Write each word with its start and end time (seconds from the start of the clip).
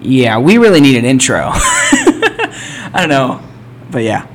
Yeah, 0.00 0.38
we 0.38 0.58
really 0.58 0.80
need 0.80 0.96
an 0.96 1.04
intro. 1.04 1.50
I 1.52 2.94
don't 3.00 3.08
know, 3.08 3.40
but 3.90 4.02
yeah, 4.02 4.26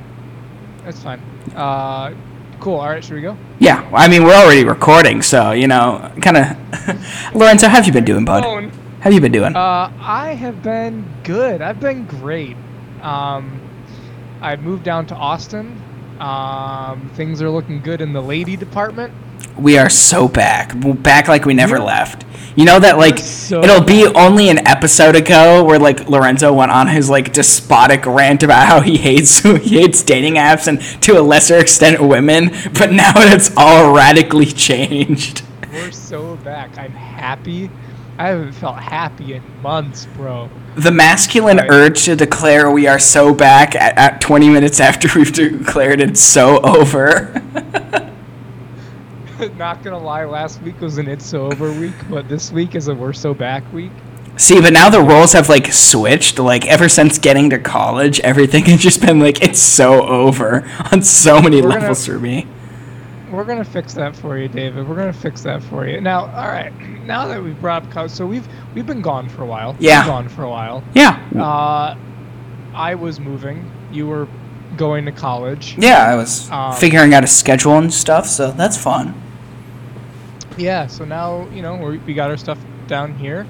That's 0.84 1.02
fine. 1.02 1.20
Uh, 1.54 2.14
cool. 2.60 2.76
All 2.76 2.88
right, 2.88 3.02
should 3.02 3.14
we 3.14 3.22
go? 3.22 3.36
yeah. 3.58 3.88
I 3.94 4.08
mean, 4.08 4.24
we're 4.24 4.34
already 4.34 4.64
recording, 4.64 5.22
so 5.22 5.52
you 5.52 5.68
know, 5.68 6.12
kind 6.20 6.36
of. 6.36 7.34
Lorenzo, 7.34 7.68
how 7.68 7.76
have 7.76 7.86
you 7.86 7.92
been 7.92 8.04
doing, 8.04 8.24
bud? 8.24 8.44
How 8.44 8.70
have 9.00 9.12
you 9.12 9.20
been 9.20 9.32
doing? 9.32 9.54
Uh, 9.56 9.92
I 10.00 10.34
have 10.34 10.62
been 10.62 11.04
good. 11.24 11.60
I've 11.62 11.80
been 11.80 12.06
great. 12.06 12.56
Um, 13.00 13.60
I 14.40 14.56
moved 14.56 14.84
down 14.84 15.06
to 15.06 15.14
Austin. 15.14 15.80
Um, 16.20 17.10
things 17.14 17.42
are 17.42 17.50
looking 17.50 17.80
good 17.80 18.00
in 18.00 18.12
the 18.12 18.22
lady 18.22 18.56
department. 18.56 19.12
We 19.58 19.78
are 19.78 19.88
so 19.90 20.28
back, 20.28 20.72
back 21.02 21.28
like 21.28 21.44
we 21.44 21.54
never 21.54 21.74
We're- 21.76 21.86
left. 21.86 22.24
You 22.54 22.66
know 22.66 22.78
that 22.80 22.98
like 22.98 23.18
so 23.18 23.62
it'll 23.64 23.82
be 23.82 24.04
only 24.14 24.50
an 24.50 24.66
episode 24.68 25.16
ago 25.16 25.64
where 25.64 25.78
like 25.78 26.06
Lorenzo 26.10 26.52
went 26.52 26.70
on 26.70 26.86
his 26.86 27.08
like 27.08 27.32
despotic 27.32 28.04
rant 28.04 28.42
about 28.42 28.66
how 28.68 28.80
he 28.82 28.98
hates 28.98 29.38
he 29.42 29.80
hates 29.80 30.02
dating 30.02 30.34
apps 30.34 30.68
and 30.68 30.78
to 31.02 31.18
a 31.18 31.22
lesser 31.22 31.56
extent 31.56 31.98
women, 32.06 32.50
but 32.74 32.92
now 32.92 33.12
it's 33.16 33.50
all 33.56 33.94
radically 33.94 34.44
changed. 34.44 35.42
We're 35.72 35.92
so 35.92 36.36
back. 36.36 36.76
I'm 36.76 36.92
happy. 36.92 37.70
I 38.18 38.28
haven't 38.28 38.52
felt 38.52 38.76
happy 38.76 39.32
in 39.32 39.42
months, 39.62 40.04
bro. 40.14 40.50
The 40.76 40.90
masculine 40.92 41.56
Right. 41.56 41.70
urge 41.70 42.04
to 42.04 42.14
declare 42.16 42.70
we 42.70 42.86
are 42.86 42.98
so 42.98 43.32
back 43.32 43.74
at, 43.74 43.96
at 43.96 44.20
20 44.20 44.50
minutes 44.50 44.78
after 44.78 45.08
we've 45.18 45.32
declared 45.32 46.02
it's 46.02 46.20
so 46.20 46.60
over. 46.60 47.32
Not 49.58 49.82
gonna 49.82 49.98
lie, 49.98 50.24
last 50.24 50.60
week 50.62 50.80
was 50.80 50.98
an 50.98 51.08
It's 51.08 51.24
So 51.26 51.46
Over 51.46 51.72
week, 51.72 51.94
but 52.08 52.28
this 52.28 52.52
week 52.52 52.74
is 52.74 52.88
a 52.88 52.94
We're 52.94 53.12
So 53.12 53.34
Back 53.34 53.70
week. 53.72 53.92
See, 54.36 54.60
but 54.60 54.72
now 54.72 54.88
the 54.88 55.00
roles 55.02 55.32
have 55.34 55.48
like 55.48 55.72
switched. 55.72 56.38
Like 56.38 56.66
ever 56.66 56.88
since 56.88 57.18
getting 57.18 57.50
to 57.50 57.58
college, 57.58 58.18
everything 58.20 58.64
has 58.66 58.80
just 58.80 59.00
been 59.00 59.18
like 59.20 59.42
it's 59.42 59.60
so 59.60 60.06
over 60.06 60.64
on 60.92 61.02
so 61.02 61.40
many 61.40 61.56
We're 61.60 61.68
gonna- 61.68 61.80
levels 61.80 62.06
for 62.06 62.18
me. 62.18 62.46
We're 63.30 63.44
gonna 63.44 63.64
fix 63.64 63.94
that 63.94 64.14
for 64.14 64.36
you, 64.36 64.46
David. 64.48 64.86
We're 64.86 64.94
gonna 64.96 65.12
fix 65.12 65.42
that 65.42 65.62
for 65.62 65.86
you. 65.88 66.00
Now, 66.00 66.26
all 66.26 66.48
right. 66.48 66.72
Now 67.02 67.26
that 67.26 67.42
we've 67.42 67.60
brought 67.60 67.96
up, 67.96 68.10
so 68.10 68.24
we've 68.26 68.46
we've 68.76 68.86
been 68.86 69.02
gone 69.02 69.28
for 69.28 69.42
a 69.42 69.46
while. 69.46 69.72
We've 69.72 69.82
Yeah. 69.82 70.06
gone 70.06 70.28
for 70.28 70.44
a 70.44 70.48
while. 70.48 70.84
Yeah, 70.94 71.18
Uh, 71.36 71.96
I 72.74 72.94
was 72.94 73.18
moving. 73.18 73.68
You 73.90 74.06
were 74.06 74.28
going 74.76 75.04
to 75.06 75.12
college. 75.12 75.74
yeah. 75.78 76.04
I 76.10 76.14
was 76.14 76.48
Um, 76.50 76.72
figuring 76.74 77.12
out 77.12 77.24
a 77.24 77.26
schedule 77.26 77.76
and 77.76 77.92
stuff, 77.92 78.26
so 78.26 78.52
that's 78.52 78.76
fun. 78.76 79.14
Yeah. 80.56 80.86
So 80.86 81.04
now 81.04 81.48
you 81.50 81.62
know 81.62 81.76
we 81.76 81.98
we 81.98 82.14
got 82.14 82.30
our 82.30 82.36
stuff 82.36 82.58
down 82.86 83.14
here. 83.16 83.46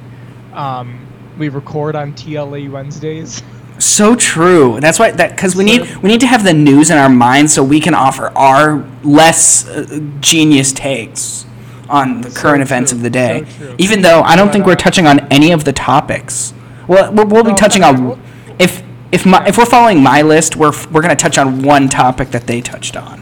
Um, 0.53 1.07
we 1.39 1.49
record 1.49 1.97
on 1.97 2.13
TLA 2.15 2.71
Wednesdays. 2.71 3.43
So 3.79 4.15
true. 4.15 4.79
That's 4.81 4.99
why 4.99 5.11
that 5.13 5.31
because 5.31 5.57
we 5.57 5.65
need 5.65 5.97
we 5.97 6.09
need 6.11 6.21
to 6.21 6.27
have 6.27 6.45
the 6.45 6.53
news 6.55 6.91
in 6.91 6.99
our 6.99 7.09
minds 7.09 7.53
so 7.55 7.65
we 7.65 7.81
can 7.81 7.95
offer 7.95 8.29
our 8.37 8.85
less 9.03 9.67
uh, 9.69 10.01
genius 10.21 10.73
takes 10.73 11.47
on 11.89 12.21
the 12.21 12.31
So 12.31 12.41
current 12.41 12.63
events 12.63 12.93
of 12.93 13.03
the 13.03 13.11
day. 13.11 13.45
so 13.45 13.57
true. 13.59 13.75
Even 13.79 14.03
though 14.03 14.23
I 14.23 14.37
don't 14.37 14.53
think 14.53 14.67
we're 14.67 14.77
touching 14.77 15.07
on 15.07 15.21
any 15.33 15.53
of 15.53 15.65
the 15.65 15.73
topics. 15.73 16.55
Well, 16.89 17.13
we'll, 17.13 17.27
we'll 17.27 17.45
be 17.45 17.51
No, 17.51 17.57
touching 17.57 17.83
okay, 17.83 17.97
on 17.97 18.21
if 18.59 18.83
if 19.11 19.27
my 19.27 19.45
if 19.47 19.59
we're 19.59 19.67
following 19.67 20.03
my 20.03 20.23
list, 20.23 20.57
we're 20.57 20.73
we're 20.91 21.03
gonna 21.03 21.17
touch 21.17 21.39
on 21.39 21.63
one 21.63 21.89
topic 21.89 22.31
that 22.31 22.47
they 22.47 22.61
touched 22.61 22.97
on. 22.97 23.22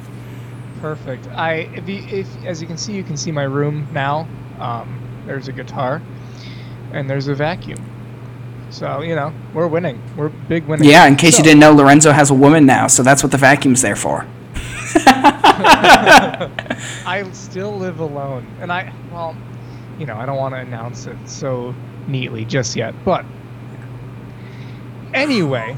Perfect. 0.80 1.26
I 1.28 1.68
if, 1.74 1.88
you, 1.88 2.02
if 2.08 2.44
as 2.44 2.60
you 2.60 2.66
can 2.66 2.76
see, 2.78 2.94
you 2.94 3.04
can 3.04 3.16
see 3.16 3.30
my 3.32 3.42
room 3.44 3.86
now. 3.92 4.26
Um, 4.58 4.98
there's 5.26 5.48
a 5.48 5.52
guitar, 5.52 6.00
and 6.92 7.08
there's 7.08 7.28
a 7.28 7.34
vacuum. 7.34 7.78
So 8.70 9.02
you 9.02 9.14
know 9.14 9.32
we're 9.52 9.66
winning. 9.66 10.00
We're 10.16 10.28
big 10.28 10.64
winners. 10.66 10.86
Yeah, 10.86 11.06
in 11.06 11.16
case 11.16 11.34
So- 11.36 11.38
you 11.38 11.44
didn't 11.44 11.60
know, 11.60 11.72
Lorenzo 11.72 12.12
has 12.12 12.30
a 12.30 12.34
woman 12.34 12.66
now, 12.66 12.86
so 12.86 13.02
that's 13.02 13.22
what 13.22 13.32
the 13.32 13.38
vacuum's 13.38 13.82
there 13.82 13.96
for. 13.96 14.26
I 17.06 17.28
still 17.32 17.76
live 17.76 18.00
alone, 18.00 18.46
and 18.60 18.72
I 18.72 18.92
well, 19.12 19.36
you 19.98 20.06
know, 20.06 20.16
I 20.16 20.24
don't 20.24 20.38
want 20.38 20.54
to 20.54 20.60
announce 20.60 21.06
it 21.06 21.16
so 21.26 21.74
neatly 22.06 22.44
just 22.46 22.74
yet, 22.74 22.94
but 23.04 23.24
anyway, 25.12 25.76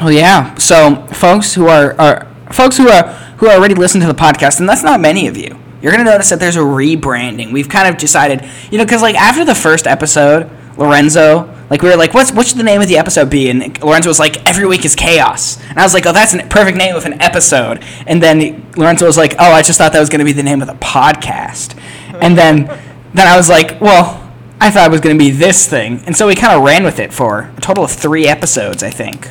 Oh 0.00 0.08
yeah. 0.08 0.54
So 0.58 1.04
folks 1.08 1.54
who 1.54 1.66
are, 1.66 2.00
are 2.00 2.27
folks 2.52 2.76
who 2.76 2.88
are 2.88 3.04
who 3.38 3.48
already 3.48 3.74
listen 3.74 4.00
to 4.00 4.06
the 4.06 4.14
podcast, 4.14 4.60
and 4.60 4.68
that's 4.68 4.82
not 4.82 5.00
many 5.00 5.28
of 5.28 5.36
you. 5.36 5.58
You're 5.80 5.92
gonna 5.92 6.04
notice 6.04 6.30
that 6.30 6.40
there's 6.40 6.56
a 6.56 6.60
rebranding. 6.60 7.52
We've 7.52 7.68
kind 7.68 7.88
of 7.88 7.98
decided, 7.98 8.48
you 8.70 8.78
know, 8.78 8.84
because 8.84 9.02
like 9.02 9.14
after 9.14 9.44
the 9.44 9.54
first 9.54 9.86
episode, 9.86 10.50
Lorenzo, 10.76 11.54
like 11.70 11.82
we 11.82 11.88
were 11.88 11.96
like, 11.96 12.14
what's 12.14 12.32
what's 12.32 12.52
the 12.52 12.62
name 12.62 12.80
of 12.80 12.88
the 12.88 12.98
episode 12.98 13.30
be? 13.30 13.48
And 13.50 13.80
Lorenzo 13.82 14.08
was 14.08 14.18
like, 14.18 14.44
every 14.48 14.66
week 14.66 14.84
is 14.84 14.96
chaos. 14.96 15.60
And 15.68 15.78
I 15.78 15.82
was 15.82 15.94
like, 15.94 16.06
oh, 16.06 16.12
that's 16.12 16.34
a 16.34 16.38
perfect 16.44 16.76
name 16.78 16.96
of 16.96 17.04
an 17.04 17.20
episode. 17.22 17.84
And 18.06 18.22
then 18.22 18.70
Lorenzo 18.76 19.06
was 19.06 19.16
like, 19.16 19.34
oh, 19.38 19.52
I 19.52 19.62
just 19.62 19.78
thought 19.78 19.92
that 19.92 20.00
was 20.00 20.08
gonna 20.08 20.24
be 20.24 20.32
the 20.32 20.42
name 20.42 20.60
of 20.60 20.68
the 20.68 20.74
podcast. 20.74 21.78
And 22.20 22.36
then 22.36 22.66
then 23.14 23.26
I 23.26 23.36
was 23.36 23.48
like, 23.48 23.80
well, 23.80 24.32
I 24.60 24.70
thought 24.70 24.88
it 24.88 24.90
was 24.90 25.00
gonna 25.00 25.18
be 25.18 25.30
this 25.30 25.68
thing. 25.68 26.02
And 26.06 26.16
so 26.16 26.26
we 26.26 26.34
kind 26.34 26.56
of 26.56 26.64
ran 26.64 26.82
with 26.84 26.98
it 26.98 27.12
for 27.12 27.52
a 27.56 27.60
total 27.60 27.84
of 27.84 27.92
three 27.92 28.26
episodes, 28.26 28.82
I 28.82 28.90
think 28.90 29.28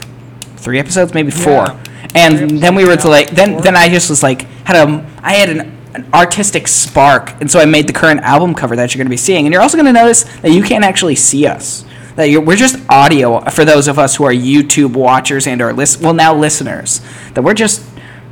three 0.68 0.80
episodes, 0.80 1.14
maybe 1.14 1.32
four. 1.32 1.68
Yeah. 1.68 1.84
And 2.18 2.60
then 2.60 2.74
we 2.74 2.84
were 2.84 2.98
to 2.98 3.08
like 3.08 3.30
then 3.32 3.62
then 3.62 3.76
I 3.76 3.90
just 3.90 4.10
was 4.10 4.24
like 4.24 4.42
had 4.66 4.76
a 4.76 5.06
I 5.22 5.34
had 5.34 5.50
an, 5.50 5.78
an 5.94 6.10
artistic 6.14 6.68
spark, 6.68 7.40
and 7.40 7.50
so 7.50 7.60
I 7.60 7.66
made 7.66 7.88
the 7.88 7.94
current 7.94 8.22
album 8.22 8.56
cover 8.56 8.76
that 8.76 8.94
you're 8.94 8.98
going 9.00 9.08
to 9.08 9.12
be 9.12 9.18
seeing. 9.18 9.46
And 9.46 9.54
you're 9.54 9.62
also 9.62 9.78
going 9.78 9.86
to 9.86 9.94
notice 9.94 10.24
that 10.42 10.52
you 10.52 10.64
can't 10.64 10.84
actually 10.84 11.16
see 11.16 11.46
us. 11.46 11.86
That 12.16 12.32
you're, 12.32 12.42
we're 12.42 12.56
just 12.56 12.78
audio 12.90 13.42
for 13.52 13.64
those 13.66 13.88
of 13.88 14.00
us 14.00 14.16
who 14.16 14.24
are 14.24 14.34
YouTube 14.34 14.94
watchers 14.96 15.46
and 15.46 15.62
are 15.62 15.74
list 15.74 16.02
well 16.02 16.14
now 16.14 16.34
listeners. 16.34 17.02
That 17.36 17.44
we're 17.44 17.54
just 17.54 17.86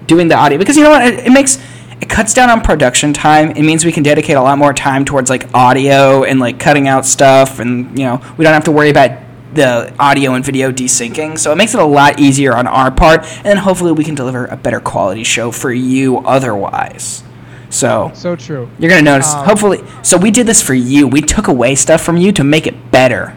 doing 0.08 0.28
the 0.28 0.36
audio 0.36 0.58
because 0.58 0.78
you 0.78 0.84
know 0.84 0.90
what 0.90 1.06
it, 1.06 1.28
it 1.28 1.32
makes 1.32 1.60
it 2.02 2.10
cuts 2.10 2.34
down 2.34 2.50
on 2.50 2.62
production 2.62 3.14
time. 3.14 3.52
It 3.52 3.62
means 3.62 3.86
we 3.86 3.92
can 3.92 4.04
dedicate 4.04 4.36
a 4.36 4.42
lot 4.42 4.58
more 4.58 4.74
time 4.74 5.06
towards 5.06 5.30
like 5.30 5.54
audio 5.54 6.24
and 6.24 6.40
like 6.40 6.60
cutting 6.60 6.88
out 6.88 7.06
stuff, 7.06 7.60
and 7.60 7.98
you 7.98 8.06
know 8.06 8.20
we 8.38 8.44
don't 8.44 8.54
have 8.54 8.66
to 8.66 8.72
worry 8.72 8.90
about 8.90 9.25
the 9.56 9.94
audio 10.00 10.34
and 10.34 10.46
video 10.46 10.72
desyncing. 10.72 11.38
So 11.40 11.52
it 11.52 11.56
makes 11.56 11.74
it 11.74 11.80
a 11.80 11.86
lot 11.86 12.20
easier 12.20 12.56
on 12.56 12.68
our 12.68 12.92
part, 12.92 13.26
and 13.38 13.46
then 13.46 13.58
hopefully 13.58 13.92
we 13.92 14.04
can 14.04 14.16
deliver 14.16 14.46
a 14.46 14.58
better 14.58 14.80
quality 14.80 15.24
show 15.24 15.52
for 15.52 15.72
you 15.72 16.20
otherwise. 16.20 17.24
So 17.70 18.12
so 18.14 18.36
true. 18.36 18.70
you're 18.80 18.90
gonna 18.90 19.02
notice, 19.02 19.34
Um, 19.34 19.46
hopefully. 19.46 19.84
So 20.04 20.18
we 20.18 20.32
did 20.32 20.46
this 20.48 20.62
for 20.62 20.74
you. 20.74 21.08
We 21.08 21.22
took 21.22 21.48
away 21.48 21.76
stuff 21.76 22.02
from 22.02 22.18
you 22.18 22.32
to 22.34 22.44
make 22.44 22.68
it 22.68 22.92
better. 22.92 23.34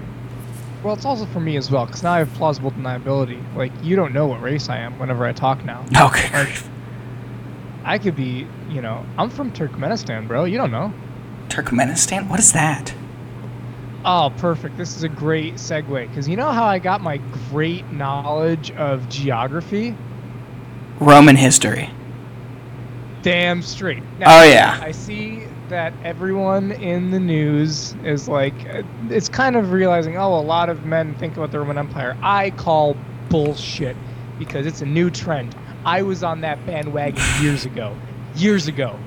Well, 0.84 0.94
it's 0.94 1.04
also 1.04 1.26
for 1.26 1.40
me 1.40 1.56
as 1.56 1.70
well, 1.70 1.86
because 1.86 2.02
now 2.02 2.12
I 2.12 2.18
have 2.18 2.32
plausible 2.34 2.70
deniability. 2.70 3.40
Like 3.56 3.72
you 3.82 3.96
don't 3.96 4.12
know 4.12 4.26
what 4.26 4.40
race 4.42 4.68
I 4.68 4.78
am 4.78 4.98
whenever 4.98 5.24
I 5.24 5.32
talk 5.32 5.64
now. 5.64 5.84
Okay. 6.06 6.30
Like, 6.32 6.62
I 7.84 7.96
could 7.98 8.14
be, 8.16 8.46
you 8.68 8.82
know, 8.82 9.04
I'm 9.16 9.30
from 9.30 9.50
Turkmenistan, 9.50 10.28
bro. 10.28 10.44
You 10.44 10.58
don't 10.58 10.70
know. 10.70 10.92
Turkmenistan. 11.48 12.28
What 12.28 12.38
is 12.38 12.52
that? 12.52 12.92
Oh, 14.10 14.32
perfect. 14.38 14.78
This 14.78 14.96
is 14.96 15.02
a 15.02 15.08
great 15.08 15.56
segue 15.56 16.08
because 16.08 16.26
you 16.26 16.34
know 16.34 16.50
how 16.50 16.64
I 16.64 16.78
got 16.78 17.02
my 17.02 17.18
great 17.50 17.92
knowledge 17.92 18.70
of 18.70 19.06
geography? 19.10 19.94
Roman 20.98 21.36
history. 21.36 21.90
Damn 23.20 23.60
straight. 23.60 24.02
Now, 24.18 24.40
Oh, 24.40 24.44
yeah. 24.44 24.80
I 24.82 24.92
see 24.92 25.44
that 25.68 25.92
everyone 26.04 26.72
in 26.72 27.10
the 27.10 27.20
news 27.20 27.94
is 28.02 28.28
like, 28.28 28.54
it's 29.10 29.28
kind 29.28 29.56
of 29.56 29.72
realizing, 29.72 30.16
oh, 30.16 30.38
a 30.38 30.40
lot 30.40 30.70
of 30.70 30.86
men 30.86 31.14
think 31.16 31.36
about 31.36 31.50
the 31.50 31.58
Roman 31.58 31.76
Empire. 31.76 32.16
I 32.22 32.48
call 32.52 32.96
bullshit 33.28 33.94
because 34.38 34.64
it's 34.64 34.80
a 34.80 34.86
new 34.86 35.10
trend. 35.10 35.54
I 35.84 36.00
was 36.00 36.22
on 36.22 36.40
that 36.40 36.64
bandwagon 36.64 37.22
years 37.42 37.66
ago. 37.66 37.94
Years 38.36 38.68
ago. 38.68 38.98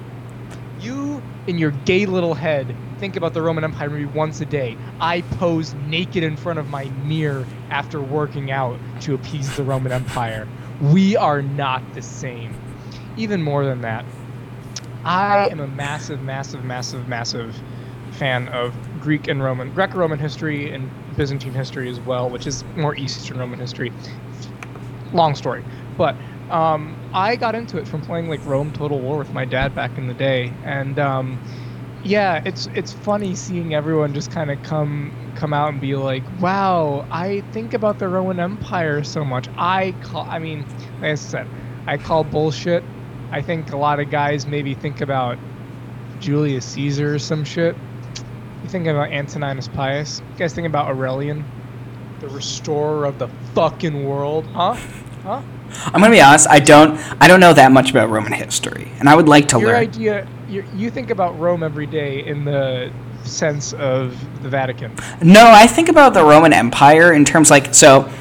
You, 0.79 1.23
in 1.47 1.57
your 1.57 1.72
gay 1.72 2.06
little 2.06 2.35
head, 2.35 2.75
think 3.01 3.15
about 3.15 3.33
the 3.33 3.41
Roman 3.41 3.63
Empire 3.63 3.89
maybe 3.89 4.05
once 4.05 4.41
a 4.41 4.45
day. 4.45 4.77
I 4.99 5.21
pose 5.21 5.73
naked 5.87 6.23
in 6.23 6.37
front 6.37 6.59
of 6.59 6.69
my 6.69 6.85
mirror 7.03 7.47
after 7.71 7.99
working 7.99 8.51
out 8.51 8.77
to 9.01 9.15
appease 9.15 9.57
the 9.57 9.63
Roman 9.63 9.91
Empire. 9.91 10.47
We 10.79 11.17
are 11.17 11.41
not 11.41 11.81
the 11.95 12.03
same. 12.03 12.55
Even 13.17 13.41
more 13.41 13.65
than 13.65 13.81
that, 13.81 14.05
I 15.03 15.47
am 15.49 15.59
a 15.59 15.67
massive, 15.67 16.21
massive, 16.21 16.63
massive, 16.63 17.07
massive 17.07 17.59
fan 18.11 18.47
of 18.49 18.75
Greek 19.01 19.27
and 19.27 19.43
Roman, 19.43 19.73
Greco-Roman 19.73 20.19
history 20.19 20.71
and 20.71 20.87
Byzantine 21.17 21.53
history 21.53 21.89
as 21.89 21.99
well, 22.01 22.29
which 22.29 22.45
is 22.45 22.63
more 22.75 22.95
Eastern 22.95 23.39
Roman 23.39 23.59
history. 23.59 23.91
Long 25.11 25.33
story, 25.33 25.63
but 25.97 26.15
um, 26.51 26.95
I 27.15 27.35
got 27.35 27.55
into 27.55 27.79
it 27.79 27.87
from 27.87 28.01
playing 28.01 28.29
like 28.29 28.45
Rome 28.45 28.71
Total 28.73 28.99
War 28.99 29.17
with 29.17 29.33
my 29.33 29.43
dad 29.43 29.73
back 29.73 29.97
in 29.97 30.05
the 30.05 30.13
day, 30.13 30.53
and 30.63 30.99
um, 30.99 31.39
yeah, 32.03 32.41
it's 32.45 32.67
it's 32.73 32.91
funny 32.91 33.35
seeing 33.35 33.73
everyone 33.73 34.13
just 34.13 34.31
kind 34.31 34.49
of 34.51 34.61
come 34.63 35.11
come 35.35 35.53
out 35.53 35.69
and 35.69 35.81
be 35.81 35.95
like, 35.95 36.23
"Wow, 36.39 37.05
I 37.11 37.41
think 37.51 37.73
about 37.73 37.99
the 37.99 38.07
Roman 38.07 38.39
Empire 38.39 39.03
so 39.03 39.23
much." 39.23 39.47
I 39.57 39.93
call, 40.01 40.25
I 40.29 40.39
mean, 40.39 40.65
like 41.01 41.11
I 41.11 41.15
said, 41.15 41.47
I 41.87 41.97
call 41.97 42.23
bullshit. 42.23 42.83
I 43.31 43.41
think 43.41 43.71
a 43.71 43.77
lot 43.77 43.99
of 43.99 44.09
guys 44.09 44.45
maybe 44.45 44.73
think 44.73 45.01
about 45.01 45.37
Julius 46.19 46.65
Caesar 46.65 47.15
or 47.15 47.19
some 47.19 47.43
shit. 47.43 47.75
You 48.63 48.69
think 48.69 48.87
about 48.87 49.11
Antoninus 49.11 49.67
Pius? 49.67 50.21
You 50.31 50.37
guys 50.37 50.53
think 50.53 50.67
about 50.67 50.87
Aurelian, 50.87 51.43
the 52.19 52.27
restorer 52.29 53.05
of 53.05 53.17
the 53.19 53.27
fucking 53.55 54.05
world? 54.05 54.45
Huh? 54.47 54.75
Huh? 55.23 55.41
I'm 55.85 56.01
gonna 56.01 56.09
be 56.09 56.21
honest. 56.21 56.47
I 56.49 56.59
don't. 56.59 56.97
I 57.21 57.27
don't 57.27 57.39
know 57.39 57.53
that 57.53 57.71
much 57.71 57.91
about 57.91 58.09
Roman 58.09 58.33
history, 58.33 58.91
and 58.99 59.07
I 59.07 59.15
would 59.15 59.27
like 59.29 59.47
to 59.49 59.59
Your 59.59 59.69
learn. 59.69 59.77
idea. 59.77 60.27
You, 60.51 60.65
you 60.75 60.91
think 60.91 61.11
about 61.11 61.39
Rome 61.39 61.63
every 61.63 61.85
day 61.85 62.25
in 62.25 62.43
the 62.43 62.91
sense 63.23 63.71
of 63.71 64.19
the 64.43 64.49
Vatican. 64.49 64.93
No, 65.23 65.49
I 65.49 65.65
think 65.65 65.87
about 65.87 66.13
the 66.13 66.25
Roman 66.25 66.51
Empire 66.51 67.13
in 67.13 67.23
terms 67.23 67.49
like 67.49 67.73
so. 67.73 68.11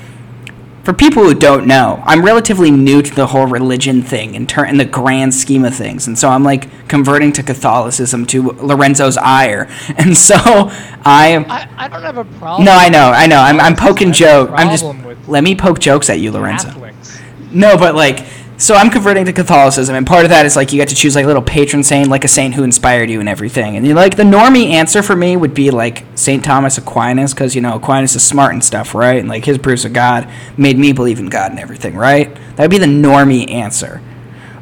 For 0.85 0.95
people 0.95 1.25
who 1.25 1.35
don't 1.35 1.67
know, 1.67 2.03
I'm 2.07 2.25
relatively 2.25 2.71
new 2.71 3.03
to 3.03 3.15
the 3.15 3.27
whole 3.27 3.47
religion 3.47 4.01
thing 4.01 4.35
in, 4.35 4.47
ter- 4.47 4.65
in 4.65 4.79
the 4.79 4.85
grand 4.87 5.35
scheme 5.35 5.65
of 5.65 5.75
things, 5.75 6.07
and 6.07 6.19
so 6.19 6.29
I'm 6.29 6.43
like 6.43 6.89
converting 6.89 7.33
to 7.33 7.43
Catholicism 7.43 8.25
to 8.27 8.53
Lorenzo's 8.53 9.17
ire, 9.19 9.69
and 9.99 10.17
so 10.17 10.37
I. 10.37 11.45
I, 11.49 11.69
I 11.85 11.89
don't 11.89 12.03
have 12.03 12.17
a 12.17 12.25
problem. 12.39 12.65
No, 12.65 12.73
I 12.73 12.89
know, 12.89 13.11
I 13.11 13.27
know. 13.27 13.41
I'm, 13.41 13.61
I'm 13.61 13.77
poking 13.77 14.09
have 14.09 14.17
a 14.17 14.19
joke. 14.19 14.51
I'm 14.55 14.71
just 14.71 15.29
let 15.29 15.43
me 15.43 15.57
poke 15.57 15.81
jokes 15.81 16.09
at 16.09 16.21
you, 16.21 16.31
Lorenzo. 16.31 16.69
Catholics. 16.69 17.21
No, 17.51 17.77
but 17.77 17.95
like, 17.95 18.25
so 18.61 18.75
I'm 18.75 18.91
converting 18.91 19.25
to 19.25 19.33
Catholicism, 19.33 19.97
and 19.97 20.07
part 20.07 20.25
of 20.25 20.31
that 20.31 20.45
is 20.45 20.55
like 20.55 20.71
you 20.71 20.79
get 20.79 20.91
to 20.91 20.95
choose 20.95 21.17
like 21.17 21.25
a 21.25 21.27
little 21.27 21.43
patron 21.43 21.83
saint, 21.83 22.09
like 22.09 22.25
a 22.25 22.29
saint 22.29 22.55
who 22.55 22.63
inspired 22.63 23.09
you 23.09 23.19
and 23.19 23.29
everything. 23.29 23.77
And 23.77 23.87
you 23.87 23.95
like 23.95 24.17
the 24.17 24.23
normie 24.23 24.69
answer 24.69 25.03
for 25.03 25.17
me 25.17 25.35
would 25.35 25.55
be 25.55 25.71
like 25.71 26.05
Saint 26.15 26.45
Thomas 26.45 26.77
Aquinas, 26.77 27.33
because 27.33 27.55
you 27.55 27.63
know 27.63 27.77
Aquinas 27.77 28.15
is 28.15 28.23
smart 28.23 28.53
and 28.53 28.63
stuff, 28.63 28.95
right? 28.95 29.19
And 29.19 29.31
like 29.31 29.47
his 29.47 29.57
proofs 29.57 29.87
of 29.87 29.95
God 29.95 30.31
made 30.59 30.79
me 30.79 30.93
believe 30.93 31.19
in 31.19 31.31
God 31.31 31.53
and 31.53 31.59
everything, 31.59 31.97
right? 31.97 32.35
That 32.57 32.61
would 32.65 32.71
be 32.71 32.77
the 32.77 32.85
normie 32.85 33.51
answer. 33.51 34.03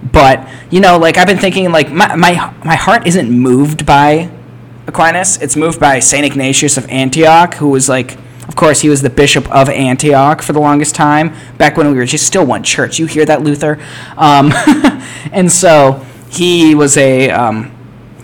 But 0.00 0.48
you 0.70 0.78
know, 0.78 0.96
like 0.96 1.18
I've 1.18 1.26
been 1.26 1.38
thinking, 1.38 1.72
like 1.72 1.90
my 1.90 2.14
my 2.14 2.54
my 2.64 2.76
heart 2.76 3.04
isn't 3.04 3.28
moved 3.28 3.84
by 3.84 4.30
Aquinas. 4.86 5.42
It's 5.42 5.56
moved 5.56 5.80
by 5.80 5.98
Saint 5.98 6.24
Ignatius 6.24 6.76
of 6.76 6.88
Antioch, 6.88 7.54
who 7.54 7.68
was 7.68 7.88
like, 7.88 8.16
course, 8.58 8.82
he 8.82 8.90
was 8.90 9.00
the 9.00 9.10
bishop 9.10 9.50
of 9.50 9.70
Antioch 9.70 10.42
for 10.42 10.52
the 10.52 10.60
longest 10.60 10.94
time, 10.94 11.34
back 11.56 11.78
when 11.78 11.90
we 11.90 11.96
were 11.96 12.04
just 12.04 12.26
still 12.26 12.44
one 12.44 12.62
church. 12.62 12.98
You 12.98 13.06
hear 13.06 13.24
that, 13.24 13.42
Luther? 13.42 13.80
Um, 14.18 14.52
and 15.32 15.50
so 15.50 16.04
he 16.30 16.74
was 16.74 16.98
a. 16.98 17.30
Um, 17.30 17.74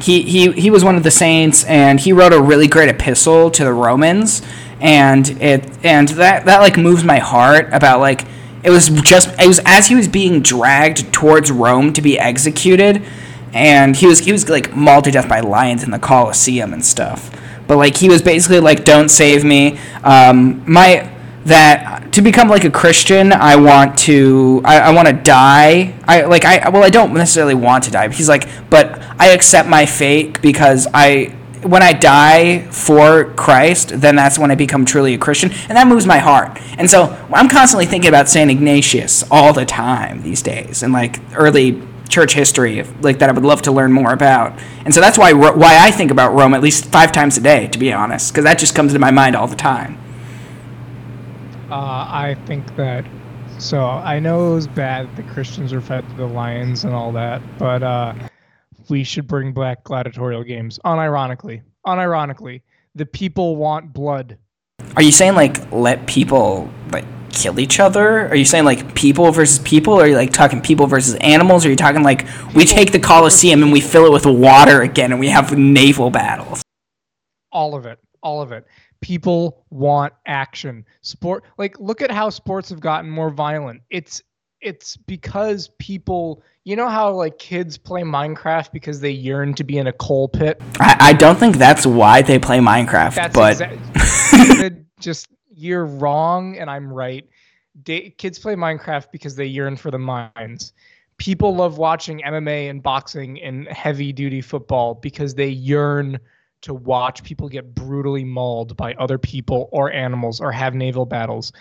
he, 0.00 0.22
he, 0.22 0.52
he 0.52 0.70
was 0.70 0.84
one 0.84 0.96
of 0.96 1.04
the 1.04 1.10
saints, 1.10 1.64
and 1.64 1.98
he 1.98 2.12
wrote 2.12 2.32
a 2.32 2.42
really 2.42 2.66
great 2.66 2.88
epistle 2.90 3.50
to 3.52 3.64
the 3.64 3.72
Romans, 3.72 4.42
and 4.80 5.30
it 5.40 5.64
and 5.84 6.08
that 6.08 6.44
that 6.44 6.60
like 6.60 6.76
moves 6.76 7.04
my 7.04 7.18
heart 7.18 7.68
about 7.72 8.00
like 8.00 8.26
it 8.64 8.70
was 8.70 8.88
just 8.88 9.28
it 9.40 9.46
was 9.46 9.60
as 9.64 9.86
he 9.86 9.94
was 9.94 10.08
being 10.08 10.42
dragged 10.42 11.12
towards 11.12 11.50
Rome 11.50 11.92
to 11.92 12.02
be 12.02 12.18
executed, 12.18 13.02
and 13.52 13.96
he 13.96 14.06
was 14.06 14.18
he 14.18 14.32
was 14.32 14.48
like 14.48 14.74
mauled 14.74 15.04
to 15.04 15.10
death 15.12 15.28
by 15.28 15.40
lions 15.40 15.84
in 15.84 15.90
the 15.90 15.98
Colosseum 15.98 16.72
and 16.72 16.84
stuff. 16.84 17.30
But 17.66 17.78
like 17.78 17.96
he 17.96 18.08
was 18.08 18.22
basically 18.22 18.60
like, 18.60 18.84
"Don't 18.84 19.08
save 19.08 19.44
me." 19.44 19.78
Um, 20.02 20.62
my 20.70 21.10
that 21.44 22.12
to 22.12 22.22
become 22.22 22.48
like 22.48 22.64
a 22.64 22.70
Christian, 22.70 23.32
I 23.32 23.56
want 23.56 23.98
to 24.00 24.62
I, 24.64 24.80
I 24.80 24.90
want 24.90 25.08
to 25.08 25.14
die. 25.14 25.94
I 26.04 26.22
like 26.22 26.44
I 26.44 26.68
well 26.68 26.84
I 26.84 26.90
don't 26.90 27.12
necessarily 27.14 27.54
want 27.54 27.84
to 27.84 27.90
die. 27.90 28.08
But 28.08 28.16
he's 28.16 28.28
like, 28.28 28.48
but 28.70 29.02
I 29.18 29.28
accept 29.28 29.68
my 29.68 29.86
fate 29.86 30.40
because 30.40 30.86
I 30.94 31.34
when 31.62 31.82
I 31.82 31.92
die 31.92 32.60
for 32.70 33.24
Christ, 33.34 34.00
then 34.00 34.16
that's 34.16 34.38
when 34.38 34.50
I 34.50 34.54
become 34.54 34.84
truly 34.84 35.14
a 35.14 35.18
Christian, 35.18 35.50
and 35.68 35.76
that 35.76 35.86
moves 35.86 36.06
my 36.06 36.18
heart. 36.18 36.60
And 36.78 36.90
so 36.90 37.16
I'm 37.32 37.48
constantly 37.48 37.86
thinking 37.86 38.08
about 38.08 38.28
Saint 38.28 38.50
Ignatius 38.50 39.24
all 39.30 39.52
the 39.52 39.64
time 39.64 40.22
these 40.22 40.42
days, 40.42 40.82
and 40.82 40.92
like 40.92 41.20
early 41.34 41.82
church 42.08 42.34
history, 42.34 42.82
like 43.00 43.18
that 43.18 43.28
I 43.28 43.32
would 43.32 43.44
love 43.44 43.62
to 43.62 43.72
learn 43.72 43.92
more 43.92 44.12
about. 44.12 44.58
And 44.84 44.94
so 44.94 45.00
that's 45.00 45.18
why 45.18 45.32
why 45.32 45.78
I 45.80 45.90
think 45.90 46.10
about 46.10 46.34
Rome 46.34 46.54
at 46.54 46.62
least 46.62 46.86
five 46.86 47.12
times 47.12 47.36
a 47.36 47.40
day, 47.40 47.68
to 47.68 47.78
be 47.78 47.92
honest, 47.92 48.32
because 48.32 48.44
that 48.44 48.58
just 48.58 48.74
comes 48.74 48.92
to 48.92 48.98
my 48.98 49.10
mind 49.10 49.36
all 49.36 49.46
the 49.46 49.56
time. 49.56 49.98
Uh, 51.70 52.06
I 52.08 52.36
think 52.46 52.76
that. 52.76 53.04
So 53.58 53.84
I 53.84 54.18
know 54.18 54.52
it 54.52 54.54
was 54.54 54.66
bad 54.66 55.08
that 55.08 55.16
the 55.16 55.32
Christians 55.32 55.72
were 55.72 55.80
fed 55.80 56.08
to 56.08 56.14
the 56.16 56.26
lions 56.26 56.84
and 56.84 56.92
all 56.92 57.12
that, 57.12 57.40
but 57.58 57.82
uh, 57.82 58.12
we 58.88 59.04
should 59.04 59.26
bring 59.26 59.52
back 59.52 59.84
gladiatorial 59.84 60.42
games. 60.42 60.78
Unironically, 60.84 61.62
unironically, 61.86 62.62
the 62.94 63.06
people 63.06 63.56
want 63.56 63.92
blood. 63.92 64.38
Are 64.96 65.02
you 65.02 65.12
saying 65.12 65.34
like 65.34 65.70
let 65.72 66.06
people 66.06 66.68
like 66.90 67.04
kill 67.34 67.58
each 67.58 67.80
other? 67.80 68.28
Are 68.28 68.34
you 68.34 68.44
saying 68.44 68.64
like 68.64 68.94
people 68.94 69.30
versus 69.32 69.58
people? 69.60 69.94
Are 69.94 70.06
you 70.06 70.16
like 70.16 70.32
talking 70.32 70.60
people 70.60 70.86
versus 70.86 71.14
animals? 71.16 71.66
Are 71.66 71.70
you 71.70 71.76
talking 71.76 72.02
like 72.02 72.26
we 72.54 72.64
take 72.64 72.92
the 72.92 73.00
Colosseum 73.00 73.62
and 73.62 73.72
we 73.72 73.80
fill 73.80 74.06
it 74.06 74.12
with 74.12 74.26
water 74.26 74.82
again 74.82 75.10
and 75.10 75.20
we 75.20 75.28
have 75.28 75.56
naval 75.56 76.10
battles? 76.10 76.62
All 77.52 77.74
of 77.74 77.86
it, 77.86 77.98
all 78.22 78.40
of 78.40 78.52
it. 78.52 78.66
People 79.00 79.64
want 79.70 80.12
action. 80.26 80.84
Sport, 81.02 81.44
like 81.58 81.78
look 81.78 82.00
at 82.02 82.10
how 82.10 82.30
sports 82.30 82.70
have 82.70 82.80
gotten 82.80 83.10
more 83.10 83.30
violent. 83.30 83.82
It's 83.90 84.22
it's 84.64 84.96
because 84.96 85.68
people 85.78 86.42
you 86.64 86.74
know 86.74 86.88
how 86.88 87.12
like 87.12 87.38
kids 87.38 87.76
play 87.76 88.02
minecraft 88.02 88.72
because 88.72 88.98
they 89.00 89.10
yearn 89.10 89.52
to 89.54 89.62
be 89.62 89.76
in 89.76 89.86
a 89.86 89.92
coal 89.92 90.26
pit 90.26 90.60
I, 90.80 90.96
I 91.00 91.12
don't 91.12 91.38
think 91.38 91.56
that's 91.56 91.86
why 91.86 92.22
they 92.22 92.38
play 92.38 92.58
Minecraft, 92.58 93.14
that's 93.14 93.34
but 93.34 93.56
exa- 93.58 94.84
just 95.00 95.28
you're 95.56 95.86
wrong 95.86 96.56
and 96.56 96.70
i'm 96.70 96.92
right 96.92 97.28
kids 97.84 98.38
play 98.38 98.54
minecraft 98.54 99.06
because 99.12 99.36
they 99.36 99.46
yearn 99.46 99.76
for 99.76 99.90
the 99.90 99.98
mines 99.98 100.72
people 101.16 101.54
love 101.54 101.78
watching 101.78 102.20
mma 102.26 102.70
and 102.70 102.82
boxing 102.82 103.40
and 103.42 103.68
heavy 103.68 104.12
duty 104.12 104.40
football 104.40 104.94
because 104.94 105.34
they 105.34 105.48
yearn 105.48 106.18
to 106.60 106.72
watch 106.72 107.22
people 107.24 107.48
get 107.48 107.74
brutally 107.74 108.24
mauled 108.24 108.76
by 108.76 108.94
other 108.94 109.18
people 109.18 109.68
or 109.72 109.92
animals 109.92 110.40
or 110.40 110.50
have 110.50 110.74
naval 110.74 111.04
battles 111.04 111.52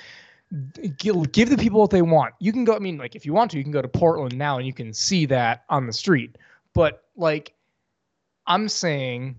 give, 0.97 1.31
give 1.31 1.49
the 1.49 1.57
people 1.57 1.79
what 1.79 1.89
they 1.89 2.01
want. 2.01 2.33
You 2.39 2.51
can 2.51 2.63
go. 2.63 2.75
I 2.75 2.79
mean, 2.79 2.97
like 2.97 3.15
if 3.15 3.25
you 3.25 3.33
want 3.33 3.51
to, 3.51 3.57
you 3.57 3.63
can 3.63 3.71
go 3.71 3.81
to 3.81 3.87
Portland 3.87 4.37
now 4.37 4.57
and 4.57 4.67
you 4.67 4.73
can 4.73 4.93
see 4.93 5.25
that 5.27 5.63
on 5.69 5.87
the 5.87 5.93
street. 5.93 6.37
But 6.73 7.03
like, 7.15 7.53
I'm 8.47 8.67
saying, 8.67 9.37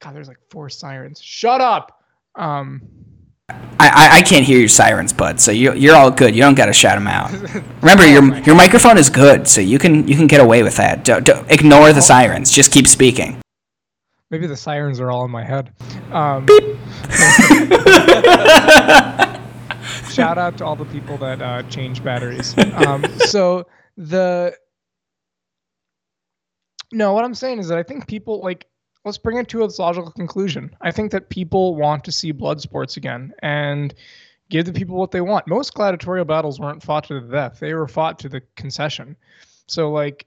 God, 0.00 0.14
there's 0.14 0.28
like 0.28 0.38
four 0.50 0.68
sirens. 0.68 1.20
Shut 1.20 1.60
up. 1.60 2.02
Um, 2.34 2.82
I, 3.94 4.18
I, 4.18 4.22
can't 4.22 4.44
hear 4.44 4.58
your 4.58 4.68
sirens, 4.68 5.12
bud. 5.12 5.40
So 5.40 5.50
you 5.50 5.74
you're 5.74 5.94
all 5.94 6.10
good. 6.10 6.34
You 6.34 6.42
don't 6.42 6.54
got 6.54 6.66
to 6.66 6.72
shout 6.72 6.96
them 6.96 7.06
out. 7.06 7.30
Remember, 7.82 8.06
your 8.06 8.34
your 8.46 8.54
microphone 8.54 8.96
is 8.96 9.10
good, 9.10 9.46
so 9.46 9.60
you 9.60 9.78
can 9.78 10.08
you 10.08 10.16
can 10.16 10.26
get 10.26 10.40
away 10.40 10.62
with 10.62 10.76
that. 10.76 11.04
Don't, 11.04 11.24
don't 11.24 11.50
ignore 11.50 11.92
the 11.92 12.00
sirens. 12.00 12.50
Just 12.50 12.72
keep 12.72 12.86
speaking. 12.86 13.40
maybe 14.30 14.46
the 14.46 14.56
sirens 14.56 15.00
are 15.00 15.10
all 15.10 15.24
in 15.24 15.30
my 15.30 15.44
head. 15.44 15.72
Um, 16.12 16.46
shout 20.10 20.38
out 20.38 20.58
to 20.58 20.64
all 20.64 20.76
the 20.76 20.88
people 20.90 21.18
that 21.18 21.42
uh, 21.42 21.62
change 21.64 22.02
batteries. 22.02 22.56
Um, 22.58 23.04
so 23.18 23.66
the 23.96 24.56
no, 26.92 27.12
what 27.12 27.24
I'm 27.24 27.34
saying 27.34 27.58
is 27.58 27.68
that 27.68 27.76
I 27.76 27.82
think 27.82 28.06
people 28.06 28.40
like 28.40 28.66
let's 29.04 29.18
bring 29.18 29.38
it 29.38 29.48
to 29.48 29.64
its 29.64 29.78
logical 29.78 30.10
conclusion. 30.10 30.74
I 30.80 30.90
think 30.90 31.12
that 31.12 31.28
people 31.28 31.76
want 31.76 32.04
to 32.04 32.12
see 32.12 32.32
blood 32.32 32.60
sports 32.60 32.96
again 32.96 33.32
and 33.40 33.94
give 34.50 34.66
the 34.66 34.72
people 34.72 34.96
what 34.96 35.10
they 35.10 35.20
want. 35.20 35.46
Most 35.46 35.74
gladiatorial 35.74 36.24
battles 36.24 36.58
weren't 36.58 36.82
fought 36.82 37.04
to 37.04 37.20
the 37.20 37.32
death; 37.32 37.60
they 37.60 37.74
were 37.74 37.88
fought 37.88 38.18
to 38.20 38.28
the 38.28 38.42
concession. 38.56 39.16
So 39.66 39.90
like 39.90 40.26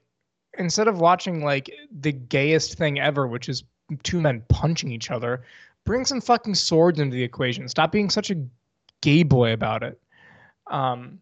instead 0.58 0.88
of 0.88 1.00
watching 1.00 1.44
like 1.44 1.70
the 2.00 2.12
gayest 2.12 2.78
thing 2.78 2.98
ever, 2.98 3.26
which 3.26 3.48
is 3.48 3.64
two 4.02 4.20
men 4.20 4.42
punching 4.48 4.90
each 4.90 5.10
other, 5.10 5.42
bring 5.84 6.04
some 6.04 6.20
fucking 6.20 6.54
swords 6.54 7.00
into 7.00 7.14
the 7.14 7.22
equation. 7.22 7.68
Stop 7.68 7.92
being 7.92 8.10
such 8.10 8.30
a 8.30 8.44
gay 9.00 9.22
boy 9.22 9.52
about 9.52 9.82
it. 9.82 10.00
Um, 10.68 11.20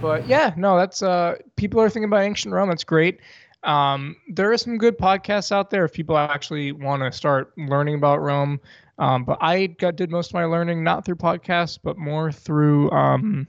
but 0.00 0.26
yeah, 0.28 0.52
no, 0.56 0.76
that's 0.76 1.02
uh, 1.02 1.36
people 1.56 1.80
are 1.80 1.90
thinking 1.90 2.08
about 2.08 2.22
ancient 2.22 2.54
Rome. 2.54 2.68
That's 2.68 2.84
great. 2.84 3.20
Um, 3.64 4.16
there 4.28 4.52
are 4.52 4.58
some 4.58 4.78
good 4.78 4.98
podcasts 4.98 5.52
out 5.52 5.70
there 5.70 5.84
if 5.84 5.92
people 5.92 6.16
actually 6.16 6.72
want 6.72 7.02
to 7.02 7.12
start 7.12 7.52
learning 7.56 7.96
about 7.96 8.20
Rome. 8.20 8.60
Um, 8.98 9.24
but 9.24 9.38
I 9.40 9.66
got 9.66 9.96
did 9.96 10.10
most 10.10 10.30
of 10.30 10.34
my 10.34 10.44
learning 10.44 10.82
not 10.82 11.04
through 11.04 11.16
podcasts, 11.16 11.78
but 11.82 11.96
more 11.98 12.32
through 12.32 12.90
um, 12.90 13.46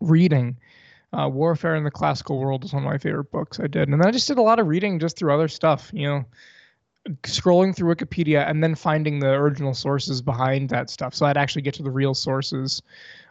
reading. 0.00 0.56
Uh, 1.12 1.28
Warfare 1.28 1.74
in 1.74 1.84
the 1.84 1.90
Classical 1.90 2.38
World 2.38 2.64
is 2.64 2.72
one 2.72 2.84
of 2.84 2.90
my 2.90 2.98
favorite 2.98 3.30
books 3.30 3.58
I 3.58 3.66
did, 3.66 3.88
and 3.88 3.94
then 3.98 4.06
I 4.06 4.10
just 4.10 4.28
did 4.28 4.36
a 4.36 4.42
lot 4.42 4.58
of 4.58 4.66
reading 4.66 4.98
just 4.98 5.16
through 5.16 5.32
other 5.32 5.48
stuff. 5.48 5.90
You 5.94 6.06
know, 6.06 6.24
scrolling 7.22 7.74
through 7.74 7.94
Wikipedia 7.94 8.48
and 8.48 8.62
then 8.62 8.74
finding 8.74 9.18
the 9.18 9.30
original 9.30 9.74
sources 9.74 10.20
behind 10.20 10.68
that 10.70 10.90
stuff. 10.90 11.14
So 11.14 11.26
I'd 11.26 11.36
actually 11.36 11.62
get 11.62 11.74
to 11.74 11.82
the 11.82 11.90
real 11.90 12.14
sources 12.14 12.82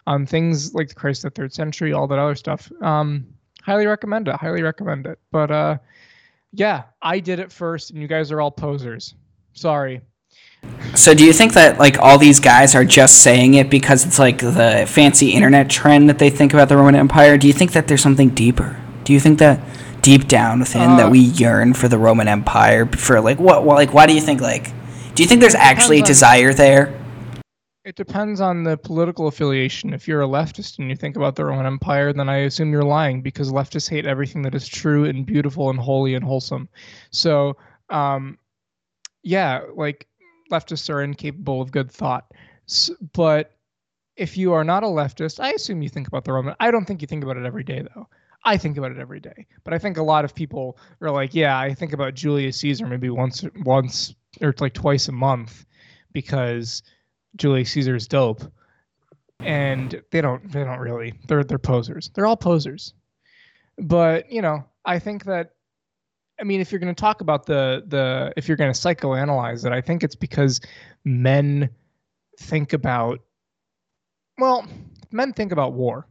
on 0.08 0.26
things 0.26 0.74
like 0.74 0.90
the 0.90 0.96
Crisis 0.96 1.26
of 1.26 1.34
the 1.34 1.42
third 1.42 1.54
century, 1.54 1.94
all 1.94 2.08
that 2.08 2.18
other 2.18 2.36
stuff. 2.36 2.72
Um, 2.82 3.28
highly 3.68 3.86
recommend 3.86 4.28
it. 4.28 4.36
Highly 4.36 4.64
recommend 4.64 5.06
it. 5.06 5.20
But 5.32 5.52
uh, 5.52 5.78
yeah, 6.54 6.84
I 7.02 7.20
did 7.20 7.40
it 7.40 7.52
first, 7.52 7.92
and 7.92 8.02
you 8.02 8.08
guys 8.08 8.32
are 8.32 8.42
all 8.42 8.50
posers. 8.50 9.14
Sorry. 9.54 10.02
So 10.96 11.14
do 11.14 11.24
you 11.24 11.34
think 11.34 11.54
that 11.54 11.78
like 11.78 12.00
all 12.00 12.18
these 12.18 12.40
guys 12.40 12.74
are 12.74 12.86
just 12.86 13.22
saying 13.22 13.54
it 13.56 13.70
because 13.70 14.06
it's 14.06 14.18
like 14.18 14.40
the 14.40 14.86
fancy 14.88 15.32
internet 15.32 15.70
trend 15.70 16.10
that 16.10 16.18
they 16.18 16.30
think 16.30 16.54
about 16.54 16.70
the 16.70 16.78
Roman 16.78 16.96
Empire? 16.96 17.38
Do 17.38 17.48
you 17.48 17.54
think 17.54 17.74
that 17.74 17.88
there's 17.88 18.02
something 18.02 18.30
deeper? 18.30 18.80
Do 19.04 19.14
you 19.14 19.20
think 19.20 19.40
that 19.40 19.60
deep 20.02 20.28
down 20.28 20.60
within 20.60 20.98
that 20.98 21.08
Uh, 21.08 21.10
we 21.10 21.20
yearn 21.20 21.74
for 21.74 21.88
the 21.88 21.98
Roman 21.98 22.28
Empire 22.28 22.86
for 22.86 23.20
like 23.20 23.40
what, 23.40 23.66
what 23.66 23.76
like 23.76 23.94
why 23.94 24.08
do 24.08 24.14
you 24.14 24.22
think 24.22 24.42
like 24.42 24.66
do 24.66 24.72
Do 25.16 25.24
you 25.24 25.30
think 25.30 25.42
there's 25.42 25.56
actually 25.56 26.00
a 26.00 26.04
desire 26.04 26.54
there? 26.54 26.94
It 27.88 27.96
depends 27.96 28.42
on 28.42 28.64
the 28.64 28.76
political 28.76 29.28
affiliation. 29.28 29.94
If 29.94 30.10
you're 30.10 30.22
a 30.22 30.28
leftist 30.28 30.78
and 30.78 30.90
you 30.90 30.96
think 30.98 31.16
about 31.16 31.38
the 31.38 31.46
Roman 31.46 31.66
Empire, 31.66 32.12
then 32.12 32.28
I 32.28 32.40
assume 32.40 32.70
you're 32.70 32.84
lying 32.84 33.22
because 33.22 33.50
leftists 33.50 33.90
hate 33.90 34.06
everything 34.06 34.42
that 34.42 34.54
is 34.54 34.68
true 34.68 35.06
and 35.06 35.26
beautiful 35.26 35.70
and 35.70 35.80
holy 35.80 36.14
and 36.14 36.26
wholesome. 36.26 36.68
So, 37.12 37.56
um, 37.90 38.40
yeah, 39.24 39.62
like 39.74 40.06
leftists 40.52 40.90
are 40.90 41.02
incapable 41.02 41.62
of 41.62 41.72
good 41.72 41.90
thought. 41.90 42.30
S 42.68 42.90
but 43.14 43.56
if 44.18 44.36
you 44.36 44.52
are 44.52 44.66
not 44.66 44.84
a 44.84 44.88
leftist, 44.88 45.40
I 45.40 45.54
assume 45.54 45.82
you 45.82 45.88
think 45.88 46.10
about 46.10 46.26
the 46.26 46.34
Roman. 46.34 46.56
I 46.60 46.72
don't 46.72 46.84
think 46.84 47.02
you 47.02 47.08
think 47.08 47.24
about 47.24 47.38
it 47.38 47.46
every 47.46 47.64
day, 47.64 47.84
though. 47.96 48.10
I 48.44 48.58
think 48.58 48.78
about 48.78 48.92
it 48.92 49.00
every 49.00 49.22
day, 49.22 49.48
but 49.64 49.74
I 49.74 49.80
think 49.80 49.96
a 49.96 50.04
lot 50.04 50.26
of 50.26 50.36
people 50.36 50.78
are 51.00 51.10
like, 51.10 51.34
yeah, 51.34 51.58
I 51.58 51.74
think 51.74 51.94
about 51.94 52.16
Julius 52.16 52.58
Caesar 52.58 52.86
maybe 52.86 53.10
once, 53.10 53.46
once 53.64 54.14
or 54.42 54.54
like 54.60 54.74
twice 54.74 55.08
a 55.08 55.14
month 55.14 55.66
because 56.12 56.84
Julius 57.38 57.72
Caesar's 57.72 58.08
dope, 58.08 58.42
and 59.40 60.02
they 60.12 60.22
don't 60.22 60.52
they 60.52 60.64
don't 60.64 60.80
really 60.80 61.14
they're 61.28 61.44
they're 61.44 61.58
posers. 61.58 62.10
They're 62.14 62.26
all 62.26 62.38
posers. 62.38 62.94
But 63.78 64.32
you 64.32 64.42
know, 64.42 64.66
I 64.86 65.00
think 65.00 65.26
that 65.26 65.52
I 66.40 66.44
mean, 66.44 66.62
if 66.62 66.72
you're 66.72 66.80
going 66.80 66.94
to 66.94 67.00
talk 67.00 67.22
about 67.22 67.46
the 67.46 67.84
the 67.88 68.34
if 68.38 68.48
you're 68.48 68.58
going 68.58 68.74
to 68.74 68.80
psychoanalyze 68.80 69.66
it, 69.66 69.72
I 69.72 69.82
think 69.82 70.04
it's 70.04 70.16
because 70.16 70.62
men 71.04 71.70
think 72.40 72.74
about 72.74 73.20
well, 74.38 74.66
men 75.12 75.34
think 75.34 75.52
about 75.52 75.74
war. 75.74 76.08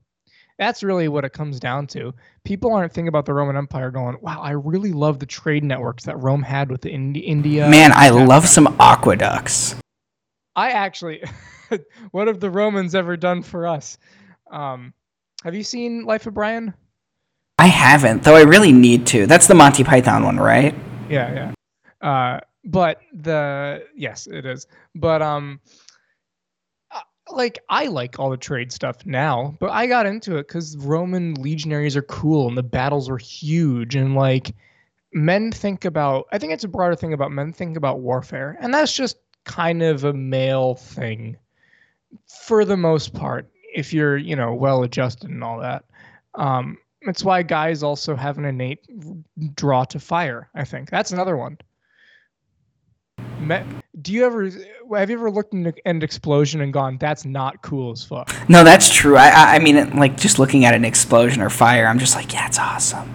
That's 0.59 0.83
really 0.83 1.07
what 1.09 1.25
it 1.25 1.33
comes 1.33 1.61
down 1.61 1.87
to. 1.89 2.15
People 2.45 2.73
aren't 2.73 2.93
thinking 2.93 3.09
about 3.09 3.27
the 3.27 3.35
Roman 3.35 3.57
Empire 3.57 3.91
going, 3.91 4.17
"Wow, 4.21 4.41
I 4.41 4.53
really 4.53 4.93
love 4.93 5.19
the 5.19 5.27
trade 5.27 5.63
networks 5.63 6.05
that 6.05 6.17
Rome 6.21 6.43
had 6.43 6.71
with 6.71 6.81
the 6.81 6.91
Indi- 6.91 7.21
India." 7.21 7.69
Man, 7.69 7.93
I 7.95 8.11
love 8.11 8.49
some 8.49 8.75
aqueducts. 8.81 9.77
I 10.57 10.71
actually, 10.71 11.23
what 12.11 12.27
have 12.27 12.41
the 12.41 12.51
Romans 12.51 12.95
ever 12.95 13.17
done 13.17 13.43
for 13.43 13.67
us? 13.67 13.99
Um, 14.51 14.95
have 15.45 15.55
you 15.55 15.63
seen 15.63 16.05
Life 16.05 16.27
of 16.27 16.35
Brian? 16.35 16.73
I 17.59 17.67
haven't, 17.67 18.25
though 18.25 18.37
I 18.37 18.43
really 18.43 18.73
need 18.73 19.07
to. 19.09 19.27
That's 19.27 19.47
the 19.47 19.55
Monty 19.55 19.85
Python 19.85 20.25
one, 20.25 20.39
right? 20.39 20.75
Yeah, 21.09 21.53
yeah. 22.03 22.09
Uh, 22.09 22.41
but 22.65 23.01
the 23.13 23.85
yes, 23.95 24.27
it 24.27 24.45
is. 24.45 24.67
But 24.95 25.23
um, 25.23 25.61
uh, 26.91 27.01
like 27.31 27.59
I 27.69 27.87
like 27.87 28.19
all 28.19 28.31
the 28.31 28.37
trade 28.37 28.73
stuff 28.73 29.07
now, 29.07 29.57
but 29.61 29.71
I 29.71 29.87
got 29.87 30.07
into 30.07 30.37
it 30.37 30.49
because 30.49 30.77
Roman 30.77 31.35
legionaries 31.35 31.97
are 31.97 32.03
cool 32.03 32.49
and 32.49 32.57
the 32.57 32.63
battles 32.63 33.09
were 33.09 33.19
huge 33.19 33.95
and 33.95 34.15
like 34.15 34.55
men 35.13 35.53
think 35.53 35.85
about. 35.85 36.27
I 36.33 36.39
think 36.39 36.53
it's 36.53 36.65
a 36.65 36.69
broader 36.69 36.97
thing 36.97 37.13
about 37.13 37.33
men 37.33 37.53
think 37.53 37.77
about 37.77 38.01
warfare, 38.01 38.59
and 38.61 38.75
that's 38.75 38.93
just 38.93 39.17
kind 39.47 39.83
of 39.83 40.05
a 40.05 40.13
male 40.13 40.75
thing 40.75 41.37
for 42.45 42.67
the 42.67 42.77
most 42.77 43.15
part. 43.15 43.49
If 43.75 43.95
you're 43.95 44.19
you 44.19 44.37
know 44.37 44.53
well 44.53 44.83
adjusted 44.83 45.31
and 45.31 45.43
all 45.43 45.61
that. 45.61 45.85
Um, 46.35 46.77
it's 47.03 47.25
why 47.25 47.43
guys 47.43 47.83
also 47.83 48.15
have 48.17 48.37
an 48.37 48.45
innate 48.45 48.81
draw 49.55 49.85
to 49.85 49.99
fire. 49.99 50.51
I 50.55 50.65
think 50.65 50.91
that's 50.91 51.13
another 51.13 51.37
one. 51.37 51.59
Do 54.03 54.13
you 54.13 54.25
ever 54.25 54.51
have 54.97 55.11
you 55.11 55.17
ever 55.17 55.31
looked 55.31 55.55
into 55.55 55.73
an 55.85 56.03
explosion 56.03 56.61
and 56.61 56.73
gone, 56.73 56.99
"That's 56.99 57.25
not 57.25 57.63
cool 57.63 57.93
as 57.93 58.03
fuck"? 58.03 58.35
No, 58.49 58.65
that's 58.65 58.93
true. 58.93 59.17
I, 59.17 59.29
I, 59.29 59.55
I 59.55 59.59
mean, 59.59 59.97
like 59.97 60.17
just 60.17 60.39
looking 60.39 60.65
at 60.65 60.75
an 60.75 60.85
explosion 60.85 61.41
or 61.43 61.51
fire, 61.51 61.87
I'm 61.87 61.99
just 61.99 62.15
like, 62.15 62.33
yeah, 62.33 62.47
it's 62.47 62.59
awesome. 62.59 63.09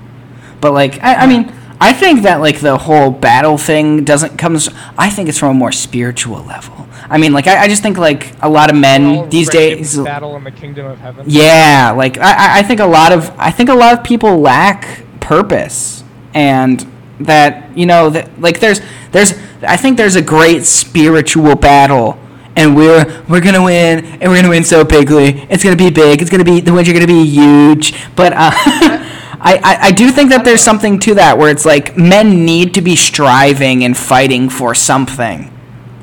But 0.62 0.74
like, 0.74 1.02
I, 1.04 1.16
I 1.16 1.28
mean, 1.28 1.54
I 1.84 1.94
think 1.94 2.22
that 2.22 2.40
like 2.42 2.60
the 2.60 2.78
whole 2.78 3.10
battle 3.12 3.58
thing 3.58 4.04
doesn't 4.06 4.38
comes. 4.38 4.70
I 4.98 5.10
think 5.10 5.28
it's 5.30 5.40
from 5.40 5.50
a 5.50 5.54
more 5.60 5.72
spiritual 5.72 6.44
level. 6.44 6.88
I 7.10 7.18
mean, 7.18 7.34
like, 7.34 7.48
I, 7.48 7.64
I 7.64 7.68
just 7.68 7.82
think 7.82 7.98
like 7.98 8.34
a 8.42 8.48
lot 8.48 8.70
of 8.70 8.76
All 8.76 8.82
men 8.82 9.30
these 9.30 9.50
days. 9.50 9.98
battle 9.98 10.36
in 10.38 10.44
the 10.44 10.52
kingdom 10.52 10.86
of 10.86 11.00
heaven. 11.00 11.26
Yeah, 11.28 11.94
like 11.98 12.18
I, 12.20 12.32
I- 12.32 12.60
I 12.60 12.64
think 12.64 12.80
a 12.80 12.86
lot 12.86 13.12
of 13.12 13.32
I 13.38 13.50
think 13.52 13.70
a 13.70 13.74
lot 13.74 13.98
of 13.98 14.04
people 14.04 14.38
lack 14.40 15.04
purpose, 15.20 16.04
and 16.36 16.86
that 17.20 17.76
you 17.78 17.86
know 17.88 18.10
that 18.12 18.40
like 18.40 18.60
there's 18.60 18.80
there's 19.12 19.34
I 19.64 19.76
think 19.76 19.98
there's 19.98 20.16
a 20.16 20.22
great 20.22 20.66
spiritual 20.66 21.56
battle, 21.56 22.18
and 22.56 22.76
we're 22.76 23.24
we're 23.28 23.42
gonna 23.42 23.64
win, 23.64 24.06
and 24.06 24.30
we're 24.32 24.36
gonna 24.38 24.50
win 24.50 24.64
so 24.64 24.84
bigly. 24.84 25.42
It's 25.50 25.64
gonna 25.64 25.76
be 25.76 25.90
big. 25.90 26.22
It's 26.22 26.30
gonna 26.30 26.44
be 26.46 26.62
the 26.62 26.74
wins 26.74 26.88
are 26.88 26.94
gonna 26.94 27.08
be 27.08 27.26
huge. 27.26 27.94
But 28.16 28.34
uh, 28.36 28.52
I, 29.44 29.56
I 29.64 29.78
I 29.88 29.92
do 29.92 30.12
think 30.12 30.30
that 30.30 30.46
there's 30.46 30.62
something 30.62 31.00
to 31.00 31.16
that 31.16 31.38
where 31.38 31.50
it's 31.50 31.66
like 31.66 31.98
men 31.98 32.46
need 32.46 32.74
to 32.76 32.82
be 32.82 32.96
striving 32.96 33.84
and 33.84 33.98
fighting 33.98 34.50
for 34.50 34.76
something, 34.76 35.52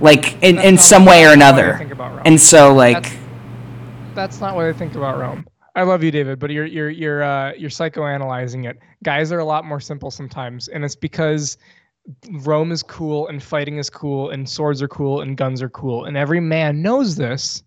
like 0.01 0.43
in 0.43 0.59
in 0.59 0.77
some 0.79 1.05
way 1.05 1.25
or 1.25 1.29
that's 1.29 1.39
not 1.39 1.55
what 1.55 1.59
I 1.59 1.63
another. 1.65 1.79
think 1.79 1.93
about 1.93 2.11
Rome. 2.17 2.23
And 2.25 2.41
so 2.41 2.75
like. 2.75 3.03
That's- 3.03 3.17
That's 4.15 4.41
not 4.41 4.57
what 4.57 4.65
I 4.67 4.73
think 4.73 4.97
about 4.97 5.17
Rome. 5.19 5.47
I 5.77 5.83
love 5.85 6.03
you, 6.03 6.11
David, 6.11 6.41
but 6.41 6.51
you're 6.51 6.67
you're 6.67 6.91
you're 6.91 7.23
uh, 7.23 7.53
you're 7.57 7.71
psychoanalyzing 7.71 8.69
it. 8.69 8.77
Guys 9.05 9.31
are 9.31 9.39
a 9.39 9.45
lot 9.45 9.65
more 9.65 9.79
simple 9.79 10.11
sometimes, 10.11 10.67
and 10.67 10.85
it's 10.85 10.97
because 10.97 11.57
Rome 12.43 12.73
is 12.73 12.83
cool 12.83 13.29
and 13.29 13.41
fighting 13.41 13.79
is 13.79 13.89
cool 13.89 14.31
and 14.31 14.49
swords 14.49 14.83
are 14.83 14.89
cool 14.89 15.21
and 15.21 15.37
guns 15.37 15.63
are 15.63 15.69
cool, 15.69 16.07
and 16.07 16.17
every 16.17 16.41
man 16.41 16.83
knows 16.83 17.15
this, 17.15 17.63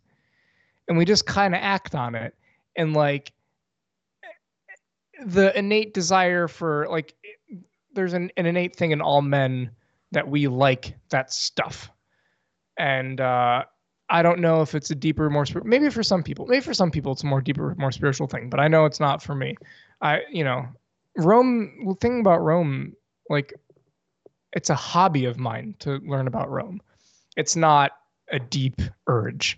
and 0.89 0.97
we 0.97 1.05
just 1.05 1.25
kind 1.25 1.55
of 1.55 1.61
act 1.63 1.95
on 1.95 2.15
it, 2.15 2.35
and 2.75 2.93
like 2.93 3.31
the 5.25 5.57
innate 5.57 5.93
desire 5.93 6.47
for 6.47 6.87
like 6.89 7.15
there's 7.93 8.13
an, 8.13 8.31
an 8.37 8.45
innate 8.45 8.75
thing 8.75 8.91
in 8.91 9.01
all 9.01 9.21
men 9.21 9.71
that 10.11 10.27
we 10.27 10.47
like 10.47 10.95
that 11.09 11.31
stuff 11.31 11.89
and 12.77 13.21
uh 13.21 13.63
I 14.11 14.21
don't 14.21 14.39
know 14.39 14.61
if 14.61 14.75
it's 14.75 14.91
a 14.91 14.95
deeper, 14.95 15.29
more 15.29 15.45
maybe 15.63 15.89
for 15.89 16.03
some 16.03 16.21
people, 16.21 16.45
maybe 16.45 16.59
for 16.59 16.73
some 16.73 16.91
people 16.91 17.13
it's 17.13 17.23
a 17.23 17.27
more 17.27 17.39
deeper, 17.39 17.73
more 17.77 17.93
spiritual 17.93 18.27
thing, 18.27 18.49
but 18.49 18.59
I 18.59 18.67
know 18.67 18.83
it's 18.83 18.99
not 18.99 19.23
for 19.23 19.33
me. 19.33 19.55
I, 20.01 20.19
you 20.29 20.43
know, 20.43 20.67
Rome. 21.15 21.85
The 21.87 21.95
thing 21.95 22.19
about 22.19 22.41
Rome, 22.41 22.93
like, 23.29 23.53
it's 24.51 24.69
a 24.69 24.75
hobby 24.75 25.25
of 25.25 25.39
mine 25.39 25.75
to 25.79 26.01
learn 26.05 26.27
about 26.27 26.49
Rome. 26.49 26.81
It's 27.37 27.55
not 27.55 27.93
a 28.31 28.39
deep 28.39 28.81
urge, 29.07 29.57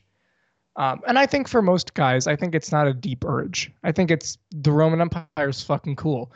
um, 0.76 1.02
and 1.08 1.20
I 1.20 1.26
think 1.26 1.48
for 1.48 1.62
most 1.62 1.94
guys, 1.94 2.26
I 2.26 2.36
think 2.36 2.56
it's 2.56 2.72
not 2.72 2.88
a 2.88 2.94
deep 2.94 3.24
urge. 3.26 3.72
I 3.84 3.92
think 3.92 4.10
it's 4.10 4.38
the 4.52 4.72
Roman 4.72 5.02
Empire 5.02 5.28
is 5.38 5.62
fucking 5.62 5.96
cool. 5.96 6.32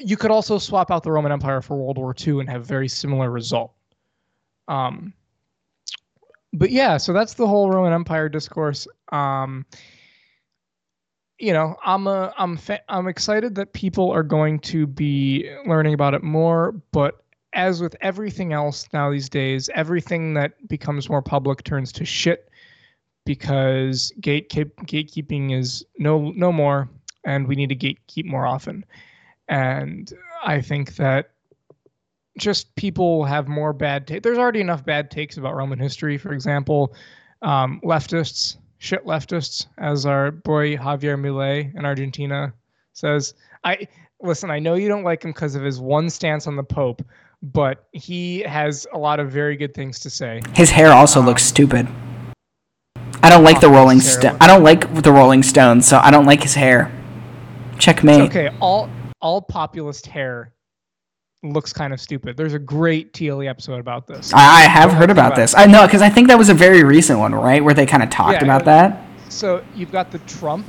You 0.00 0.16
could 0.16 0.30
also 0.30 0.58
swap 0.58 0.90
out 0.90 1.04
the 1.04 1.12
Roman 1.12 1.32
Empire 1.32 1.62
for 1.62 1.76
World 1.76 1.96
War 1.96 2.14
II 2.26 2.40
and 2.40 2.50
have 2.50 2.66
very 2.66 2.88
similar 2.88 3.30
result. 3.30 3.72
Um, 4.68 5.12
but 6.52 6.70
yeah, 6.70 6.96
so 6.96 7.12
that's 7.12 7.34
the 7.34 7.46
whole 7.46 7.70
Roman 7.70 7.92
Empire 7.92 8.28
discourse. 8.28 8.88
Um, 9.12 9.64
you 11.38 11.52
know, 11.52 11.76
I'm 11.84 12.06
a, 12.06 12.34
I'm 12.36 12.56
fa- 12.56 12.82
I'm 12.88 13.06
excited 13.06 13.54
that 13.54 13.72
people 13.72 14.10
are 14.10 14.22
going 14.22 14.58
to 14.60 14.86
be 14.86 15.48
learning 15.66 15.94
about 15.94 16.14
it 16.14 16.22
more. 16.22 16.72
But 16.92 17.22
as 17.52 17.80
with 17.80 17.94
everything 18.00 18.52
else 18.52 18.88
now 18.92 19.10
these 19.10 19.28
days, 19.28 19.70
everything 19.74 20.34
that 20.34 20.66
becomes 20.66 21.08
more 21.08 21.22
public 21.22 21.62
turns 21.62 21.92
to 21.92 22.04
shit 22.04 22.50
because 23.26 24.12
gatekeep 24.20 24.70
gatekeeping 24.86 25.54
is 25.54 25.84
no 25.98 26.30
no 26.30 26.50
more, 26.50 26.88
and 27.24 27.46
we 27.46 27.54
need 27.54 27.68
to 27.68 27.76
gatekeep 27.76 28.24
more 28.24 28.46
often. 28.46 28.84
And 29.48 30.10
I 30.42 30.62
think 30.62 30.96
that 30.96 31.30
just 32.38 32.74
people 32.76 33.24
have 33.24 33.48
more 33.48 33.72
bad 33.72 34.06
ta- 34.06 34.20
there's 34.22 34.38
already 34.38 34.60
enough 34.60 34.84
bad 34.84 35.10
takes 35.10 35.38
about 35.38 35.54
roman 35.54 35.78
history 35.78 36.18
for 36.18 36.32
example 36.32 36.94
um, 37.40 37.80
leftists 37.82 38.58
shit 38.76 39.04
leftists 39.06 39.66
as 39.78 40.04
our 40.04 40.30
boy 40.30 40.76
javier 40.76 41.18
milei 41.18 41.74
in 41.74 41.86
argentina 41.86 42.52
says 42.92 43.32
i 43.64 43.88
listen 44.20 44.50
i 44.50 44.58
know 44.58 44.74
you 44.74 44.86
don't 44.86 45.02
like 45.02 45.24
him 45.24 45.30
because 45.30 45.54
of 45.54 45.62
his 45.62 45.80
one 45.80 46.10
stance 46.10 46.46
on 46.46 46.56
the 46.56 46.62
pope 46.62 47.02
but 47.42 47.86
he 47.92 48.40
has 48.40 48.86
a 48.92 48.98
lot 48.98 49.20
of 49.20 49.30
very 49.30 49.56
good 49.56 49.74
things 49.74 49.98
to 50.00 50.10
say 50.10 50.42
His 50.54 50.70
hair 50.70 50.92
also 50.92 51.20
looks 51.20 51.42
stupid. 51.44 51.86
I 53.26 53.28
don't 53.28 53.42
like 53.44 53.60
the 53.60 53.66
Oh, 53.66 53.72
Rolling 53.72 54.00
Stone. 54.00 54.36
I 54.40 54.46
don't 54.46 54.62
like 54.62 55.02
the 55.02 55.10
Rolling 55.12 55.42
Stones, 55.42 55.86
so 55.88 55.98
I 55.98 56.10
don't 56.12 56.26
like 56.26 56.42
his 56.42 56.54
hair. 56.54 56.92
Checkmate. 57.78 58.20
okay 58.30 58.48
all 58.60 58.88
all 59.20 59.42
populist 59.42 60.06
hair 60.06 60.52
looks 61.42 61.72
kind 61.72 61.92
of 61.92 62.00
stupid 62.00 62.34
there's 62.36 62.54
a 62.54 62.58
great 62.58 63.12
tle 63.12 63.42
episode 63.46 63.80
about 63.80 64.06
this 64.06 64.32
I, 64.32 64.38
I 64.38 64.60
have 64.62 64.92
heard 64.92 65.10
about 65.10 65.26
about 65.32 65.36
this. 65.36 65.54
I 65.54 65.66
know 65.66 65.86
because 65.86 66.00
I 66.02 66.08
think 66.08 66.28
that 66.28 66.38
was 66.38 66.48
a 66.48 66.54
very 66.54 66.82
recent 66.84 67.18
one, 67.18 67.34
right? 67.34 67.62
Where 67.62 67.74
they 67.74 67.84
kind 67.84 68.02
of 68.02 68.08
talked 68.10 68.34
Yeah, 68.40 68.44
about 68.44 68.62
it- 68.62 68.64
that. 68.66 69.02
so 69.28 69.62
you've 69.74 69.92
got 69.92 70.10
the 70.10 70.18
Trump. 70.20 70.66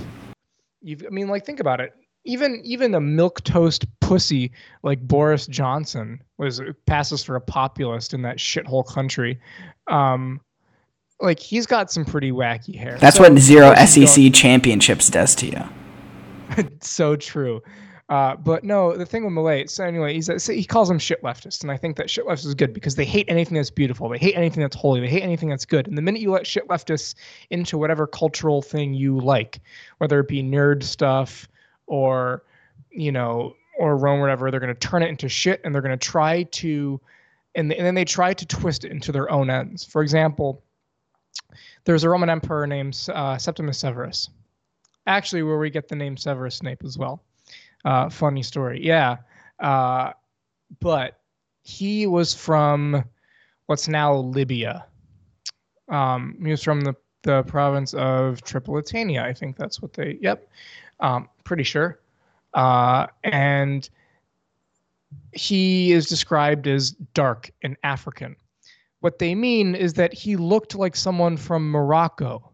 You've, 0.81 1.03
I 1.05 1.09
mean, 1.09 1.27
like, 1.29 1.45
think 1.45 1.59
about 1.61 1.79
it. 1.79 1.93
Even 2.25 2.59
even 2.65 2.93
a 2.95 2.99
milk 2.99 3.41
toast 3.45 3.85
pussy 4.01 4.51
like 4.83 4.99
Boris 4.99 5.47
Johnson 5.47 6.21
was 6.37 6.59
passes 6.85 7.23
for 7.23 7.37
a 7.37 7.41
populist 7.41 8.13
in 8.13 8.21
that 8.23 8.37
shithole 8.37 8.85
country. 8.85 9.39
Um, 9.87 10.41
like 11.19 11.39
he's 11.39 11.65
got 11.65 11.91
some 11.91 12.05
pretty 12.05 12.31
wacky 12.31 12.75
hair. 12.75 12.97
That's 12.99 13.17
So, 13.17 13.23
what 13.23 13.37
zero 13.39 13.71
of 13.71 13.77
course 13.77 13.93
he's 13.93 14.11
SEC 14.11 14.33
championships 14.33 15.09
does 15.09 15.35
to 15.35 15.45
you. 15.47 15.63
going- 16.55 16.77
so 16.81 17.15
true. 17.15 17.61
Uh, 18.09 18.37
but 18.37 18.63
no, 18.63 18.95
the 18.95 19.05
thing 19.05 19.25
with 19.25 19.33
Milei, 19.33 19.69
so 19.69 19.83
anyway, 19.83 20.13
he's 20.13 20.29
a, 20.29 20.39
so 20.39 20.53
he 20.53 20.63
calls 20.63 20.87
them 20.87 20.97
shit 20.97 21.21
leftists, 21.23 21.61
and 21.61 21.69
I 21.69 21.75
think 21.75 21.97
that 21.97 22.09
shit 22.09 22.25
leftists 22.25 22.45
is 22.45 22.55
good 22.55 22.73
because 22.73 22.95
they 22.95 23.03
hate 23.03 23.25
anything 23.27 23.55
that's 23.55 23.69
beautiful, 23.69 24.07
they 24.07 24.17
hate 24.17 24.35
anything 24.37 24.61
that's 24.61 24.77
holy, 24.77 25.01
they 25.01 25.09
hate 25.09 25.23
anything 25.23 25.49
that's 25.49 25.65
good. 25.65 25.87
And 25.89 25.97
the 25.97 26.01
minute 26.01 26.21
you 26.21 26.31
let 26.31 26.47
shit 26.47 26.65
leftists 26.69 27.15
into 27.49 27.77
whatever 27.77 28.07
cultural 28.07 28.61
thing 28.61 28.93
you 28.93 29.19
like, 29.19 29.59
whether 29.97 30.21
it 30.21 30.29
be 30.29 30.41
nerd 30.41 30.83
stuff 30.83 31.49
or 31.85 32.43
you 32.91 33.11
know 33.11 33.53
or 33.77 33.97
Rome, 33.97 34.21
whatever, 34.21 34.49
they're 34.51 34.61
going 34.61 34.73
to 34.73 34.79
turn 34.79 35.03
it 35.03 35.09
into 35.09 35.27
shit, 35.27 35.59
and 35.65 35.75
they're 35.75 35.81
going 35.81 35.97
to 35.99 36.07
try 36.07 36.43
to, 36.43 37.01
and, 37.55 37.71
and 37.73 37.85
then 37.85 37.93
they 37.93 38.05
try 38.05 38.33
to 38.33 38.45
twist 38.45 38.85
it 38.85 38.91
into 38.91 39.11
their 39.11 39.29
own 39.29 39.49
ends. 39.49 39.83
For 39.83 40.01
example, 40.01 40.63
there's 41.85 42.03
a 42.03 42.09
Roman 42.09 42.29
emperor 42.29 42.67
named 42.67 42.97
uh, 43.13 43.37
Septimus 43.37 43.79
Severus, 43.79 44.29
actually, 45.05 45.43
where 45.43 45.57
we 45.57 45.69
get 45.69 45.87
the 45.87 45.95
name 45.95 46.17
Severus 46.17 46.55
Snape 46.55 46.83
as 46.83 46.97
well. 46.97 47.23
Uh, 47.85 48.09
funny 48.09 48.43
story, 48.43 48.83
yeah. 48.83 49.17
Uh, 49.59 50.11
but 50.79 51.19
he 51.63 52.07
was 52.07 52.33
from 52.33 53.03
what's 53.67 53.87
now 53.87 54.15
Libya. 54.15 54.85
Um, 55.89 56.37
he 56.43 56.51
was 56.51 56.63
from 56.63 56.81
the, 56.81 56.95
the 57.23 57.43
province 57.43 57.93
of 57.93 58.41
Tripolitania. 58.43 59.23
I 59.23 59.33
think 59.33 59.57
that's 59.57 59.81
what 59.81 59.93
they. 59.93 60.17
Yep, 60.21 60.47
um, 60.99 61.29
pretty 61.43 61.63
sure. 61.63 61.99
Uh, 62.53 63.07
and 63.23 63.89
he 65.31 65.91
is 65.91 66.07
described 66.07 66.67
as 66.67 66.91
dark 67.13 67.51
and 67.63 67.77
African. 67.83 68.35
What 68.99 69.19
they 69.19 69.35
mean 69.35 69.75
is 69.75 69.93
that 69.93 70.13
he 70.13 70.35
looked 70.35 70.75
like 70.75 70.95
someone 70.95 71.37
from 71.37 71.69
Morocco. 71.69 72.51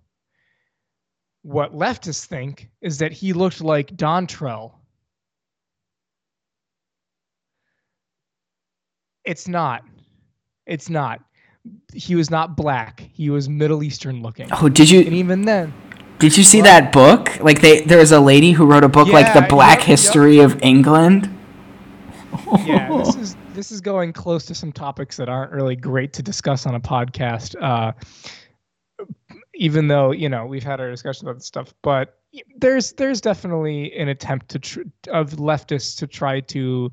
What 1.43 1.73
leftists 1.73 2.25
think 2.25 2.69
is 2.81 2.97
that 2.99 3.11
he 3.11 3.33
looked 3.33 3.61
like 3.61 3.95
Dontrell. 3.95 4.73
It's 9.25 9.47
not. 9.47 9.83
It's 10.65 10.89
not. 10.89 11.21
He 11.93 12.15
was 12.15 12.29
not 12.29 12.57
black. 12.57 12.99
He 13.13 13.29
was 13.29 13.47
Middle 13.47 13.83
Eastern 13.83 14.21
looking. 14.21 14.49
Oh, 14.51 14.67
did 14.67 14.89
you? 14.89 15.01
And 15.01 15.13
even 15.13 15.43
then, 15.43 15.73
Did 16.19 16.37
you 16.37 16.43
see 16.43 16.61
that 16.61 16.91
book? 16.91 17.39
Like 17.39 17.61
they, 17.61 17.81
there 17.81 17.97
was 17.99 18.11
a 18.11 18.19
lady 18.19 18.51
who 18.51 18.65
wrote 18.65 18.83
a 18.83 18.89
book 18.89 19.07
like 19.07 19.33
the 19.33 19.41
Black 19.49 19.79
yep, 19.79 19.87
yep. 19.87 19.87
History 19.87 20.39
of 20.39 20.61
England. 20.61 21.29
Yeah, 22.65 22.89
this 22.97 23.15
is 23.15 23.37
this 23.53 23.71
is 23.71 23.81
going 23.81 24.13
close 24.13 24.45
to 24.45 24.55
some 24.55 24.71
topics 24.71 25.17
that 25.17 25.29
aren't 25.29 25.51
really 25.51 25.75
great 25.75 26.13
to 26.13 26.23
discuss 26.23 26.65
on 26.65 26.75
a 26.75 26.79
podcast. 26.79 27.55
Uh, 27.61 27.93
even 29.55 29.87
though 29.87 30.11
you 30.11 30.29
know 30.29 30.45
we've 30.45 30.63
had 30.63 30.79
our 30.79 30.89
discussion 30.89 31.27
about 31.27 31.37
this 31.37 31.45
stuff, 31.45 31.73
but 31.81 32.19
there's 32.57 32.93
there's 32.93 33.21
definitely 33.21 33.93
an 33.93 34.09
attempt 34.09 34.49
to 34.49 34.59
tr- 34.59 34.81
of 35.09 35.31
leftists 35.31 35.97
to 35.97 36.07
try 36.07 36.39
to 36.39 36.91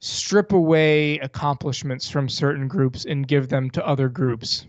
strip 0.00 0.52
away 0.52 1.18
accomplishments 1.18 2.08
from 2.08 2.28
certain 2.28 2.68
groups 2.68 3.04
and 3.06 3.26
give 3.26 3.48
them 3.48 3.70
to 3.70 3.86
other 3.86 4.08
groups. 4.08 4.66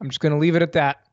I'm 0.00 0.08
just 0.08 0.20
going 0.20 0.32
to 0.32 0.38
leave 0.38 0.56
it 0.56 0.62
at 0.62 0.72
that 0.72 1.05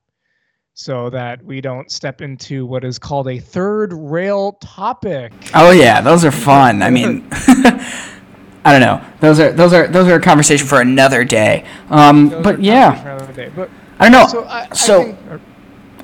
so 0.76 1.10
that 1.12 1.44
we 1.44 1.62
don't 1.62 1.92
step 1.92 2.22
into 2.22 2.66
what 2.66 2.84
is 2.84 2.98
called 2.98 3.28
a 3.28 3.38
third 3.40 3.94
rail 3.94 4.54
topic. 4.54 5.32
Oh 5.54 5.72
yeah, 5.72 6.02
those 6.02 6.26
are 6.26 6.32
fun. 6.32 6.82
I 6.82 6.90
mean, 6.90 7.28
I 7.32 8.72
don't 8.72 8.82
know. 8.82 9.04
Those 9.20 9.40
are 9.40 9.52
those 9.52 9.74
are 9.74 9.88
those 9.88 10.08
are 10.08 10.16
a 10.16 10.22
conversation 10.22 10.66
for 10.68 10.82
another 10.82 11.24
day. 11.24 11.66
Um, 11.90 12.30
but 12.42 12.62
yeah, 12.62 12.86
topics 12.96 13.02
for 13.04 13.10
another 13.10 13.34
day. 13.34 13.52
But 13.56 13.70
I 14.00 14.10
don't 14.10 14.12
know. 14.14 14.28
so 14.28 14.44
I, 14.46 14.62
I 14.64 14.68
think, 14.68 15.20
or- 15.32 15.42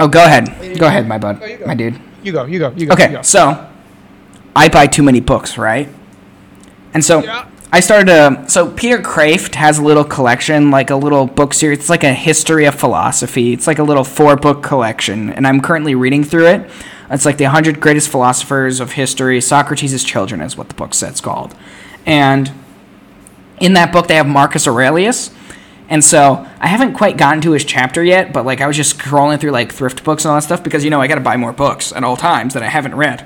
Oh, 0.01 0.07
go 0.07 0.23
ahead. 0.23 0.79
Go 0.79 0.87
ahead, 0.87 1.05
my 1.09 1.17
bud, 1.17 1.41
Oh, 1.43 1.67
my 1.67 1.73
dude. 1.75 1.99
you 2.23 2.31
go, 2.31 2.45
you 2.45 2.57
go, 2.57 2.69
you 2.69 2.85
go. 2.85 2.85
you 2.85 2.91
Okay, 2.93 3.11
go. 3.11 3.21
so 3.21 3.69
I 4.55 4.69
buy 4.69 4.87
too 4.87 5.03
many 5.03 5.19
books, 5.19 5.57
right? 5.57 5.89
And 6.93 7.03
so 7.03 7.21
Yeah. 7.21 7.48
I 7.71 7.81
started 7.81 8.07
to. 8.07 8.49
So 8.49 8.71
Peter 8.71 8.97
Kreeft 8.97 9.53
has 9.53 9.77
a 9.77 9.83
little 9.83 10.03
collection, 10.03 10.71
like 10.71 10.89
a 10.89 10.95
little 10.95 11.27
book 11.27 11.53
series. 11.53 11.79
It's 11.79 11.89
like 11.89 12.03
a 12.03 12.13
history 12.13 12.65
of 12.65 12.73
philosophy. 12.73 13.53
It's 13.53 13.67
like 13.67 13.77
a 13.77 13.83
little 13.83 14.03
four 14.03 14.35
book 14.35 14.63
collection, 14.63 15.29
and 15.29 15.45
I'm 15.45 15.61
currently 15.61 15.93
reading 15.93 16.23
through 16.23 16.47
it. 16.47 16.69
It's 17.11 17.25
like 17.25 17.37
the 17.37 17.45
100 17.45 17.79
greatest 17.79 18.09
philosophers 18.09 18.79
of 18.79 18.93
history. 18.93 19.39
Socrates' 19.39 20.03
children 20.03 20.41
is 20.41 20.57
what 20.57 20.69
the 20.69 20.73
book 20.73 20.95
set's 20.95 21.21
called, 21.21 21.55
and 22.07 22.51
in 23.59 23.73
that 23.73 23.91
book 23.91 24.07
they 24.07 24.15
have 24.15 24.27
Marcus 24.27 24.67
Aurelius. 24.67 25.29
And 25.89 26.03
so 26.03 26.47
I 26.59 26.67
haven't 26.67 26.93
quite 26.93 27.17
gotten 27.17 27.41
to 27.41 27.51
his 27.51 27.65
chapter 27.65 28.03
yet, 28.03 28.31
but 28.31 28.45
like 28.45 28.61
I 28.61 28.67
was 28.67 28.77
just 28.77 28.97
scrolling 28.97 29.39
through 29.39 29.51
like 29.51 29.71
thrift 29.71 30.03
books 30.03 30.23
and 30.23 30.31
all 30.31 30.37
that 30.37 30.43
stuff 30.43 30.63
because 30.63 30.83
you 30.83 30.89
know 30.89 31.01
I 31.01 31.07
got 31.07 31.15
to 31.15 31.21
buy 31.21 31.35
more 31.35 31.53
books 31.53 31.91
at 31.91 32.03
all 32.03 32.15
times 32.15 32.53
that 32.55 32.63
I 32.63 32.67
haven't 32.67 32.95
read. 32.95 33.25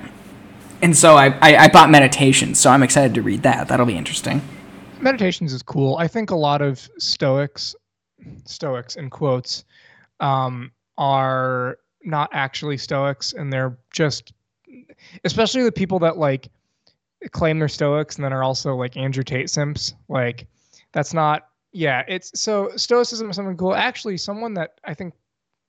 And 0.84 0.98
so 0.98 1.15
I, 1.15 1.28
I, 1.41 1.56
I 1.56 1.67
bought 1.69 1.89
Meditations, 1.89 2.60
so 2.60 2.69
I'm 2.69 2.84
excited 2.84 3.13
to 3.13 3.22
read 3.22 3.43
that. 3.43 3.69
That'll 3.69 3.86
be 3.86 3.96
interesting. 3.96 4.41
Meditations 5.00 5.54
is 5.54 5.63
cool. 5.63 5.96
I 5.96 6.10
think 6.10 6.30
a 6.30 6.36
lot 6.36 6.62
of 6.62 6.89
Stoics, 6.98 7.74
Stoics 8.43 8.98
in 8.98 9.10
quotes, 9.10 9.63
um, 10.19 10.74
are 10.98 11.78
not 12.04 12.30
actually 12.34 12.76
Stoics, 12.76 13.32
and 13.32 13.52
they're 13.52 13.78
just, 13.93 14.34
especially 15.24 15.63
the 15.63 15.72
people 15.72 16.00
that 16.00 16.17
like 16.17 16.50
claim 17.32 17.60
they're 17.60 17.69
Stoics 17.69 18.17
and 18.17 18.26
then 18.26 18.34
are 18.34 18.43
also 18.43 18.76
like 18.76 18.98
Andrew 18.98 19.24
Tate 19.24 19.50
simps. 19.50 19.93
Like, 20.10 20.48
that's 20.91 21.13
not. 21.13 21.48
Yeah, 21.72 22.04
it's 22.10 22.38
so 22.38 22.72
Stoicism 22.76 23.30
is 23.30 23.38
something 23.38 23.56
cool. 23.56 23.74
Actually, 23.74 24.17
someone 24.17 24.54
that 24.56 24.80
I 24.84 24.93
think 24.93 25.13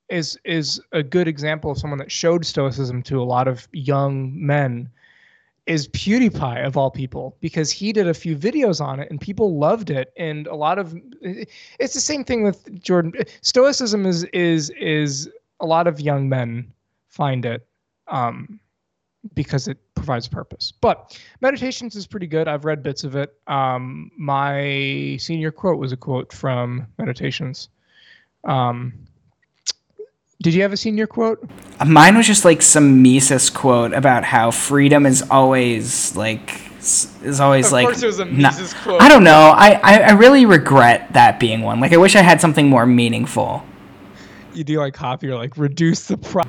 is 0.08 0.36
is 0.44 0.80
a 0.90 1.04
good 1.04 1.28
example 1.28 1.70
of 1.70 1.78
someone 1.78 2.00
that 2.00 2.10
showed 2.10 2.44
Stoicism 2.44 3.00
to 3.04 3.22
a 3.22 3.24
lot 3.24 3.46
of 3.46 3.68
young 3.72 4.32
men 4.44 4.90
is 5.66 5.88
PewDiePie 5.88 6.64
of 6.66 6.76
all 6.76 6.90
people 6.90 7.36
because 7.40 7.70
he 7.70 7.92
did 7.92 8.06
a 8.06 8.14
few 8.14 8.36
videos 8.36 8.84
on 8.84 9.00
it 9.00 9.10
and 9.10 9.20
people 9.20 9.58
loved 9.58 9.90
it 9.90 10.12
and 10.16 10.46
a 10.46 10.54
lot 10.54 10.78
of 10.78 10.94
it's 11.22 11.94
the 11.94 12.00
same 12.00 12.22
thing 12.22 12.42
with 12.42 12.82
Jordan 12.82 13.12
Stoicism 13.40 14.04
is 14.04 14.24
is 14.24 14.70
is 14.78 15.28
a 15.60 15.66
lot 15.66 15.86
of 15.86 16.00
young 16.00 16.28
men 16.28 16.70
find 17.08 17.46
it 17.46 17.66
um 18.08 18.60
because 19.32 19.68
it 19.68 19.78
provides 19.94 20.28
purpose. 20.28 20.70
But 20.70 21.18
meditations 21.40 21.96
is 21.96 22.06
pretty 22.06 22.26
good. 22.26 22.46
I've 22.46 22.66
read 22.66 22.82
bits 22.82 23.04
of 23.04 23.16
it. 23.16 23.34
Um 23.46 24.10
my 24.18 25.16
senior 25.18 25.50
quote 25.50 25.78
was 25.78 25.92
a 25.92 25.96
quote 25.96 26.30
from 26.30 26.86
meditations. 26.98 27.70
Um 28.44 28.92
did 30.42 30.54
you 30.54 30.62
have 30.62 30.72
a 30.72 30.76
senior 30.76 31.06
quote? 31.06 31.42
Mine 31.86 32.16
was 32.16 32.26
just 32.26 32.44
like 32.44 32.60
some 32.62 33.02
Mises 33.02 33.50
quote 33.50 33.92
about 33.94 34.24
how 34.24 34.50
freedom 34.50 35.06
is 35.06 35.22
always 35.30 36.14
like 36.16 36.60
is 36.78 37.40
always 37.40 37.66
Of 37.66 37.72
like 37.72 37.86
course 37.86 38.02
it 38.02 38.06
was 38.06 38.18
a 38.18 38.24
not- 38.26 38.52
Mises 38.52 38.74
quote. 38.74 39.00
I 39.00 39.08
don't 39.08 39.24
know. 39.24 39.52
I, 39.56 39.80
I 39.82 39.98
I 40.00 40.10
really 40.12 40.44
regret 40.46 41.12
that 41.14 41.40
being 41.40 41.62
one. 41.62 41.80
Like 41.80 41.92
I 41.92 41.96
wish 41.96 42.14
I 42.16 42.22
had 42.22 42.40
something 42.40 42.68
more 42.68 42.84
meaningful. 42.86 43.62
you 44.54 44.64
do 44.64 44.78
like 44.78 44.94
copy 44.94 45.28
or 45.28 45.36
like 45.36 45.56
reduce 45.56 46.06
the 46.08 46.16
pro 46.18 46.42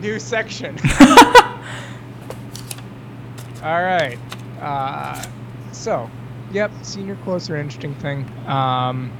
new 0.00 0.18
section 0.18 0.76
all 3.62 3.82
right 3.82 4.18
uh, 4.60 5.24
so 5.72 6.10
yep 6.52 6.70
senior 6.82 7.16
quotes 7.24 7.48
are 7.50 7.56
an 7.56 7.62
interesting 7.62 7.94
thing 7.96 8.28
um, 8.46 9.10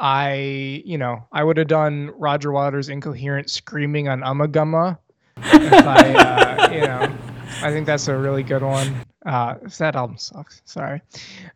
i 0.00 0.82
you 0.84 0.98
know 0.98 1.24
i 1.32 1.44
would 1.44 1.56
have 1.58 1.68
done 1.68 2.10
roger 2.16 2.52
waters 2.52 2.88
incoherent 2.88 3.50
screaming 3.50 4.08
on 4.08 4.20
Ummagumma 4.22 4.98
if 5.38 5.86
i 5.86 6.14
uh, 6.14 6.72
you 6.72 6.80
know 6.80 7.16
i 7.62 7.70
think 7.70 7.86
that's 7.86 8.08
a 8.08 8.16
really 8.16 8.42
good 8.42 8.62
one 8.62 8.94
uh, 9.26 9.54
that 9.78 9.96
album 9.96 10.16
sucks 10.18 10.62
sorry 10.64 11.02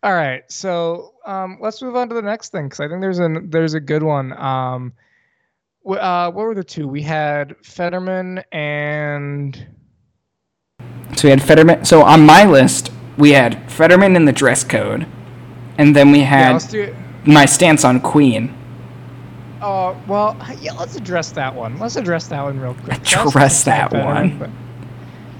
all 0.02 0.12
right 0.14 0.44
so 0.52 1.14
um, 1.26 1.59
let's 1.61 1.83
move 1.83 1.96
on 1.96 2.09
to 2.09 2.14
the 2.14 2.22
next 2.22 2.52
thing 2.52 2.66
because 2.66 2.80
i 2.80 2.88
think 2.88 3.00
there's 3.00 3.20
a 3.20 3.28
there's 3.46 3.74
a 3.74 3.80
good 3.80 4.02
one 4.02 4.33
um, 4.38 4.92
Wh- 5.87 5.98
Uh, 5.98 6.30
what 6.30 6.46
were 6.46 6.54
the 6.54 6.64
two? 6.64 6.88
We 6.88 7.02
had 7.02 7.57
Fetterman 7.62 8.42
and 8.52 9.66
So 11.16 11.24
we 11.28 11.30
had 11.30 11.42
Fetterman. 11.42 11.85
So 11.85 12.02
on 12.02 12.24
my 12.26 12.44
list, 12.46 12.90
we 13.18 13.33
had 13.33 13.70
Fetterman 13.70 14.16
in 14.16 14.24
the 14.24 14.33
dress 14.33 14.64
code, 14.64 15.07
and 15.78 15.94
then 15.94 16.11
we 16.11 16.20
yeah. 16.20 16.24
had 16.24 16.52
Let's 16.54 16.66
do 16.68 16.83
it. 16.83 16.94
My 17.26 17.46
stance 17.46 17.84
on 17.84 18.00
Queen. 18.00 18.54
Uh, 19.60 19.94
well, 20.06 20.37
yeah. 20.60 20.72
Let's 20.72 20.96
address 20.96 21.32
that 21.32 21.54
one. 21.54 21.78
Let's 21.78 21.96
address 21.96 22.26
that 22.28 22.42
one 22.42 22.60
real 22.60 22.74
quick. 22.74 23.00
Address 23.12 23.64
that 23.64 23.92
one. 23.92 24.52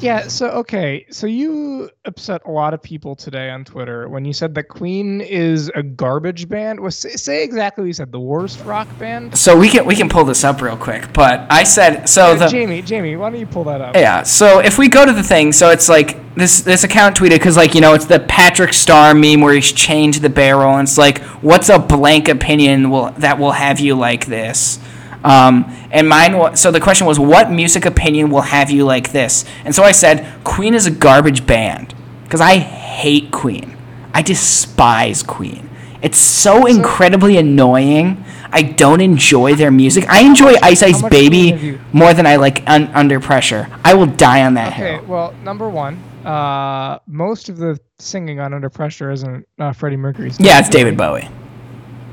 Yeah. 0.01 0.29
So 0.29 0.49
okay. 0.51 1.07
So 1.11 1.27
you 1.27 1.91
upset 2.05 2.43
a 2.45 2.51
lot 2.51 2.75
of 2.75 2.83
people 2.83 3.15
today 3.15 3.51
on 3.51 3.65
Twitter 3.65 4.09
when 4.09 4.25
you 4.25 4.33
said 4.33 4.55
that 4.57 4.65
Queen 4.65 5.21
is 5.21 5.71
a 5.75 5.83
garbage 5.83 6.49
band. 6.49 6.81
Was 6.81 6.97
say, 6.97 7.11
say 7.11 7.45
exactly 7.45 7.83
what 7.83 7.87
you 7.87 7.93
said. 7.93 8.13
The 8.13 8.21
worst 8.21 8.63
rock 8.65 8.89
band. 8.99 9.37
So 9.37 9.57
we 9.57 9.69
can 9.69 9.87
we 9.87 9.95
can 9.97 10.09
pull 10.09 10.25
this 10.25 10.45
up 10.45 10.61
real 10.61 10.77
quick. 10.77 11.13
But 11.13 11.47
I 11.51 11.65
said 11.65 12.09
so 12.09 12.33
Uh, 12.33 12.35
the 12.35 12.49
Jamie, 12.49 12.83
Jamie, 12.83 13.17
why 13.17 13.31
don't 13.31 13.41
you 13.41 13.47
pull 13.47 13.65
that 13.65 13.81
up? 13.81 13.95
Yeah. 13.95 14.23
So 14.23 14.59
if 14.61 14.79
we 14.79 14.89
go 14.89 15.05
to 15.07 15.13
the 15.13 15.23
thing, 15.23 15.53
so 15.53 15.71
it's 15.71 15.89
like 15.89 16.19
this 16.35 16.61
this 16.61 16.85
account 16.85 17.17
tweeted 17.17 17.31
because 17.31 17.57
like 17.57 17.75
you 17.75 17.81
know 17.81 17.95
it's 17.95 18.07
the 18.07 18.21
Patrick 18.21 18.73
Star 18.73 19.15
meme 19.15 19.41
where 19.41 19.55
he's 19.55 19.73
chained 19.73 20.15
to 20.15 20.21
the 20.21 20.29
barrel, 20.31 20.75
and 20.77 20.89
it's 20.89 20.99
like 20.99 21.19
what's 21.43 21.69
a 21.69 21.79
blank 21.79 22.29
opinion 22.29 22.91
will 22.91 23.11
that 23.19 23.39
will 23.39 23.53
have 23.53 23.81
you 23.81 23.95
like 23.95 24.27
this. 24.27 24.79
Um, 25.25 25.65
And 25.91 26.09
mine 26.09 26.37
was 26.39 26.61
so 26.61 26.71
the 26.71 26.81
question 26.81 27.07
was, 27.07 27.19
what 27.19 27.51
music 27.51 27.87
opinion 27.87 28.31
will 28.31 28.43
have 28.43 28.71
you 28.71 28.85
like 28.85 29.13
this? 29.13 29.45
And 29.65 29.75
so 29.75 29.83
I 29.83 29.93
said, 29.93 30.27
Queen 30.45 30.75
is 30.75 30.87
a 30.87 30.91
garbage 30.91 31.47
band 31.47 31.95
because 32.25 32.41
I 32.41 32.59
hate 32.59 33.31
Queen. 33.33 33.77
I 34.13 34.23
despise 34.23 35.23
Queen. 35.23 35.71
It's 36.03 36.19
so 36.19 36.67
incredibly 36.67 37.39
annoying. 37.39 38.23
I 38.53 38.63
don't 38.63 39.01
enjoy 39.01 39.55
their 39.55 39.71
music. 39.71 40.05
I 40.09 40.21
enjoy 40.21 40.55
Ice 40.63 40.83
Ice 40.83 41.01
much 41.03 41.11
Queen 41.11 41.33
have 41.33 41.61
Baby 41.61 41.81
more 41.93 42.13
than 42.13 42.27
I 42.27 42.37
like 42.37 42.63
un- 42.69 42.91
Under 42.95 43.19
Pressure. 43.19 43.67
I 43.83 43.95
will 43.95 44.07
die 44.07 44.45
on 44.45 44.55
that 44.55 44.75
Okay, 44.75 44.97
hill. 44.97 45.05
well, 45.07 45.35
number 45.43 45.69
one, 45.71 45.97
uh, 46.27 46.99
most 47.07 47.49
of 47.49 47.57
the 47.57 47.79
singing 47.99 48.39
on 48.41 48.53
Under 48.53 48.69
Pressure 48.69 49.11
isn't 49.11 49.47
uh, 49.59 49.73
Freddie 49.73 49.97
Mercury's. 49.97 50.39
Yeah, 50.39 50.59
it's 50.61 50.69
David 50.69 50.97
Bowie. 50.99 51.29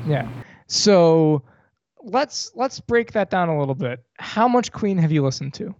Yeah. 0.06 0.26
So 0.68 1.42
let's 2.04 2.50
let's 2.54 2.80
break 2.80 3.12
that 3.12 3.30
down 3.30 3.48
a 3.48 3.58
little 3.58 3.74
bit. 3.74 4.00
How 4.18 4.48
much 4.48 4.72
Queen 4.72 4.98
have 4.98 5.12
you 5.12 5.22
listened 5.22 5.54
to? 5.54 5.74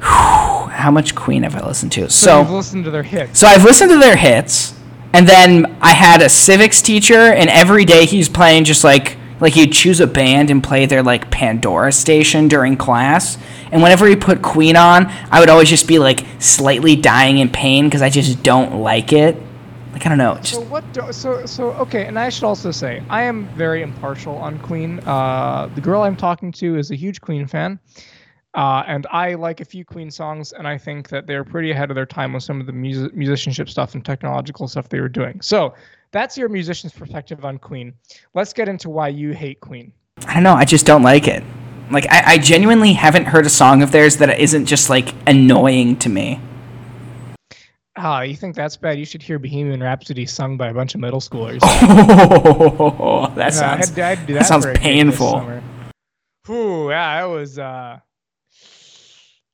How 0.00 0.90
much 0.90 1.14
Queen 1.14 1.42
have 1.42 1.54
I 1.54 1.66
listened 1.66 1.92
to? 1.92 2.08
So, 2.08 2.44
So, 2.44 2.54
listened 2.54 2.84
to 2.84 2.90
their 2.90 3.02
hits. 3.02 3.38
so 3.38 3.46
I've 3.46 3.64
listened 3.64 3.90
to 3.90 3.98
their 3.98 4.16
hits, 4.16 4.74
and 5.12 5.28
then 5.28 5.76
I 5.82 5.90
had 5.92 6.22
a 6.22 6.28
civics 6.28 6.80
teacher, 6.80 7.18
and 7.32 7.50
every 7.50 7.84
day 7.84 8.06
he's 8.06 8.28
playing 8.28 8.64
just 8.64 8.82
like 8.84 9.16
like 9.40 9.54
he'd 9.54 9.72
choose 9.72 10.00
a 10.00 10.06
band 10.06 10.50
and 10.50 10.62
play 10.62 10.84
their 10.86 11.02
like 11.02 11.30
Pandora 11.30 11.92
station 11.92 12.46
during 12.48 12.76
class. 12.76 13.38
And 13.72 13.82
whenever 13.82 14.06
he 14.06 14.14
put 14.16 14.42
Queen 14.42 14.76
on, 14.76 15.06
I 15.30 15.40
would 15.40 15.48
always 15.48 15.68
just 15.68 15.88
be 15.88 15.98
like 15.98 16.24
slightly 16.38 16.94
dying 16.96 17.38
in 17.38 17.48
pain 17.48 17.86
because 17.86 18.02
I 18.02 18.10
just 18.10 18.42
don't 18.42 18.76
like 18.80 19.12
it. 19.12 19.36
I 20.06 20.08
don't 20.08 20.18
know, 20.18 20.34
just 20.36 20.54
So 20.54 20.60
what? 20.60 20.90
Do, 20.92 21.12
so 21.12 21.46
so 21.46 21.70
okay, 21.72 22.06
and 22.06 22.18
I 22.18 22.28
should 22.28 22.44
also 22.44 22.70
say 22.70 23.02
I 23.08 23.22
am 23.22 23.46
very 23.56 23.82
impartial 23.82 24.36
on 24.36 24.58
Queen. 24.58 25.00
Uh, 25.00 25.68
the 25.74 25.80
girl 25.80 26.02
I'm 26.02 26.16
talking 26.16 26.52
to 26.52 26.76
is 26.78 26.90
a 26.90 26.96
huge 26.96 27.20
Queen 27.20 27.46
fan, 27.46 27.78
uh, 28.54 28.82
and 28.86 29.06
I 29.10 29.34
like 29.34 29.60
a 29.60 29.64
few 29.64 29.84
Queen 29.84 30.10
songs, 30.10 30.52
and 30.52 30.66
I 30.66 30.78
think 30.78 31.08
that 31.10 31.26
they're 31.26 31.44
pretty 31.44 31.70
ahead 31.70 31.90
of 31.90 31.94
their 31.94 32.06
time 32.06 32.32
with 32.32 32.42
some 32.42 32.60
of 32.60 32.66
the 32.66 32.72
music, 32.72 33.14
musicianship 33.14 33.68
stuff 33.68 33.94
and 33.94 34.04
technological 34.04 34.66
stuff 34.68 34.88
they 34.88 35.00
were 35.00 35.08
doing. 35.08 35.40
So 35.40 35.74
that's 36.12 36.36
your 36.36 36.48
musician's 36.48 36.92
perspective 36.92 37.44
on 37.44 37.58
Queen. 37.58 37.94
Let's 38.34 38.52
get 38.52 38.68
into 38.68 38.90
why 38.90 39.08
you 39.08 39.32
hate 39.32 39.60
Queen. 39.60 39.92
I 40.26 40.34
don't 40.34 40.42
know. 40.42 40.54
I 40.54 40.64
just 40.64 40.86
don't 40.86 41.02
like 41.02 41.28
it. 41.28 41.44
Like 41.90 42.06
I, 42.10 42.34
I 42.34 42.38
genuinely 42.38 42.92
haven't 42.92 43.26
heard 43.26 43.46
a 43.46 43.50
song 43.50 43.82
of 43.82 43.92
theirs 43.92 44.16
that 44.18 44.38
isn't 44.38 44.66
just 44.66 44.90
like 44.90 45.14
annoying 45.26 45.96
to 45.98 46.08
me. 46.08 46.40
Ah, 48.02 48.22
you 48.22 48.34
think 48.34 48.56
that's 48.56 48.76
bad? 48.78 48.98
You 48.98 49.04
should 49.04 49.22
hear 49.22 49.38
Bohemian 49.38 49.82
Rhapsody 49.82 50.24
sung 50.24 50.56
by 50.56 50.68
a 50.68 50.74
bunch 50.74 50.94
of 50.94 51.00
middle 51.00 51.20
schoolers. 51.20 51.60
Oh, 53.02 53.26
that 53.34 53.38
Yeah, 53.38 53.46
I 53.46 53.50
sounds 53.50 53.88
had 53.88 53.94
to- 53.96 54.04
I 54.04 54.08
had 54.08 54.18
to 54.20 54.26
do 54.26 54.34
that 54.34 54.46
sounds 54.46 54.64
for 54.64 54.70
a 54.70 54.74
gig 54.74 54.82
this 54.82 54.92
painful. 54.92 55.60
Whew, 56.46 56.90
yeah, 56.90 57.20
that 57.20 57.26
was 57.26 57.58
uh, 57.58 57.98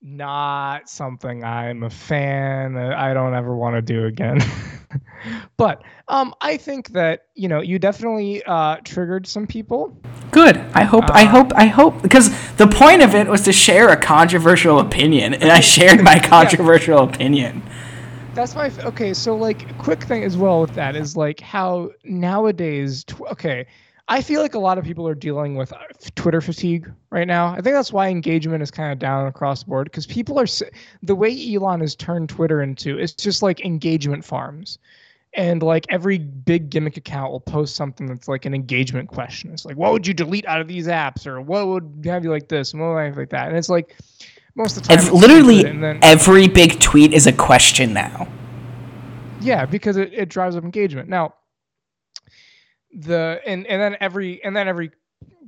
not 0.03 0.89
something 0.89 1.43
I'm 1.45 1.83
a 1.83 1.91
fan. 1.91 2.77
uh, 2.77 2.95
I 2.97 3.13
don't 3.15 3.35
ever 3.35 3.57
want 3.57 3.75
to 3.77 3.83
do 3.83 4.05
again. 4.07 4.39
but 5.57 5.83
um, 6.09 6.33
I 6.41 6.57
think 6.57 6.91
that 6.93 7.23
you 7.35 7.49
know 7.49 7.61
you 7.61 7.79
definitely 7.79 8.43
uh, 8.45 8.77
triggered 8.85 9.27
some 9.27 9.47
people. 9.47 9.99
good. 10.31 10.57
I 10.75 10.85
hope. 10.85 11.05
I 11.11 11.25
Uh, 11.25 11.29
hope. 11.29 11.53
I 11.57 11.67
hope 11.67 12.03
because 12.03 12.31
the 12.57 12.67
point 12.69 13.03
of 13.03 13.15
it 13.15 13.27
was 13.27 13.43
to 13.43 13.53
share 13.53 13.89
a 13.89 13.97
controversial 13.97 14.79
opinion, 14.79 15.35
and 15.35 15.51
I 15.51 15.61
shared 15.61 16.03
my 16.03 16.19
controversial 16.23 17.01
opinion. 17.03 17.63
That's 18.37 18.55
my 18.55 18.71
okay. 18.85 19.15
So 19.15 19.35
like, 19.37 19.77
quick 19.79 20.05
thing 20.05 20.23
as 20.23 20.37
well 20.37 20.61
with 20.61 20.75
that 20.75 20.95
is 20.95 21.17
like 21.17 21.41
how 21.41 21.91
nowadays. 22.05 23.03
Tw- 23.05 23.23
okay, 23.33 23.67
I 24.09 24.21
feel 24.21 24.41
like 24.41 24.55
a 24.55 24.59
lot 24.59 24.79
of 24.79 24.85
people 24.85 25.09
are 25.09 25.15
dealing 25.15 25.57
with 25.57 25.73
uh, 25.73 25.79
Twitter 26.15 26.41
fatigue 26.41 26.93
right 27.11 27.27
now. 27.27 27.49
I 27.49 27.55
think 27.55 27.75
that's 27.75 27.93
why 27.93 28.09
engagement 28.09 28.63
is 28.63 28.71
kind 28.71 28.93
of 28.93 28.99
down 28.99 29.27
across 29.27 29.65
the 29.65 29.71
board 29.71 29.87
because 29.87 30.07
people 30.07 30.39
are 30.39 30.47
the 31.03 31.15
way 31.15 31.55
Elon 31.55 31.81
has 31.81 31.97
turned 31.97 32.29
Twitter 32.29 32.63
into 32.63 32.99
it's 32.99 33.15
just 33.15 33.43
like 33.43 33.65
engagement 33.65 34.25
farms. 34.25 34.79
And 35.35 35.63
like 35.63 35.85
every 35.91 36.17
big 36.19 36.71
gimmick 36.71 36.97
account 36.97 37.31
will 37.31 37.41
post 37.41 37.77
something 37.77 38.07
that's 38.07 38.27
like 38.27 38.47
an 38.47 38.55
engagement 38.55 39.09
question. 39.11 39.51
It's 39.53 39.67
like, 39.67 39.77
what 39.77 39.93
would 39.93 40.07
you 40.07 40.15
delete 40.15 40.47
out 40.47 40.63
of 40.63 40.69
these 40.69 40.87
apps, 40.87 41.27
or 41.27 41.43
what 41.43 41.67
would 41.67 42.05
have 42.07 42.25
you 42.25 42.31
like 42.31 42.49
this, 42.49 42.73
and 42.73 42.81
what 42.81 42.89
would 42.89 42.99
I 42.99 43.05
have 43.05 43.19
like 43.19 43.31
that? 43.31 43.49
And 43.49 43.57
it's 43.57 43.69
like 43.69 43.97
most 44.57 44.77
of 44.77 44.83
the 44.83 44.89
time, 44.89 44.99
it's 44.99 45.11
literally 45.11 45.63
then, 45.63 45.99
every 46.03 46.49
big 46.49 46.81
tweet 46.81 47.13
is 47.13 47.27
a 47.27 47.33
question 47.33 47.93
now. 47.93 48.27
Yeah, 49.41 49.67
because 49.67 49.97
it, 49.97 50.13
it 50.13 50.29
drives 50.29 50.57
up 50.57 50.65
engagement. 50.65 51.09
Now, 51.09 51.35
the 52.93 53.41
and 53.47 53.67
and 53.67 53.81
then 53.81 53.97
every 54.01 54.43
and 54.43 54.57
then 54.57 54.67
every 54.67 54.91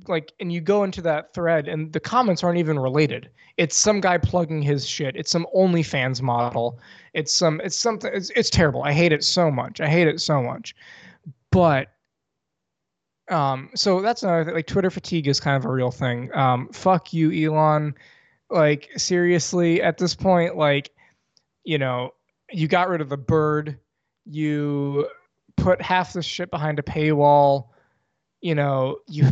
like 0.06 0.32
and 0.40 0.52
you 0.52 0.60
go 0.60 0.84
into 0.84 1.02
that 1.02 1.32
thread 1.34 1.68
and 1.68 1.92
the 1.92 2.00
comments 2.00 2.44
aren't 2.44 2.58
even 2.58 2.78
related. 2.78 3.30
It's 3.56 3.76
some 3.76 4.00
guy 4.00 4.18
plugging 4.18 4.62
his 4.62 4.86
shit. 4.86 5.16
It's 5.16 5.30
some 5.30 5.46
OnlyFans 5.56 6.22
model. 6.22 6.78
It's 7.14 7.32
some 7.32 7.60
it's 7.64 7.76
something 7.76 8.10
it's 8.14 8.30
it's 8.30 8.50
terrible. 8.50 8.82
I 8.82 8.92
hate 8.92 9.12
it 9.12 9.24
so 9.24 9.50
much. 9.50 9.80
I 9.80 9.88
hate 9.88 10.06
it 10.06 10.20
so 10.20 10.42
much. 10.42 10.76
But 11.50 11.88
um 13.30 13.70
so 13.74 14.00
that's 14.00 14.22
another 14.22 14.44
thing. 14.44 14.54
Like 14.54 14.66
Twitter 14.66 14.90
fatigue 14.90 15.28
is 15.28 15.40
kind 15.40 15.56
of 15.56 15.64
a 15.64 15.72
real 15.72 15.90
thing. 15.90 16.32
Um 16.34 16.68
fuck 16.72 17.12
you, 17.12 17.32
Elon. 17.32 17.94
Like 18.50 18.90
seriously, 18.96 19.82
at 19.82 19.98
this 19.98 20.14
point, 20.14 20.56
like, 20.56 20.90
you 21.64 21.78
know, 21.78 22.14
you 22.50 22.66
got 22.66 22.88
rid 22.88 23.00
of 23.00 23.08
the 23.08 23.16
bird 23.16 23.78
you 24.30 25.08
put 25.56 25.80
half 25.80 26.12
the 26.12 26.22
shit 26.22 26.50
behind 26.50 26.78
a 26.78 26.82
paywall 26.82 27.68
you 28.40 28.54
know 28.54 28.98
you 29.08 29.30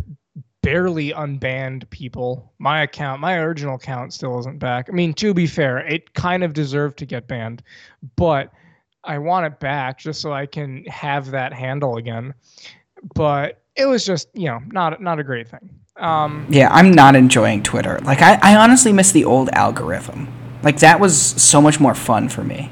barely 0.63 1.11
unbanned 1.11 1.89
people. 1.91 2.51
My 2.59 2.81
account 2.81 3.21
my 3.21 3.37
original 3.37 3.75
account 3.75 4.13
still 4.13 4.37
isn't 4.39 4.59
back. 4.59 4.89
I 4.89 4.91
mean 4.91 5.13
to 5.13 5.33
be 5.33 5.47
fair 5.47 5.77
it 5.77 6.13
kind 6.13 6.43
of 6.43 6.53
deserved 6.53 6.97
to 6.99 7.05
get 7.05 7.27
banned 7.27 7.63
but 8.15 8.51
i 9.03 9.17
want 9.17 9.45
it 9.45 9.59
back 9.59 9.99
just 9.99 10.19
so 10.19 10.33
i 10.33 10.45
can 10.45 10.83
have 10.85 11.31
that 11.31 11.53
handle 11.53 11.97
again 11.97 12.33
but 13.15 13.61
it 13.75 13.85
was 13.85 14.05
just 14.05 14.27
you 14.33 14.47
know 14.47 14.59
not 14.71 15.01
not 15.01 15.19
a 15.19 15.23
great 15.23 15.47
thing 15.47 15.69
um 15.97 16.45
Yeah, 16.49 16.69
I'm 16.71 16.91
not 16.91 17.15
enjoying 17.15 17.63
Twitter. 17.63 17.99
Like 18.03 18.21
I, 18.21 18.39
I 18.41 18.55
honestly 18.55 18.93
miss 18.93 19.11
the 19.11 19.25
old 19.25 19.49
algorithm. 19.49 20.27
Like 20.63 20.79
that 20.79 20.99
was 20.99 21.19
so 21.19 21.61
much 21.61 21.79
more 21.79 21.95
fun 21.95 22.29
for 22.29 22.43
me. 22.43 22.71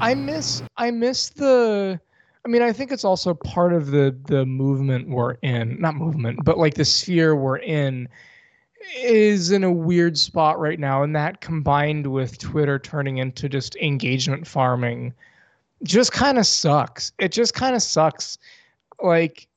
I 0.00 0.14
miss 0.14 0.62
I 0.76 0.90
miss 0.90 1.30
the 1.30 2.00
I 2.44 2.48
mean 2.48 2.62
I 2.62 2.72
think 2.72 2.92
it's 2.92 3.04
also 3.04 3.34
part 3.34 3.72
of 3.72 3.90
the 3.90 4.16
the 4.26 4.44
movement 4.44 5.08
we're 5.08 5.34
in 5.42 5.80
not 5.80 5.94
movement 5.94 6.44
but 6.44 6.58
like 6.58 6.74
the 6.74 6.84
sphere 6.84 7.34
we're 7.34 7.58
in 7.58 8.08
is 8.98 9.50
in 9.50 9.64
a 9.64 9.72
weird 9.72 10.16
spot 10.16 10.60
right 10.60 10.78
now 10.78 11.02
and 11.02 11.16
that 11.16 11.40
combined 11.40 12.06
with 12.06 12.38
Twitter 12.38 12.78
turning 12.78 13.18
into 13.18 13.48
just 13.48 13.74
engagement 13.76 14.46
farming 14.46 15.12
just 15.82 16.12
kind 16.12 16.38
of 16.38 16.46
sucks 16.46 17.12
it 17.18 17.32
just 17.32 17.54
kind 17.54 17.74
of 17.74 17.82
sucks 17.82 18.38
like 19.00 19.48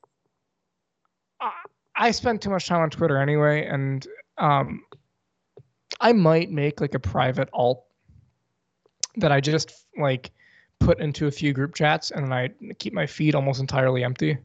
I, 1.39 1.52
I 1.95 2.12
spend 2.12 2.41
too 2.41 2.49
much 2.49 2.67
time 2.67 2.82
on 2.82 2.89
Twitter 2.89 3.17
anyway 3.17 3.65
and 3.65 4.06
um 4.38 4.84
I 6.02 6.13
might 6.13 6.52
make 6.52 6.82
like 6.82 6.93
a 6.93 6.99
private 6.99 7.49
alt 7.54 7.84
that 9.17 9.32
I 9.32 9.41
just 9.41 9.86
like 9.97 10.32
put 10.80 10.99
into 10.99 11.28
a 11.28 11.32
few 11.32 11.54
group 11.54 11.75
chats 11.75 12.12
and 12.12 12.34
I 12.34 12.49
keep 12.80 12.93
my 12.93 13.06
feed 13.06 13.36
almost 13.36 13.60
entirely 13.60 14.04
empty. 14.04 14.38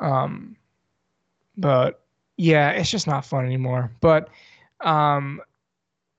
Um, 0.00 0.56
but 1.56 2.02
yeah, 2.36 2.70
it's 2.70 2.90
just 2.90 3.06
not 3.06 3.26
fun 3.26 3.44
anymore. 3.44 3.92
But 4.00 4.30
um, 4.80 5.40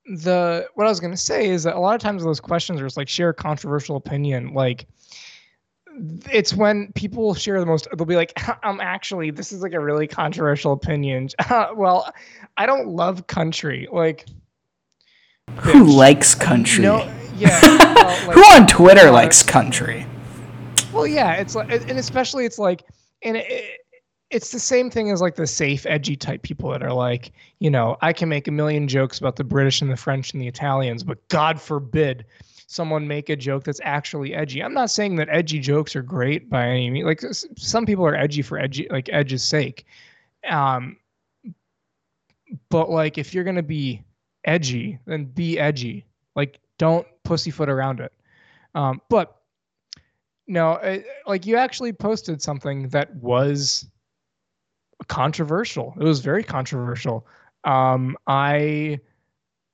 the 0.06 0.68
what 0.76 0.86
I 0.86 0.90
was 0.90 1.00
gonna 1.00 1.18
say 1.18 1.50
is 1.50 1.64
that 1.64 1.76
a 1.76 1.80
lot 1.80 1.96
of 1.96 2.02
times 2.02 2.24
those 2.24 2.40
questions 2.40 2.80
are 2.80 2.86
just 2.86 2.98
like 2.98 3.10
share 3.10 3.30
a 3.30 3.34
controversial 3.34 3.96
opinion. 3.96 4.54
Like 4.54 4.88
it's 6.32 6.54
when 6.54 6.92
people 6.94 7.34
share 7.34 7.60
the 7.60 7.66
most. 7.66 7.88
They'll 7.96 8.06
be 8.06 8.16
like, 8.16 8.34
um, 8.66 8.80
actually, 8.82 9.32
this 9.32 9.52
is 9.52 9.62
like 9.62 9.74
a 9.74 9.80
really 9.80 10.08
controversial 10.08 10.74
opinion. 10.74 11.30
well, 11.76 12.12
I 12.58 12.66
don't 12.66 12.88
love 12.88 13.28
country. 13.28 13.88
Like 13.92 14.26
Who 15.60 15.86
bitch. 15.86 15.96
likes 15.96 16.36
country? 16.36 16.84
No, 16.84 17.12
yeah. 17.36 17.60
well, 17.64 18.28
like- 18.28 18.36
Who 18.36 18.42
on 18.42 18.68
Twitter 18.68 19.08
uh, 19.08 19.12
likes 19.12 19.44
country? 19.44 20.06
Well, 20.92 21.08
yeah, 21.08 21.34
it's 21.34 21.56
like, 21.56 21.72
and 21.72 21.98
especially 21.98 22.46
it's 22.46 22.60
like, 22.60 22.84
and 23.24 23.38
it, 23.38 23.80
it's 24.30 24.52
the 24.52 24.60
same 24.60 24.90
thing 24.90 25.12
as 25.12 25.22
like 25.22 25.36
the 25.36 25.48
safe, 25.48 25.86
edgy 25.88 26.16
type 26.16 26.42
people 26.44 26.70
that 26.72 26.84
are 26.84 26.94
like, 26.94 27.32
you 27.60 27.70
know, 27.70 27.98
I 28.02 28.14
can 28.14 28.30
make 28.30 28.48
a 28.48 28.52
million 28.52 28.88
jokes 28.88 29.20
about 29.20 29.36
the 29.36 29.44
British 29.44 29.82
and 29.82 29.92
the 29.92 29.96
French 29.98 30.34
and 30.34 30.42
the 30.42 30.48
Italians, 30.48 31.04
but 31.04 31.28
God 31.30 31.60
forbid 31.62 32.26
someone 32.74 33.08
make 33.08 33.30
a 33.30 33.36
joke 33.36 33.64
that's 33.64 33.80
actually 33.84 34.34
edgy. 34.34 34.62
I'm 34.62 34.74
not 34.74 34.90
saying 34.90 35.16
that 35.18 35.30
edgy 35.30 35.60
jokes 35.60 35.96
are 35.96 36.02
great 36.02 36.50
by 36.50 36.68
any 36.68 36.90
means. 36.90 37.06
Like 37.06 37.22
some 37.58 37.86
people 37.86 38.06
are 38.06 38.16
edgy 38.16 38.42
for 38.42 38.58
edgy, 38.58 38.88
like 38.90 39.10
edge's 39.12 39.44
sake. 39.44 39.86
Um, 40.50 40.98
but 42.70 42.90
like 42.90 43.18
if 43.18 43.34
you're 43.34 43.44
gonna 43.44 43.64
be 43.64 44.04
edgy, 44.46 45.00
then 45.06 45.26
be 45.26 45.60
edgy. 45.60 46.06
Like 46.36 46.60
don't 46.78 47.08
pussyfoot 47.24 47.70
around 47.70 48.00
it. 48.00 48.12
Um, 48.76 49.02
but 49.10 49.38
no, 50.48 50.72
uh, 50.74 51.00
like 51.28 51.46
you 51.46 51.56
actually 51.56 51.94
posted 51.94 52.42
something 52.42 52.90
that 52.90 53.16
was 53.16 53.86
controversial. 55.08 55.94
It 56.00 56.04
was 56.04 56.20
very 56.20 56.44
controversial. 56.44 57.26
Um, 57.64 58.18
I 58.28 59.00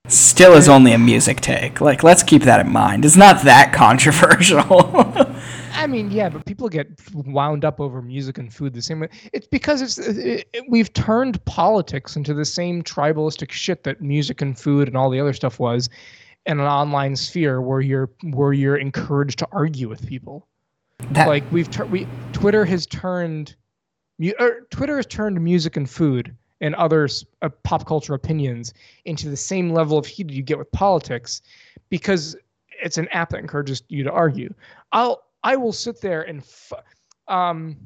Still 0.09 0.53
is 0.53 0.67
only 0.67 0.91
a 0.91 0.97
music 0.97 1.39
take. 1.39 1.81
Like, 1.81 2.03
let's 2.03 2.23
keep 2.23 2.41
that 2.43 2.65
in 2.65 2.71
mind. 2.71 3.05
It's 3.05 3.15
not 3.15 3.43
that 3.43 3.73
controversial. 3.73 4.65
I 5.73 5.87
mean, 5.87 6.11
yeah, 6.11 6.29
but 6.29 6.45
people 6.45 6.67
get 6.67 6.87
wound 7.13 7.63
up 7.63 7.79
over 7.79 8.01
music 8.01 8.37
and 8.37 8.53
food 8.53 8.73
the 8.73 8.81
same 8.81 8.99
way. 8.99 9.09
It's 9.33 9.47
because 9.47 9.81
it's 9.81 9.97
it, 9.97 10.47
it, 10.51 10.65
we've 10.67 10.91
turned 10.93 11.43
politics 11.45 12.15
into 12.15 12.33
the 12.33 12.43
same 12.43 12.83
tribalistic 12.83 13.51
shit 13.51 13.83
that 13.83 14.01
music 14.01 14.41
and 14.41 14.57
food 14.57 14.87
and 14.87 14.97
all 14.97 15.09
the 15.09 15.19
other 15.19 15.33
stuff 15.33 15.59
was 15.59 15.89
in 16.45 16.59
an 16.59 16.65
online 16.65 17.15
sphere 17.15 17.61
where 17.61 17.81
you're 17.81 18.09
where 18.23 18.51
you're 18.51 18.77
encouraged 18.77 19.39
to 19.39 19.47
argue 19.51 19.87
with 19.87 20.05
people. 20.07 20.47
that, 21.11 21.27
like 21.27 21.49
we've 21.51 21.69
tur- 21.69 21.85
we 21.85 22.07
Twitter 22.33 22.65
has 22.65 22.85
turned 22.87 23.55
mu- 24.17 24.33
er, 24.39 24.65
Twitter 24.71 24.97
has 24.97 25.05
turned 25.05 25.39
music 25.39 25.77
and 25.77 25.89
food 25.89 26.35
and 26.61 26.75
other 26.75 27.07
uh, 27.41 27.49
pop 27.63 27.85
culture 27.85 28.13
opinions 28.13 28.73
into 29.05 29.29
the 29.29 29.37
same 29.37 29.71
level 29.71 29.97
of 29.97 30.05
heat 30.05 30.29
you 30.29 30.41
get 30.41 30.57
with 30.57 30.71
politics 30.71 31.41
because 31.89 32.35
it's 32.81 32.97
an 32.97 33.07
app 33.09 33.29
that 33.29 33.39
encourages 33.39 33.83
you 33.87 34.03
to 34.03 34.11
argue. 34.11 34.53
I'll 34.91 35.23
I 35.43 35.55
will 35.55 35.73
sit 35.73 36.01
there 36.01 36.23
and 36.23 36.39
f- 36.39 36.73
um 37.27 37.77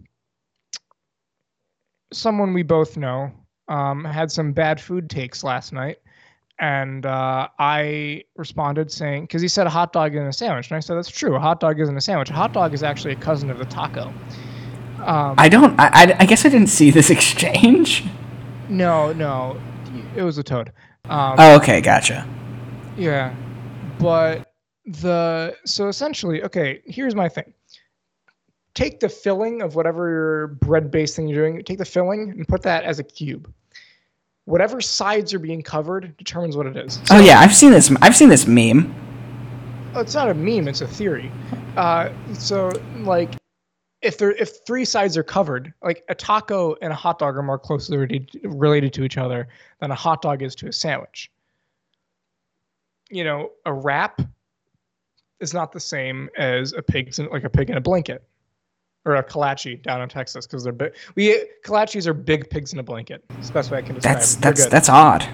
someone 2.11 2.53
we 2.53 2.63
both 2.63 2.97
know 2.97 3.31
um 3.67 4.03
had 4.03 4.31
some 4.31 4.53
bad 4.53 4.79
food 4.79 5.09
takes 5.09 5.43
last 5.43 5.73
night 5.73 5.97
and 6.59 7.05
uh, 7.05 7.47
I 7.59 8.23
responded 8.35 8.91
saying, 8.91 9.23
because 9.23 9.41
he 9.41 9.47
said 9.47 9.67
a 9.67 9.69
hot 9.69 9.91
dog 9.91 10.15
isn't 10.15 10.27
a 10.27 10.33
sandwich, 10.33 10.69
and 10.69 10.77
I 10.77 10.79
said 10.79 10.95
that's 10.95 11.09
true. 11.09 11.35
A 11.35 11.39
hot 11.39 11.59
dog 11.59 11.79
isn't 11.79 11.97
a 11.97 12.01
sandwich. 12.01 12.29
A 12.29 12.33
hot 12.33 12.53
dog 12.53 12.73
is 12.73 12.83
actually 12.83 13.13
a 13.13 13.17
cousin 13.17 13.49
of 13.49 13.57
the 13.57 13.65
taco. 13.65 14.13
Um, 15.03 15.35
I 15.37 15.49
don't. 15.49 15.77
I, 15.79 15.87
I, 15.87 16.15
I 16.19 16.25
guess 16.25 16.45
I 16.45 16.49
didn't 16.49 16.69
see 16.69 16.91
this 16.91 17.09
exchange. 17.17 18.05
No, 18.69 19.13
no, 19.13 19.59
it 20.15 20.23
was 20.23 20.37
a 20.37 20.43
toad. 20.43 20.71
Um, 21.05 21.35
Oh, 21.37 21.55
okay, 21.57 21.81
gotcha. 21.81 22.27
Yeah, 22.97 23.35
but 23.99 24.53
the 24.85 25.55
so 25.65 25.87
essentially, 25.87 26.43
okay. 26.43 26.81
Here's 26.85 27.15
my 27.15 27.29
thing. 27.29 27.53
Take 28.73 28.99
the 28.99 29.09
filling 29.09 29.61
of 29.61 29.75
whatever 29.75 30.47
bread-based 30.61 31.15
thing 31.15 31.27
you're 31.27 31.47
doing. 31.47 31.63
Take 31.63 31.77
the 31.77 31.85
filling 31.85 32.31
and 32.31 32.47
put 32.47 32.63
that 32.63 32.83
as 32.83 32.99
a 32.99 33.03
cube. 33.03 33.51
Whatever 34.45 34.81
sides 34.81 35.33
are 35.33 35.39
being 35.39 35.61
covered 35.61 36.17
determines 36.17 36.57
what 36.57 36.65
it 36.65 36.75
is. 36.75 36.99
Oh 37.11 37.19
yeah, 37.19 37.39
I've 37.39 37.55
seen 37.55 37.71
this. 37.71 37.93
I've 38.01 38.15
seen 38.15 38.29
this 38.29 38.47
meme. 38.47 38.93
It's 39.95 40.15
not 40.15 40.29
a 40.29 40.33
meme; 40.33 40.67
it's 40.67 40.81
a 40.81 40.87
theory. 40.87 41.31
Uh, 41.77 42.09
so, 42.33 42.71
like, 42.99 43.35
if 44.03 44.17
there 44.17 44.33
if 44.33 44.65
three 44.65 44.85
sides 44.85 45.17
are 45.17 45.23
covered, 45.23 45.73
like 45.81 46.03
a 46.09 46.15
taco 46.15 46.75
and 46.81 46.91
a 46.91 46.95
hot 46.95 47.17
dog 47.17 47.37
are 47.37 47.41
more 47.41 47.57
closely 47.57 47.97
related, 47.97 48.39
related 48.43 48.93
to 48.93 49.03
each 49.03 49.17
other 49.17 49.47
than 49.79 49.91
a 49.91 49.95
hot 49.95 50.21
dog 50.21 50.43
is 50.43 50.53
to 50.55 50.67
a 50.67 50.73
sandwich. 50.73 51.31
You 53.09 53.23
know, 53.23 53.51
a 53.65 53.73
wrap 53.73 54.21
is 55.39 55.53
not 55.53 55.71
the 55.71 55.79
same 55.79 56.29
as 56.37 56.73
a 56.73 56.81
pig's 56.81 57.19
in, 57.19 57.27
like 57.29 57.45
a 57.45 57.49
pig 57.49 57.69
in 57.69 57.77
a 57.77 57.81
blanket, 57.81 58.23
or 59.05 59.15
a 59.15 59.23
kolache 59.23 59.81
down 59.81 60.01
in 60.01 60.09
Texas 60.09 60.45
because 60.45 60.63
they're 60.63 60.73
big. 60.73 60.93
We 61.15 61.45
kolaches 61.65 62.05
are 62.05 62.13
big 62.13 62.49
pigs 62.49 62.73
in 62.73 62.79
a 62.79 62.83
blanket. 62.83 63.23
It's 63.37 63.47
the 63.47 63.53
best 63.53 63.71
way 63.71 63.77
I 63.77 63.81
can 63.81 63.95
describe. 63.95 64.15
That's 64.17 64.35
it. 64.35 64.41
That's 64.41 64.65
that's 64.67 64.89
odd. 64.89 65.27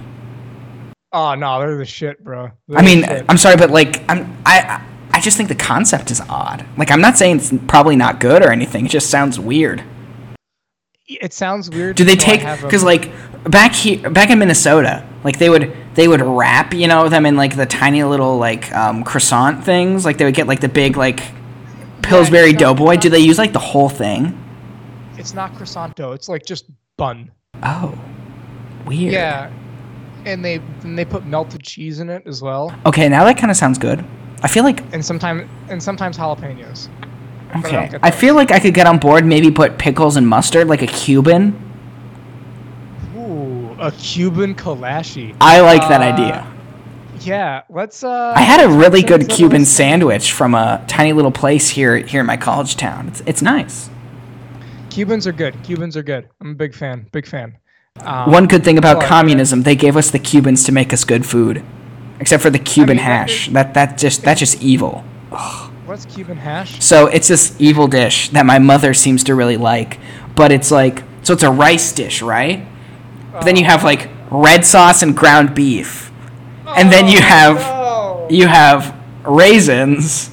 Ah, 1.12 1.32
oh 1.32 1.36
no, 1.36 1.60
they're 1.60 1.75
the 1.75 1.86
shit, 1.86 2.23
bro. 2.23 2.51
They're 2.67 2.79
I 2.79 2.84
mean. 2.84 3.03
I'm 3.27 3.38
sorry, 3.38 3.58
but 3.58 3.71
like, 3.71 4.03
I'm 4.10 4.38
I 4.45 4.86
I- 5.19 5.21
just 5.21 5.38
think 5.38 5.49
the 5.49 5.55
concept 5.55 6.12
is 6.12 6.21
odd. 6.29 6.65
Like, 6.77 6.91
I'm 6.91 7.01
not 7.01 7.17
saying 7.17 7.38
it's 7.38 7.53
probably 7.67 7.95
not 7.95 8.19
good 8.19 8.43
or 8.43 8.51
anything. 8.51 8.86
It 8.86 8.89
just 8.91 9.10
sounds 9.10 9.39
weird. 9.39 9.84
it 11.08 11.34
sounds 11.34 11.69
weird. 11.69 11.95
Do 11.95 12.03
they 12.03 12.15
take 12.15 12.41
because 12.62 12.84
like 12.84 13.12
back 13.43 13.73
here 13.73 14.10
back 14.10 14.29
in 14.29 14.38
Minnesota, 14.39 15.03
like 15.23 15.39
they 15.39 15.49
would 15.49 15.75
they 15.95 16.08
would 16.08 16.21
wrap 16.21 16.73
you 16.73 16.88
know 16.88 17.10
them 17.10 17.25
in 17.25 17.36
like 17.36 17.55
the 17.55 17.65
tiny 17.65 18.03
little 18.03 18.38
like 18.38 18.71
um, 18.73 19.03
croissant 19.03 19.63
things. 19.63 20.05
Like 20.05 20.17
they 20.17 20.25
would 20.25 20.36
get 20.36 20.47
like 20.47 20.60
the 20.60 20.69
big 20.69 20.97
like 20.97 21.21
Pillsbury 22.03 22.51
not- 22.53 22.60
Doughboy. 22.60 22.97
Do 22.97 23.10
they 23.10 23.19
use 23.19 23.38
like 23.38 23.53
the 23.53 23.60
whole 23.60 23.89
thing? 23.89 24.38
It's 25.17 25.34
not 25.34 25.55
croissant 25.55 25.95
dough. 25.95 26.12
It's 26.13 26.29
like 26.29 26.45
just 26.45 26.65
bun. 26.97 27.32
Oh, 27.63 27.97
weird. 28.86 29.12
Yeah, 29.13 29.51
and 30.25 30.45
they 30.45 30.55
and 30.84 30.97
they 30.97 31.05
put 31.05 31.25
melted 31.25 31.63
cheese 31.63 31.99
in 31.99 32.10
it 32.10 32.23
as 32.25 32.41
well, 32.41 32.73
Okay, 32.86 33.10
now 33.10 33.25
that 33.25 33.38
kind 33.38 33.49
of 33.51 33.58
sounds 33.58 33.77
good. 33.77 34.05
I 34.43 34.47
feel 34.47 34.63
like 34.63 34.82
and 34.93 35.04
sometimes 35.06 35.49
and 35.69 35.82
sometimes 35.82 36.17
jalapenos. 36.17 36.89
But 37.62 37.73
I 37.73 37.86
okay. 37.86 37.99
I 38.04 38.12
feel 38.12 38.36
like 38.36 38.52
I 38.52 38.60
could 38.60 38.73
get 38.73 38.88
on 38.88 38.99
board. 38.99 39.25
Maybe 39.25 39.52
put 39.52 39.78
pickles 39.78 40.15
and 40.17 40.28
mustard, 40.28 40.67
like 40.67 40.82
a 40.82 40.88
Cuban. 40.88 41.54
Ooh, 43.15 43.75
a 43.80 43.91
Cuban 43.91 44.56
kolache. 44.56 45.36
I 45.41 45.62
like 45.62 45.88
that 45.89 46.02
Uh, 46.02 46.04
idea. 46.04 46.47
Yeah, 47.21 47.63
let's. 47.69 48.04
uh 48.04 48.34
I 48.36 48.41
had 48.41 48.63
a 48.63 48.69
really 48.69 49.04
good 49.04 49.30
Cuban 49.30 49.65
sandwich 49.65 50.32
from 50.32 50.56
a 50.56 50.84
tiny 50.88 51.12
little 51.13 51.32
place 51.32 51.69
here 51.69 51.97
here 51.97 52.21
in 52.21 52.28
my 52.28 52.38
college 52.38 52.75
town. 52.78 53.08
It's 53.10 53.21
it's 53.25 53.41
nice. 53.41 53.89
Cubans 54.89 55.28
are 55.28 55.32
good. 55.34 55.62
Cubans 55.63 55.97
are 55.97 56.04
good. 56.04 56.30
I'm 56.41 56.52
a 56.52 56.56
big 56.56 56.73
fan. 56.73 57.08
Big 57.12 57.28
fan. 57.28 57.58
Um, 58.02 58.32
One 58.32 58.47
good 58.47 58.63
thing 58.63 58.78
about 58.78 58.97
well, 58.99 59.08
communism, 59.08 59.63
they 59.63 59.75
gave 59.75 59.97
us 59.97 60.10
the 60.12 60.19
Cubans 60.19 60.63
to 60.65 60.71
make 60.71 60.93
us 60.93 61.04
good 61.04 61.25
food. 61.25 61.63
Except 62.19 62.43
for 62.43 62.49
the 62.49 62.60
Cuban 62.60 62.97
mean, 62.97 63.05
hash. 63.05 63.47
That 63.49 63.73
that 63.73 63.97
just 63.97 64.23
that's 64.23 64.39
just 64.39 64.62
evil. 64.62 65.03
What's 65.86 66.05
Cuban 66.05 66.38
hash? 66.38 66.84
So 66.84 67.08
it's 67.08 67.27
this 67.27 67.55
evil 67.60 67.88
dish 67.88 68.29
that 68.29 68.45
my 68.45 68.60
mother 68.60 68.93
seems 68.93 69.23
to 69.25 69.36
really 69.36 69.58
like, 69.58 69.99
but 70.36 70.51
it's 70.51 70.71
like 70.71 71.03
so 71.23 71.34
it's 71.34 71.43
a 71.43 71.51
rice 71.51 71.91
dish, 71.91 72.21
right? 72.21 72.65
But 73.32 73.45
then 73.45 73.55
you 73.55 73.65
have 73.65 73.84
like 73.84 74.10
red 74.29 74.65
sauce 74.65 75.01
and 75.01 75.15
ground 75.15 75.55
beef. 75.55 76.12
And 76.67 76.91
then 76.91 77.08
you 77.08 77.17
oh, 77.17 77.21
have 77.21 77.58
Oh, 77.62 78.27
you 78.29 78.47
have 78.47 78.95
raisins 79.23 80.29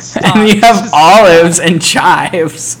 stop. 0.00 0.36
and 0.36 0.48
you 0.48 0.60
have 0.60 0.90
olives 0.94 1.60
and 1.60 1.82
chives. 1.82 2.79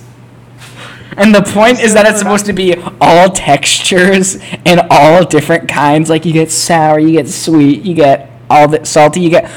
And 1.16 1.34
the 1.34 1.42
point 1.42 1.80
is 1.80 1.94
that 1.94 2.06
it's 2.06 2.18
supposed 2.18 2.46
to 2.46 2.52
be 2.52 2.74
all 3.00 3.30
textures 3.30 4.38
and 4.64 4.80
all 4.90 5.24
different 5.24 5.68
kinds. 5.68 6.08
Like 6.08 6.24
you 6.24 6.32
get 6.32 6.50
sour, 6.50 6.98
you 6.98 7.12
get 7.12 7.28
sweet, 7.28 7.82
you 7.84 7.94
get 7.94 8.30
all 8.48 8.68
the 8.68 8.84
salty, 8.84 9.20
you 9.20 9.30
get. 9.30 9.50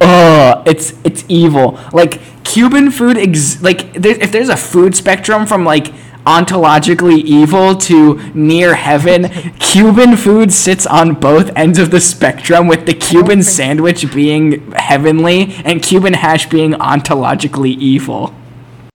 Oh, 0.00 0.62
it's 0.66 0.94
it's 1.04 1.24
evil. 1.28 1.78
Like 1.92 2.20
Cuban 2.44 2.90
food, 2.90 3.16
ex- 3.16 3.62
like 3.62 3.92
there, 3.94 4.20
if 4.20 4.32
there's 4.32 4.48
a 4.48 4.56
food 4.56 4.96
spectrum 4.96 5.46
from 5.46 5.64
like 5.64 5.92
ontologically 6.26 7.22
evil 7.22 7.76
to 7.76 8.20
near 8.34 8.74
heaven, 8.74 9.28
Cuban 9.58 10.16
food 10.16 10.52
sits 10.52 10.86
on 10.86 11.14
both 11.14 11.50
ends 11.56 11.78
of 11.78 11.90
the 11.90 12.00
spectrum, 12.00 12.66
with 12.66 12.86
the 12.86 12.94
Cuban 12.94 13.42
sandwich 13.42 14.12
being 14.12 14.72
heavenly 14.72 15.54
and 15.64 15.82
Cuban 15.82 16.14
hash 16.14 16.48
being 16.48 16.72
ontologically 16.72 17.76
evil. 17.78 18.34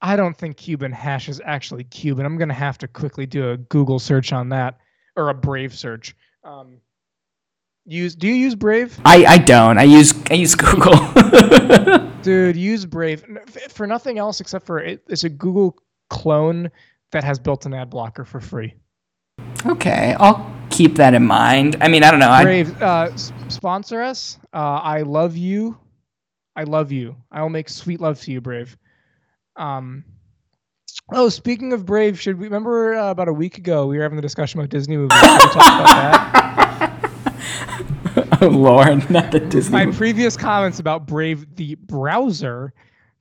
I 0.01 0.15
don't 0.15 0.37
think 0.37 0.57
Cuban 0.57 0.91
hash 0.91 1.27
is 1.29 1.41
actually 1.43 1.83
Cuban. 1.85 2.25
I'm 2.25 2.37
gonna 2.37 2.53
have 2.53 2.77
to 2.79 2.87
quickly 2.87 3.25
do 3.25 3.51
a 3.51 3.57
Google 3.57 3.99
search 3.99 4.31
on 4.33 4.49
that 4.49 4.77
or 5.15 5.29
a 5.29 5.33
Brave 5.33 5.73
search. 5.73 6.15
Um, 6.43 6.77
use 7.85 8.15
do 8.15 8.27
you 8.27 8.33
use 8.33 8.55
Brave? 8.55 8.99
I, 9.05 9.25
I 9.25 9.37
don't. 9.37 9.77
I 9.77 9.83
use 9.83 10.13
I 10.29 10.35
use 10.35 10.55
Google. 10.55 10.93
Dude, 12.21 12.55
use 12.55 12.85
Brave 12.85 13.25
for 13.69 13.87
nothing 13.87 14.17
else 14.19 14.39
except 14.39 14.65
for 14.65 14.79
it, 14.79 15.03
it's 15.07 15.23
a 15.23 15.29
Google 15.29 15.77
clone 16.09 16.69
that 17.11 17.23
has 17.23 17.39
built-in 17.39 17.73
ad 17.73 17.89
blocker 17.89 18.25
for 18.25 18.39
free. 18.39 18.73
okay, 19.65 20.15
I'll 20.19 20.53
keep 20.69 20.95
that 20.95 21.13
in 21.13 21.25
mind. 21.25 21.77
I 21.81 21.87
mean, 21.87 22.03
I 22.03 22.11
don't 22.11 22.19
know. 22.19 22.29
I, 22.29 22.43
Brave, 22.43 22.81
uh, 22.81 23.15
sponsor 23.15 24.01
us. 24.01 24.37
Uh, 24.53 24.79
I 24.83 25.01
love 25.01 25.35
you. 25.37 25.77
I 26.55 26.63
love 26.63 26.91
you. 26.91 27.15
I 27.31 27.41
will 27.41 27.49
make 27.49 27.69
sweet 27.69 28.01
love 28.01 28.19
to 28.21 28.31
you, 28.31 28.41
Brave. 28.41 28.77
Um. 29.57 30.03
Oh, 31.13 31.29
speaking 31.29 31.73
of 31.73 31.85
Brave, 31.85 32.19
should 32.19 32.37
we 32.37 32.45
remember 32.45 32.95
uh, 32.95 33.11
about 33.11 33.27
a 33.27 33.33
week 33.33 33.57
ago 33.57 33.87
we 33.87 33.97
were 33.97 34.03
having 34.03 34.17
the 34.17 34.21
discussion 34.21 34.59
about 34.59 34.69
Disney 34.69 34.97
movies? 34.97 35.17
Should 35.19 35.31
we 35.31 35.37
talk 35.37 35.55
about 35.55 35.85
that? 35.85 36.17
oh 38.41 38.47
Lord, 38.47 39.09
not 39.09 39.31
the 39.31 39.39
Disney. 39.39 39.73
My 39.73 39.85
movie. 39.85 39.97
previous 39.97 40.35
comments 40.35 40.79
about 40.79 41.05
Brave, 41.05 41.55
the 41.55 41.75
browser, 41.75 42.73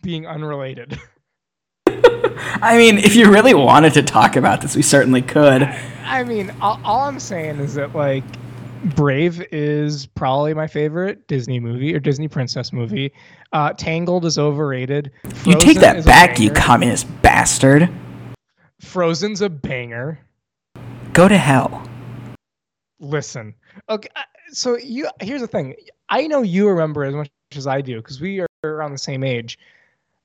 being 0.02 0.26
unrelated. 0.26 0.98
I 1.86 2.76
mean, 2.76 2.98
if 2.98 3.14
you 3.14 3.30
really 3.30 3.54
wanted 3.54 3.94
to 3.94 4.02
talk 4.02 4.36
about 4.36 4.62
this, 4.62 4.76
we 4.76 4.82
certainly 4.82 5.22
could. 5.22 5.62
I 6.04 6.24
mean, 6.24 6.52
all, 6.60 6.80
all 6.84 7.04
I'm 7.04 7.20
saying 7.20 7.58
is 7.58 7.74
that 7.74 7.94
like 7.94 8.24
Brave 8.84 9.42
is 9.52 10.06
probably 10.06 10.54
my 10.54 10.66
favorite 10.66 11.26
Disney 11.28 11.60
movie 11.60 11.94
or 11.94 12.00
Disney 12.00 12.28
princess 12.28 12.72
movie. 12.72 13.12
Uh, 13.52 13.72
Tangled 13.72 14.24
is 14.24 14.38
overrated. 14.38 15.10
You 15.44 15.58
take 15.58 15.78
Frozen 15.78 15.80
that 15.80 16.04
back, 16.04 16.38
you 16.38 16.50
communist 16.50 17.06
bastard. 17.22 17.88
Frozen's 18.80 19.40
a 19.40 19.48
banger. 19.48 20.20
Go 21.12 21.28
to 21.28 21.38
hell. 21.38 21.88
Listen, 23.00 23.54
okay. 23.88 24.08
uh, 24.16 24.22
So 24.52 24.76
you 24.76 25.08
here's 25.20 25.40
the 25.40 25.46
thing. 25.46 25.74
I 26.08 26.26
know 26.26 26.42
you 26.42 26.68
remember 26.68 27.04
as 27.04 27.14
much 27.14 27.30
as 27.54 27.66
I 27.66 27.80
do 27.80 27.96
because 27.96 28.20
we 28.20 28.40
are 28.40 28.46
around 28.64 28.92
the 28.92 28.98
same 28.98 29.24
age. 29.24 29.58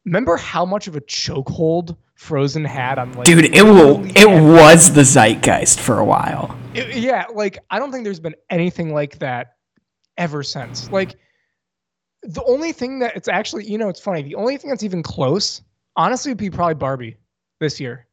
Remember 0.05 0.37
how 0.37 0.65
much 0.65 0.87
of 0.87 0.95
a 0.95 1.01
chokehold 1.01 1.95
Frozen 2.15 2.65
had 2.65 2.99
on 2.99 3.11
like 3.13 3.25
Dude, 3.25 3.45
it 3.45 3.63
will. 3.63 4.05
It 4.15 4.27
was 4.41 4.93
the 4.93 5.03
zeitgeist 5.03 5.79
for 5.79 5.99
a 5.99 6.05
while. 6.05 6.55
it- 6.73 6.95
yeah, 6.97 7.25
like 7.33 7.57
I 7.69 7.79
don't 7.79 7.91
think 7.91 8.03
there's 8.03 8.19
been 8.19 8.35
anything 8.49 8.93
like 8.93 9.17
that 9.19 9.55
ever 10.17 10.43
since. 10.43 10.91
Like 10.91 11.15
the 12.23 12.43
only 12.43 12.71
thing 12.71 12.99
that 12.99 13.15
it's 13.15 13.27
actually, 13.27 13.65
you 13.65 13.77
know, 13.79 13.89
it's 13.89 13.99
funny. 13.99 14.21
The 14.21 14.35
only 14.35 14.57
thing 14.57 14.69
that's 14.69 14.83
even 14.83 15.01
close, 15.01 15.61
honestly, 15.95 16.31
would 16.31 16.37
be 16.37 16.51
probably 16.51 16.75
Barbie 16.75 17.17
this 17.59 17.79
year. 17.79 18.05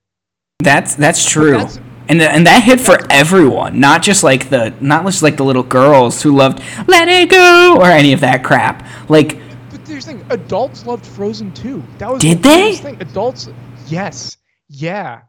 That's 0.60 0.94
that's 0.94 1.28
true. 1.28 1.52
that's- 1.58 1.78
and 2.10 2.18
th- 2.20 2.30
and 2.32 2.46
that 2.46 2.62
hit 2.62 2.80
for 2.80 2.96
everyone, 3.10 3.78
not 3.78 4.00
just 4.02 4.24
like 4.24 4.48
the 4.48 4.72
not 4.80 5.04
just 5.04 5.22
like 5.22 5.36
the 5.36 5.44
little 5.44 5.62
girls 5.62 6.22
who 6.22 6.34
loved 6.34 6.62
"Let 6.86 7.06
It 7.08 7.28
Go" 7.28 7.76
or 7.78 7.84
any 7.90 8.14
of 8.14 8.20
that 8.20 8.42
crap. 8.42 8.82
Like, 9.10 9.38
But 9.98 10.04
there's 10.04 10.18
the 10.20 10.24
thing, 10.24 10.40
adults 10.40 10.86
loved 10.86 11.04
Frozen 11.04 11.54
too. 11.54 11.82
That 11.98 12.08
was 12.12 12.20
Did 12.20 12.38
the 12.38 12.48
they? 12.48 12.76
Thing. 12.76 13.00
Adults, 13.00 13.48
yes, 13.88 14.36
yeah. 14.68 15.22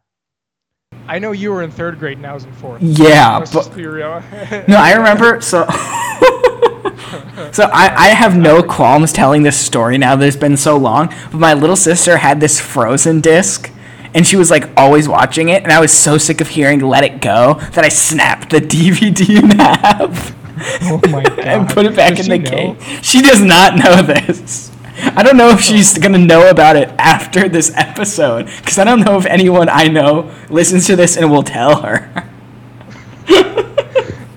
I 1.07 1.17
know 1.17 1.31
you 1.31 1.51
were 1.51 1.63
in 1.63 1.71
third 1.71 1.97
grade 1.97 2.17
and 2.17 2.27
I 2.27 2.33
was 2.35 2.43
in 2.43 2.53
fourth. 2.53 2.79
yeah, 2.81 3.39
but 3.51 3.75
real. 3.75 4.11
Uh, 4.11 4.63
no, 4.67 4.77
I 4.77 4.93
remember. 4.93 5.41
So, 5.41 5.65
so 7.51 7.63
I 7.73 7.93
I 7.95 8.07
have 8.09 8.37
no 8.37 8.61
qualms 8.61 9.11
telling 9.11 9.41
this 9.41 9.59
story 9.59 9.97
now 9.97 10.15
that 10.15 10.27
it's 10.27 10.37
been 10.37 10.57
so 10.57 10.77
long. 10.77 11.07
But 11.31 11.39
my 11.39 11.55
little 11.55 11.75
sister 11.75 12.17
had 12.17 12.39
this 12.39 12.59
Frozen 12.59 13.21
disc. 13.21 13.71
And 14.11 14.25
she 14.25 14.37
was 14.37 14.49
like 14.49 14.67
always 14.75 15.07
watching 15.07 15.49
it, 15.49 15.61
and 15.61 15.71
I 15.71 15.79
was 15.79 15.91
so 15.91 16.17
sick 16.17 16.41
of 16.41 16.47
hearing 16.47 16.79
"Let 16.79 17.03
It 17.03 17.21
Go" 17.21 17.55
that 17.73 17.85
I 17.85 17.89
snapped 17.89 18.49
the 18.49 18.59
DVD 18.59 19.43
in 19.43 19.51
half. 19.51 20.38
oh 20.83 21.01
my 21.09 21.23
god! 21.23 21.39
and 21.47 21.69
put 21.69 21.85
it 21.85 21.95
back 21.95 22.15
Does 22.15 22.27
in 22.27 22.43
the 22.43 22.49
know? 22.49 22.75
case. 22.75 23.05
She 23.05 23.21
does 23.21 23.41
not 23.41 23.75
know 23.75 24.01
this. 24.01 24.71
I 25.01 25.23
don't 25.23 25.37
know 25.37 25.49
if 25.49 25.61
she's 25.61 25.97
gonna 25.97 26.17
know 26.17 26.49
about 26.49 26.75
it 26.75 26.89
after 26.99 27.47
this 27.47 27.71
episode, 27.75 28.47
because 28.57 28.77
I 28.77 28.83
don't 28.83 28.99
know 29.01 29.17
if 29.17 29.25
anyone 29.25 29.69
I 29.69 29.87
know 29.87 30.29
listens 30.49 30.87
to 30.87 30.95
this 30.95 31.15
and 31.17 31.31
will 31.31 31.43
tell 31.43 31.81
her. 31.81 32.29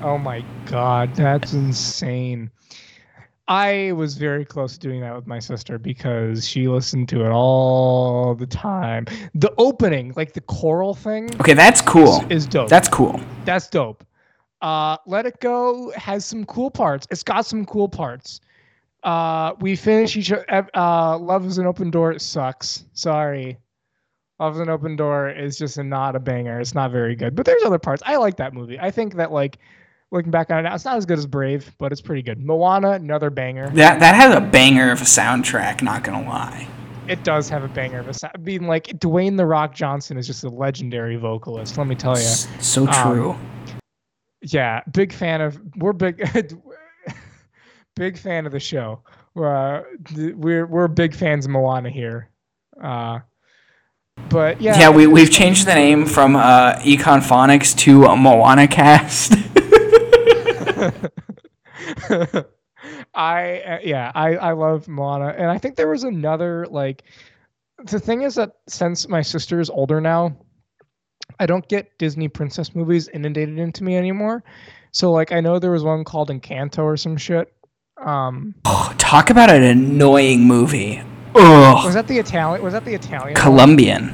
Oh 0.04 0.18
my 0.18 0.44
god, 0.66 1.14
that's 1.14 1.52
insane. 1.52 2.50
I 3.48 3.92
was 3.92 4.16
very 4.16 4.44
close 4.44 4.74
to 4.74 4.78
doing 4.80 5.00
that 5.00 5.14
with 5.14 5.26
my 5.26 5.38
sister 5.38 5.78
because 5.78 6.46
she 6.46 6.68
listened 6.68 7.08
to 7.10 7.24
it 7.24 7.30
all 7.30 8.34
the 8.34 8.46
time. 8.46 9.06
The 9.34 9.52
opening, 9.58 10.12
like 10.16 10.32
the 10.32 10.40
choral 10.42 10.94
thing, 10.94 11.28
Okay, 11.40 11.54
that's 11.54 11.80
cool. 11.80 12.24
is 12.30 12.46
dope. 12.46 12.68
That's 12.68 12.88
cool. 12.88 13.20
That's 13.44 13.68
dope. 13.68 14.04
Uh, 14.62 14.96
Let 15.06 15.26
It 15.26 15.40
Go 15.40 15.90
has 15.96 16.24
some 16.24 16.44
cool 16.46 16.70
parts. 16.70 17.06
It's 17.10 17.22
got 17.22 17.44
some 17.44 17.66
cool 17.66 17.88
parts. 17.88 18.40
Uh, 19.02 19.52
we 19.60 19.74
finish 19.74 20.16
each. 20.16 20.32
Uh, 20.32 21.18
Love 21.18 21.44
is 21.44 21.58
an 21.58 21.66
open 21.66 21.90
door. 21.90 22.12
It 22.12 22.22
sucks. 22.22 22.84
Sorry. 22.94 23.58
Love 24.38 24.54
is 24.54 24.60
an 24.60 24.68
open 24.70 24.96
door 24.96 25.28
is 25.30 25.58
just 25.58 25.78
a, 25.78 25.82
not 25.84 26.16
a 26.16 26.20
banger. 26.20 26.60
It's 26.60 26.74
not 26.74 26.90
very 26.90 27.14
good. 27.14 27.34
But 27.34 27.44
there's 27.46 27.62
other 27.64 27.78
parts. 27.78 28.02
I 28.06 28.16
like 28.16 28.36
that 28.36 28.54
movie. 28.54 28.78
I 28.78 28.90
think 28.90 29.14
that 29.16 29.32
like 29.32 29.58
looking 30.10 30.30
back 30.30 30.50
on 30.50 30.58
it 30.58 30.62
now, 30.62 30.74
it's 30.74 30.84
not 30.84 30.96
as 30.96 31.06
good 31.06 31.18
as 31.18 31.26
Brave, 31.26 31.72
but 31.78 31.90
it's 31.92 32.00
pretty 32.00 32.22
good. 32.22 32.38
Moana, 32.40 32.92
another 32.92 33.30
banger. 33.30 33.68
That 33.70 34.00
that 34.00 34.14
has 34.14 34.34
a 34.34 34.40
banger 34.40 34.90
of 34.92 35.00
a 35.00 35.04
soundtrack. 35.04 35.82
Not 35.82 36.04
gonna 36.04 36.26
lie. 36.28 36.68
It 37.08 37.24
does 37.24 37.48
have 37.48 37.64
a 37.64 37.68
banger 37.68 37.98
of 37.98 38.08
a 38.08 38.14
sound. 38.14 38.32
I 38.36 38.38
mean, 38.38 38.68
like 38.68 38.86
Dwayne 38.98 39.36
the 39.36 39.46
Rock 39.46 39.74
Johnson 39.74 40.16
is 40.16 40.26
just 40.28 40.44
a 40.44 40.48
legendary 40.48 41.16
vocalist. 41.16 41.76
Let 41.78 41.88
me 41.88 41.94
tell 41.96 42.16
you. 42.16 42.24
So 42.24 42.86
Um, 42.86 42.92
true. 43.14 43.36
Yeah 44.42 44.80
big 44.92 45.12
fan 45.12 45.40
of 45.40 45.60
we're 45.76 45.92
big 45.92 46.22
big 47.96 48.18
fan 48.18 48.46
of 48.46 48.52
the 48.52 48.60
show. 48.60 49.00
Uh, 49.36 49.82
we're 50.34 50.66
we're 50.66 50.88
big 50.88 51.14
fans 51.14 51.46
of 51.46 51.50
moana 51.50 51.90
here. 51.90 52.28
Uh 52.82 53.20
but 54.28 54.60
yeah. 54.60 54.78
Yeah, 54.78 54.90
we 54.90 55.06
we've 55.06 55.30
changed 55.30 55.66
the 55.66 55.74
name 55.74 56.04
from 56.06 56.36
uh, 56.36 56.74
Econ 56.76 57.20
Phonics 57.20 57.76
to 57.78 58.06
uh, 58.06 58.16
Moana 58.16 58.68
Cast. 58.68 59.34
i 63.14 63.60
uh, 63.60 63.78
yeah 63.82 64.10
i 64.14 64.36
i 64.36 64.52
love 64.52 64.88
moana. 64.88 65.34
And 65.36 65.50
i 65.50 65.58
think 65.58 65.76
there 65.76 65.88
was 65.88 66.04
another 66.04 66.66
like 66.70 67.04
the 67.84 68.00
thing 68.00 68.22
is 68.22 68.34
that 68.36 68.56
since 68.68 69.08
my 69.08 69.22
sister 69.22 69.60
is 69.60 69.70
older 69.70 70.00
now 70.00 70.36
i 71.40 71.46
don't 71.46 71.66
get 71.68 71.96
disney 71.98 72.28
princess 72.28 72.74
movies 72.74 73.08
inundated 73.08 73.58
into 73.58 73.84
me 73.84 73.96
anymore 73.96 74.42
so 74.90 75.10
like 75.12 75.32
i 75.32 75.40
know 75.40 75.58
there 75.58 75.70
was 75.70 75.82
one 75.84 76.04
called 76.04 76.28
encanto 76.30 76.78
or 76.80 76.96
some 76.96 77.16
shit 77.16 77.52
um 78.04 78.54
Oh, 78.64 78.92
talk 78.98 79.30
about 79.30 79.48
an 79.50 79.62
annoying 79.62 80.40
movie. 80.46 81.00
Ugh. 81.34 81.84
Was 81.84 81.94
that 81.94 82.08
the 82.08 82.18
Italian? 82.18 82.62
Was 82.64 82.72
that 82.72 82.84
the 82.84 82.94
Italian? 82.94 83.34
one? 83.34 83.42
Colombian. 83.42 84.12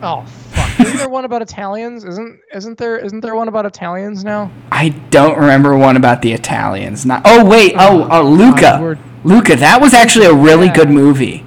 Oh 0.00 0.24
fuck! 0.52 0.80
Isn't 0.80 0.96
there 0.98 1.08
one 1.08 1.24
about 1.24 1.42
Italians? 1.42 2.04
Isn't 2.04 2.38
isn't 2.54 2.78
there 2.78 2.98
isn't 2.98 3.20
there 3.20 3.34
one 3.34 3.48
about 3.48 3.66
Italians 3.66 4.22
now? 4.22 4.50
I 4.70 4.90
don't 5.10 5.36
remember 5.36 5.76
one 5.76 5.96
about 5.96 6.22
the 6.22 6.32
Italians. 6.32 7.04
Not. 7.04 7.22
Oh 7.24 7.44
wait. 7.44 7.74
Oh, 7.76 8.04
oh, 8.04 8.08
I 8.08 8.20
Luca. 8.20 8.78
would- 8.80 8.98
Luca. 9.24 9.56
That 9.56 9.80
was 9.80 9.92
actually 9.92 10.26
a 10.26 10.32
really 10.34 10.66
Yeah. 10.66 10.74
good 10.74 10.90
movie. 10.90 11.44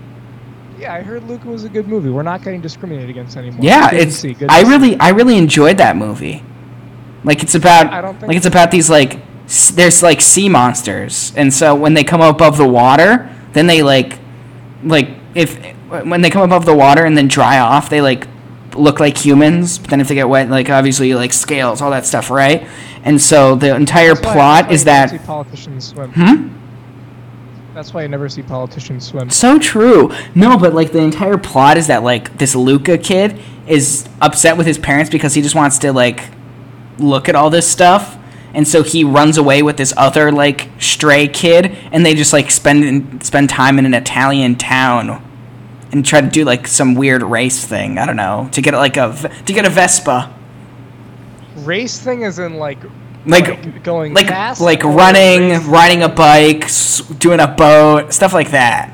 Yeah, 0.81 0.93
I 0.95 1.01
heard 1.03 1.23
Luca 1.25 1.47
was 1.47 1.63
a 1.63 1.69
good 1.69 1.87
movie. 1.87 2.09
We're 2.09 2.23
not 2.23 2.43
getting 2.43 2.59
discriminated 2.59 3.09
against 3.11 3.37
anymore. 3.37 3.59
Yeah, 3.61 3.91
Good 3.91 3.99
it's. 4.07 4.15
see, 4.15 4.35
I 4.49 4.63
see. 4.63 4.69
really, 4.69 4.99
I 4.99 5.09
really 5.09 5.37
enjoyed 5.37 5.77
that 5.77 5.95
movie. 5.95 6.43
Like 7.23 7.43
it's 7.43 7.53
about, 7.53 7.93
I 7.93 8.01
don't 8.01 8.15
think- 8.15 8.27
like 8.29 8.37
it's 8.37 8.47
about 8.47 8.71
these 8.71 8.89
like, 8.89 9.19
s- 9.45 9.69
there's 9.69 10.01
like 10.01 10.21
sea 10.21 10.49
monsters, 10.49 11.33
and 11.35 11.53
so 11.53 11.75
when 11.75 11.93
they 11.93 12.03
come 12.03 12.21
above 12.21 12.57
the 12.57 12.67
water, 12.67 13.29
then 13.53 13.67
they 13.67 13.83
like, 13.83 14.17
like 14.83 15.09
if 15.35 15.55
when 15.87 16.21
they 16.21 16.31
come 16.31 16.41
above 16.41 16.65
the 16.65 16.73
water 16.73 17.05
and 17.05 17.15
then 17.15 17.27
dry 17.27 17.59
off, 17.59 17.89
they 17.89 18.01
like 18.01 18.27
look 18.73 18.99
like 18.99 19.15
humans. 19.17 19.77
But 19.77 19.91
then 19.91 20.01
if 20.01 20.07
they 20.07 20.15
get 20.15 20.29
wet, 20.29 20.49
like 20.49 20.71
obviously 20.71 21.13
like 21.13 21.31
scales, 21.31 21.79
all 21.81 21.91
that 21.91 22.07
stuff, 22.07 22.31
right? 22.31 22.67
And 23.03 23.21
so 23.21 23.53
the 23.55 23.75
entire 23.75 24.15
That's 24.15 24.21
plot 24.33 24.71
is 24.71 24.83
why 24.83 24.91
you 24.93 24.97
never 25.01 25.17
that. 25.19 25.25
politicians 25.27 25.87
swim. 25.89 26.11
Hmm? 26.13 26.47
That's 27.73 27.93
why 27.93 28.01
you 28.01 28.09
never 28.09 28.27
see 28.27 28.41
politicians 28.41 29.07
swim. 29.07 29.29
So 29.29 29.57
true. 29.57 30.11
No, 30.35 30.57
but 30.57 30.73
like 30.73 30.91
the 30.91 30.99
entire 30.99 31.37
plot 31.37 31.77
is 31.77 31.87
that 31.87 32.03
like 32.03 32.37
this 32.37 32.53
Luca 32.53 32.97
kid 32.97 33.39
is 33.67 34.07
upset 34.19 34.57
with 34.57 34.67
his 34.67 34.77
parents 34.77 35.09
because 35.09 35.33
he 35.33 35.41
just 35.41 35.55
wants 35.55 35.79
to 35.79 35.93
like 35.93 36.29
look 36.99 37.29
at 37.29 37.35
all 37.35 37.49
this 37.49 37.69
stuff. 37.69 38.17
And 38.53 38.67
so 38.67 38.83
he 38.83 39.05
runs 39.05 39.37
away 39.37 39.63
with 39.63 39.77
this 39.77 39.93
other 39.95 40.31
like 40.31 40.69
stray 40.79 41.29
kid 41.29 41.77
and 41.93 42.05
they 42.05 42.13
just 42.13 42.33
like 42.33 42.51
spend 42.51 43.25
spend 43.25 43.49
time 43.49 43.79
in 43.79 43.85
an 43.85 43.93
Italian 43.93 44.57
town 44.57 45.23
and 45.93 46.05
try 46.05 46.19
to 46.19 46.29
do 46.29 46.43
like 46.43 46.67
some 46.67 46.95
weird 46.95 47.23
race 47.23 47.65
thing. 47.65 47.97
I 47.97 48.05
don't 48.05 48.17
know. 48.17 48.49
To 48.51 48.61
get 48.61 48.73
like 48.73 48.97
a 48.97 49.13
to 49.45 49.53
get 49.53 49.65
a 49.65 49.69
Vespa. 49.69 50.33
Race 51.57 51.99
thing 51.99 52.23
is 52.23 52.39
in 52.39 52.55
like 52.55 52.79
Like 53.25 53.83
going 53.83 54.13
like 54.13 54.27
fast 54.27 54.61
like 54.61 54.83
running, 54.83 55.49
race- 55.49 55.63
riding 55.65 56.01
a 56.03 56.09
bike, 56.09 56.67
doing 57.19 57.39
a 57.39 57.47
boat, 57.47 58.11
stuff 58.13 58.33
like 58.33 58.51
that. 58.51 58.91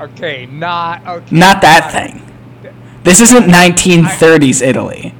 Okay, 0.00 0.46
not 0.46 1.06
okay. 1.06 1.34
Not 1.36 1.60
that 1.62 1.90
thing. 1.92 2.22
This 3.04 3.20
isn't 3.20 3.44
1930s 3.44 4.62
Italy. 4.66 5.14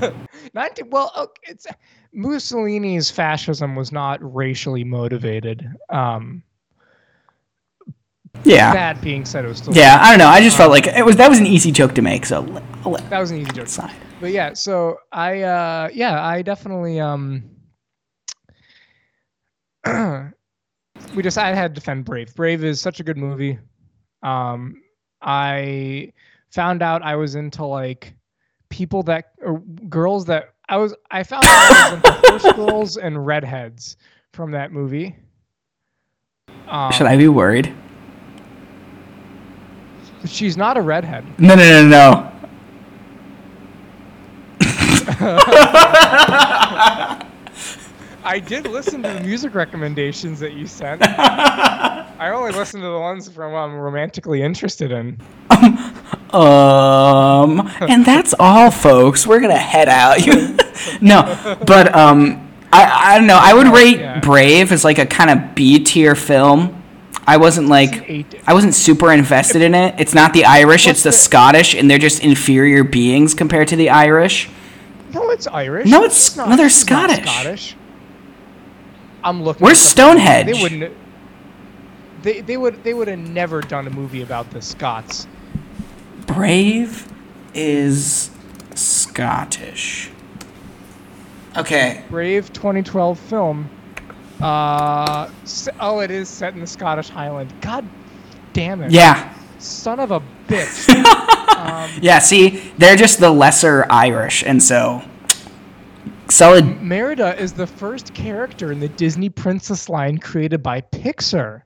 19, 0.54 0.90
well, 0.90 1.10
okay, 1.16 1.32
it's 1.52 1.66
Mussolini's 2.12 3.10
fascism 3.10 3.74
was 3.74 3.90
not 3.92 4.18
racially 4.34 4.84
motivated. 4.84 5.66
Um, 5.90 6.42
Yeah. 8.44 8.72
that 8.72 9.00
being 9.00 9.24
said, 9.24 9.44
it 9.44 9.48
was 9.48 9.58
still 9.58 9.74
Yeah, 9.74 9.98
I 10.00 10.10
don't 10.10 10.18
know. 10.18 10.28
I 10.28 10.40
just 10.40 10.56
felt 10.56 10.70
like 10.70 10.86
it 10.86 11.04
was 11.04 11.16
that 11.16 11.28
was 11.28 11.38
an 11.38 11.46
easy 11.46 11.72
joke 11.72 11.94
to 11.96 12.02
make, 12.02 12.24
so 12.26 12.44
l- 12.44 12.62
I'll 12.84 12.92
let 12.92 13.08
that 13.10 13.18
was 13.20 13.30
an 13.30 13.38
easy 13.38 13.50
joke. 13.52 13.66
it 13.66 13.70
slide. 13.70 13.94
But 14.20 14.30
yeah, 14.32 14.54
so 14.54 14.98
I 15.12 15.42
uh 15.42 15.88
yeah, 15.92 16.24
I 16.24 16.42
definitely 16.42 17.00
um 17.00 17.44
we 21.14 21.22
just 21.22 21.36
I 21.36 21.54
had 21.54 21.74
to 21.74 21.80
defend 21.80 22.04
Brave. 22.04 22.34
Brave 22.34 22.64
is 22.64 22.80
such 22.80 23.00
a 23.00 23.04
good 23.04 23.16
movie. 23.16 23.58
Um 24.22 24.82
I 25.20 26.12
found 26.50 26.82
out 26.82 27.02
I 27.02 27.16
was 27.16 27.34
into 27.34 27.64
like 27.64 28.14
people 28.68 29.02
that 29.04 29.32
or 29.42 29.60
girls 29.88 30.24
that 30.26 30.54
I 30.68 30.76
was 30.76 30.94
I 31.10 31.22
found 31.22 31.44
out 31.44 31.50
I 31.50 31.94
was 31.94 32.04
into 32.04 32.12
horse 32.28 32.52
girls 32.56 32.96
and 32.96 33.26
redheads 33.26 33.96
from 34.32 34.50
that 34.52 34.72
movie. 34.72 35.16
Um, 36.68 36.92
Should 36.92 37.06
I 37.06 37.16
be 37.16 37.28
worried? 37.28 37.74
She's 40.24 40.56
not 40.56 40.76
a 40.78 40.80
redhead. 40.80 41.24
No, 41.38 41.54
no, 41.54 41.62
no, 41.62 41.88
no. 41.88 42.33
I 48.26 48.40
did 48.40 48.66
listen 48.66 49.02
to 49.02 49.08
the 49.10 49.20
music 49.20 49.54
recommendations 49.54 50.40
that 50.40 50.54
you 50.54 50.66
sent. 50.66 51.02
I 51.06 52.30
only 52.34 52.52
listened 52.52 52.82
to 52.82 52.88
the 52.88 52.98
ones 52.98 53.28
from 53.28 53.54
I'm 53.54 53.74
romantically 53.74 54.42
interested 54.42 54.92
in. 54.92 55.18
Um, 56.34 57.60
and 57.80 58.04
that's 58.04 58.34
all, 58.40 58.72
folks. 58.72 59.24
We're 59.24 59.38
gonna 59.38 59.56
head 59.56 59.88
out. 59.88 60.18
no, 61.00 61.56
but 61.64 61.94
um, 61.94 62.50
I 62.72 63.14
I 63.14 63.18
don't 63.18 63.28
know. 63.28 63.38
I 63.40 63.54
would 63.54 63.68
rate 63.68 64.00
Yeah. 64.00 64.18
Brave 64.18 64.72
as 64.72 64.82
like 64.84 64.98
a 64.98 65.06
kind 65.06 65.30
of 65.30 65.54
B 65.54 65.78
tier 65.84 66.16
film. 66.16 66.82
I 67.24 67.36
wasn't 67.36 67.68
like 67.68 68.26
I 68.48 68.52
wasn't 68.52 68.74
super 68.74 69.12
invested 69.12 69.62
in 69.62 69.76
it. 69.76 69.94
It's 70.00 70.12
not 70.12 70.32
the 70.32 70.44
Irish, 70.44 70.88
it's 70.88 71.04
the, 71.04 71.10
the- 71.10 71.16
Scottish, 71.16 71.72
and 71.76 71.88
they're 71.88 71.98
just 71.98 72.24
inferior 72.24 72.82
beings 72.82 73.32
compared 73.34 73.68
to 73.68 73.76
the 73.76 73.90
Irish. 73.90 74.50
No, 75.14 75.30
it's 75.30 75.46
Irish. 75.46 75.88
No, 75.88 76.04
it's- 76.04 76.36
no, 76.36 76.56
they're 76.56 76.66
it's 76.66 76.74
Scottish. 76.74 77.22
Scottish. 77.24 77.76
I'm 79.22 79.42
looking. 79.42 79.64
Where's 79.64 79.82
this 79.82 79.92
up 79.98 80.10
on 80.10 80.16
Google. 80.16 80.24
Stonehenge? 80.26 80.52
They 80.56 80.62
wouldn't. 80.62 80.96
They, 82.22 82.40
they 82.40 82.56
would 82.56 82.82
they 82.84 82.94
would 82.94 83.08
have 83.08 83.18
never 83.18 83.60
done 83.60 83.86
a 83.86 83.90
movie 83.90 84.22
about 84.22 84.50
the 84.50 84.60
Scots. 84.62 85.26
Brave 86.26 87.06
is 87.54 88.30
Scottish. 88.74 90.10
Okay. 91.56 92.02
Brave 92.10 92.52
2012 92.52 93.18
film. 93.18 93.70
Uh, 94.40 95.30
oh, 95.80 96.00
it 96.00 96.10
is 96.10 96.28
set 96.28 96.54
in 96.54 96.60
the 96.60 96.66
Scottish 96.66 97.08
Highland. 97.08 97.52
God 97.60 97.86
damn 98.52 98.82
it. 98.82 98.90
Yeah. 98.90 99.32
Son 99.64 99.98
of 100.00 100.10
a 100.10 100.20
bitch. 100.46 100.88
um, 101.58 101.90
Yeah, 102.00 102.18
see, 102.18 102.72
they're 102.78 102.96
just 102.96 103.18
the 103.20 103.30
lesser 103.30 103.86
Irish, 103.90 104.42
and 104.44 104.62
so 104.62 105.02
solid 106.28 106.80
Merida 106.82 107.38
is 107.40 107.52
the 107.52 107.66
first 107.66 108.12
character 108.14 108.72
in 108.72 108.80
the 108.80 108.88
Disney 108.88 109.28
Princess 109.28 109.88
line 109.88 110.18
created 110.18 110.62
by 110.62 110.80
Pixar. 110.80 111.62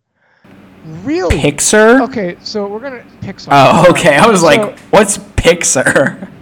Really? 1.02 1.36
Pixar. 1.38 2.02
Okay, 2.08 2.36
so 2.40 2.66
we're 2.66 2.80
gonna 2.80 3.04
Pixar. 3.20 3.48
Oh, 3.50 3.86
okay. 3.90 4.16
I 4.16 4.26
was 4.26 4.40
So- 4.40 4.46
like, 4.46 4.78
what's 4.90 5.18
Pixar? 5.18 6.30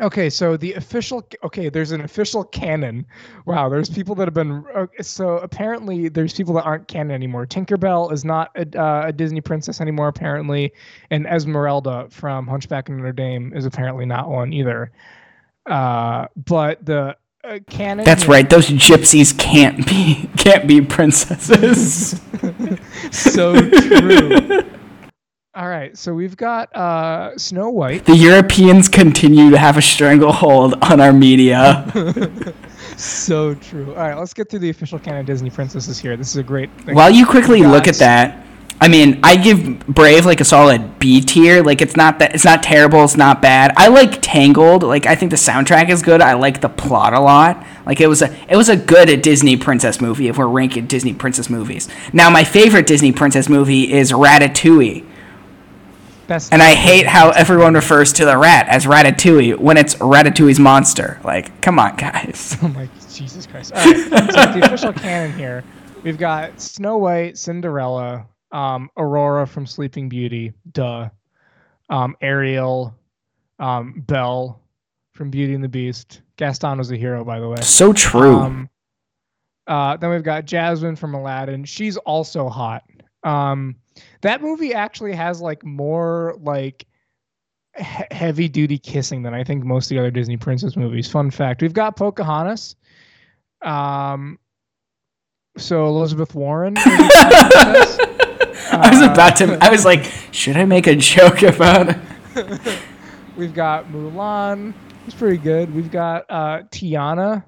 Okay, 0.00 0.28
so 0.28 0.58
the 0.58 0.74
official 0.74 1.26
okay, 1.42 1.70
there's 1.70 1.90
an 1.90 2.02
official 2.02 2.44
canon. 2.44 3.06
Wow, 3.46 3.70
there's 3.70 3.88
people 3.88 4.14
that 4.16 4.26
have 4.26 4.34
been 4.34 4.62
uh, 4.74 4.86
so 5.00 5.38
apparently 5.38 6.08
there's 6.10 6.34
people 6.34 6.52
that 6.54 6.64
aren't 6.64 6.86
canon 6.86 7.12
anymore. 7.12 7.46
Tinkerbell 7.46 8.12
is 8.12 8.22
not 8.24 8.50
a, 8.56 8.78
uh, 8.78 9.06
a 9.06 9.12
Disney 9.12 9.40
princess 9.40 9.80
anymore 9.80 10.08
apparently, 10.08 10.72
and 11.10 11.26
Esmeralda 11.26 12.08
from 12.10 12.46
Hunchback 12.46 12.90
of 12.90 12.96
Notre 12.96 13.12
Dame 13.12 13.54
is 13.54 13.64
apparently 13.64 14.04
not 14.04 14.28
one 14.28 14.52
either. 14.52 14.92
Uh, 15.64 16.26
but 16.36 16.84
the 16.84 17.16
uh, 17.42 17.58
canon. 17.68 18.04
That's 18.04 18.24
here- 18.24 18.32
right. 18.32 18.50
Those 18.50 18.68
gypsies 18.68 19.36
can't 19.38 19.86
be 19.86 20.28
can't 20.36 20.66
be 20.66 20.82
princesses. 20.82 22.20
so 23.12 23.54
true. 23.70 24.60
All 25.56 25.68
right, 25.68 25.96
so 25.96 26.12
we've 26.12 26.36
got 26.36 26.74
uh, 26.76 27.36
Snow 27.38 27.70
White. 27.70 28.04
the 28.04 28.14
Europeans 28.14 28.90
continue 28.90 29.48
to 29.48 29.56
have 29.56 29.78
a 29.78 29.82
stranglehold 29.82 30.74
on 30.82 31.00
our 31.00 31.14
media. 31.14 31.90
So 32.96 33.54
true. 33.54 33.90
All 33.90 34.08
right, 34.08 34.16
let's 34.16 34.32
get 34.32 34.48
through 34.48 34.60
the 34.60 34.70
official 34.70 34.98
canon 34.98 35.20
of 35.20 35.26
Disney 35.26 35.50
princesses 35.50 35.98
here. 35.98 36.16
This 36.16 36.30
is 36.30 36.36
a 36.36 36.42
great. 36.42 36.70
Thing. 36.80 36.94
While 36.94 37.10
you 37.10 37.26
quickly 37.26 37.62
look 37.62 37.88
at 37.88 37.96
that, 37.96 38.46
I 38.80 38.88
mean, 38.88 39.20
I 39.22 39.36
give 39.36 39.86
Brave 39.86 40.24
like 40.24 40.40
a 40.40 40.44
solid 40.44 40.98
B 40.98 41.20
tier. 41.20 41.62
Like 41.62 41.82
it's 41.82 41.94
not 41.94 42.18
that 42.20 42.34
it's 42.34 42.44
not 42.44 42.62
terrible, 42.62 43.04
it's 43.04 43.16
not 43.16 43.42
bad. 43.42 43.72
I 43.76 43.88
like 43.88 44.20
Tangled. 44.22 44.82
Like 44.82 45.04
I 45.04 45.14
think 45.14 45.30
the 45.30 45.36
soundtrack 45.36 45.90
is 45.90 46.02
good. 46.02 46.22
I 46.22 46.34
like 46.34 46.62
the 46.62 46.70
plot 46.70 47.12
a 47.12 47.20
lot. 47.20 47.66
Like 47.84 48.00
it 48.00 48.06
was 48.06 48.22
a 48.22 48.34
it 48.50 48.56
was 48.56 48.70
a 48.70 48.76
good 48.76 49.20
Disney 49.20 49.58
princess 49.58 50.00
movie 50.00 50.28
if 50.28 50.38
we're 50.38 50.46
ranking 50.46 50.86
Disney 50.86 51.12
princess 51.12 51.50
movies. 51.50 51.88
Now 52.14 52.30
my 52.30 52.44
favorite 52.44 52.86
Disney 52.86 53.12
princess 53.12 53.48
movie 53.48 53.92
is 53.92 54.12
Ratatouille. 54.12 55.04
That's 56.26 56.50
And 56.50 56.62
I 56.62 56.74
hate 56.74 57.06
how 57.06 57.30
everyone 57.30 57.74
refers 57.74 58.12
to 58.14 58.24
the 58.24 58.36
rat 58.36 58.66
as 58.68 58.86
Ratatouille 58.86 59.58
when 59.58 59.76
it's 59.76 59.94
Ratatouille's 59.96 60.58
monster. 60.58 61.20
Like, 61.24 61.60
come 61.62 61.78
on, 61.78 61.96
guys. 61.96 62.56
Oh 62.62 62.68
my 62.68 62.88
Jesus 63.12 63.46
Christ! 63.46 63.72
All 63.72 63.84
right, 63.84 63.96
so 63.96 64.10
the 64.10 64.62
official 64.64 64.92
canon 64.92 65.32
here, 65.38 65.62
we've 66.02 66.18
got 66.18 66.60
Snow 66.60 66.98
White, 66.98 67.38
Cinderella, 67.38 68.26
um, 68.52 68.90
Aurora 68.96 69.46
from 69.46 69.66
Sleeping 69.66 70.08
Beauty, 70.08 70.52
duh, 70.72 71.08
um, 71.88 72.16
Ariel, 72.20 72.94
um, 73.58 74.02
Belle 74.06 74.60
from 75.12 75.30
Beauty 75.30 75.54
and 75.54 75.64
the 75.64 75.68
Beast. 75.68 76.22
Gaston 76.36 76.78
was 76.78 76.90
a 76.90 76.96
hero, 76.96 77.24
by 77.24 77.40
the 77.40 77.48
way. 77.48 77.60
So 77.62 77.92
true. 77.92 78.38
Um, 78.38 78.68
uh, 79.66 79.96
then 79.96 80.10
we've 80.10 80.22
got 80.22 80.44
Jasmine 80.44 80.96
from 80.96 81.14
Aladdin. 81.14 81.64
She's 81.64 81.96
also 81.96 82.48
hot. 82.48 82.82
Um, 83.24 83.76
that 84.26 84.42
movie 84.42 84.74
actually 84.74 85.14
has 85.14 85.40
like 85.40 85.64
more 85.64 86.36
like 86.40 86.86
he- 87.76 88.04
heavy 88.10 88.48
duty 88.48 88.78
kissing 88.78 89.22
than 89.22 89.34
I 89.34 89.44
think 89.44 89.64
most 89.64 89.86
of 89.86 89.90
the 89.90 89.98
other 90.00 90.10
Disney 90.10 90.36
princess 90.36 90.76
movies. 90.76 91.08
Fun 91.10 91.30
fact: 91.30 91.62
We've 91.62 91.72
got 91.72 91.96
Pocahontas. 91.96 92.76
Um, 93.62 94.38
so 95.56 95.86
Elizabeth 95.86 96.34
Warren. 96.34 96.76
is 96.76 96.84
a 96.86 96.90
princess. 96.90 97.98
I 98.72 98.90
was 98.92 99.02
uh, 99.02 99.12
about 99.12 99.36
to. 99.36 99.58
I 99.62 99.70
was 99.70 99.84
like, 99.84 100.04
should 100.32 100.56
I 100.56 100.64
make 100.64 100.86
a 100.86 100.94
joke 100.96 101.42
about 101.42 101.88
it? 101.88 102.78
We've 103.36 103.54
got 103.54 103.86
Mulan. 103.92 104.74
It's 105.06 105.14
pretty 105.14 105.36
good. 105.38 105.72
We've 105.74 105.90
got 105.90 106.24
uh, 106.28 106.62
Tiana. 106.70 107.44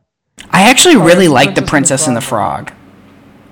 I 0.51 0.63
actually 0.71 0.95
Oh, 0.97 1.05
really 1.05 1.25
it's 1.25 1.33
liked 1.33 1.55
the 1.57 1.63
Princess 1.63 2.07
and 2.07 2.17
the 2.17 2.21
Frog. 2.21 2.73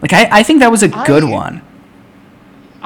Like, 0.00 0.12
I, 0.12 0.28
I 0.30 0.42
think 0.42 0.60
that 0.60 0.70
was 0.70 0.82
a 0.82 0.88
good 0.88 1.24
I- 1.24 1.30
one. 1.30 1.65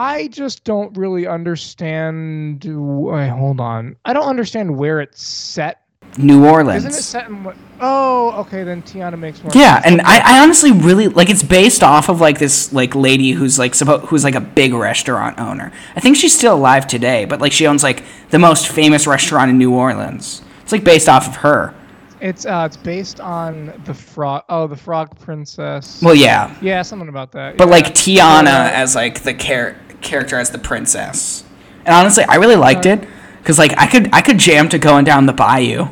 I 0.00 0.28
just 0.28 0.64
don't 0.64 0.96
really 0.96 1.26
understand. 1.26 2.64
Wait, 2.64 3.28
hold 3.28 3.60
on. 3.60 3.96
I 4.06 4.14
don't 4.14 4.28
understand 4.28 4.74
where 4.74 5.00
it's 5.00 5.22
set. 5.22 5.82
New 6.16 6.44
Orleans. 6.46 6.84
Isn't 6.86 6.98
it 6.98 7.02
set 7.02 7.28
in 7.28 7.44
what? 7.44 7.54
Oh, 7.80 8.32
okay. 8.40 8.64
Then 8.64 8.82
Tiana 8.82 9.18
makes 9.18 9.42
more. 9.44 9.52
Yeah, 9.54 9.80
and 9.84 10.00
I, 10.00 10.38
I 10.38 10.42
honestly 10.42 10.72
really 10.72 11.08
like 11.08 11.28
it's 11.28 11.42
based 11.42 11.82
off 11.84 12.08
of 12.08 12.20
like 12.20 12.38
this 12.38 12.72
like 12.72 12.94
lady 12.94 13.32
who's 13.32 13.58
like 13.58 13.72
suppo- 13.72 14.00
who's 14.06 14.24
like 14.24 14.34
a 14.34 14.40
big 14.40 14.72
restaurant 14.72 15.38
owner. 15.38 15.70
I 15.94 16.00
think 16.00 16.16
she's 16.16 16.36
still 16.36 16.54
alive 16.54 16.86
today, 16.86 17.26
but 17.26 17.40
like 17.40 17.52
she 17.52 17.66
owns 17.66 17.82
like 17.82 18.02
the 18.30 18.38
most 18.38 18.68
famous 18.68 19.06
restaurant 19.06 19.50
in 19.50 19.58
New 19.58 19.72
Orleans. 19.74 20.42
It's 20.62 20.72
like 20.72 20.82
based 20.82 21.08
off 21.08 21.28
of 21.28 21.36
her. 21.36 21.74
It's 22.20 22.44
uh, 22.44 22.64
it's 22.66 22.76
based 22.76 23.20
on 23.20 23.80
the 23.84 23.94
frog. 23.94 24.44
Oh, 24.48 24.66
the 24.66 24.76
Frog 24.76 25.16
Princess. 25.20 26.02
Well, 26.02 26.14
yeah, 26.14 26.56
yeah, 26.60 26.82
something 26.82 27.08
about 27.08 27.32
that. 27.32 27.56
but 27.56 27.68
yeah. 27.68 27.70
like 27.74 27.86
Tiana 27.94 28.46
Uh, 28.66 28.70
as 28.72 28.94
like 28.96 29.22
the 29.22 29.34
char- 29.34 29.76
character 30.00 30.36
as 30.36 30.50
the 30.50 30.58
princess. 30.58 31.44
And 31.84 31.94
honestly, 31.94 32.24
I 32.24 32.36
really 32.36 32.56
liked 32.56 32.86
Uh, 32.86 32.90
it 32.90 33.08
because 33.38 33.58
like 33.58 33.72
I 33.78 33.86
could 33.86 34.08
I 34.12 34.20
could 34.20 34.38
jam 34.38 34.68
to 34.70 34.78
going 34.78 35.04
down 35.04 35.26
the 35.26 35.32
bayou, 35.32 35.88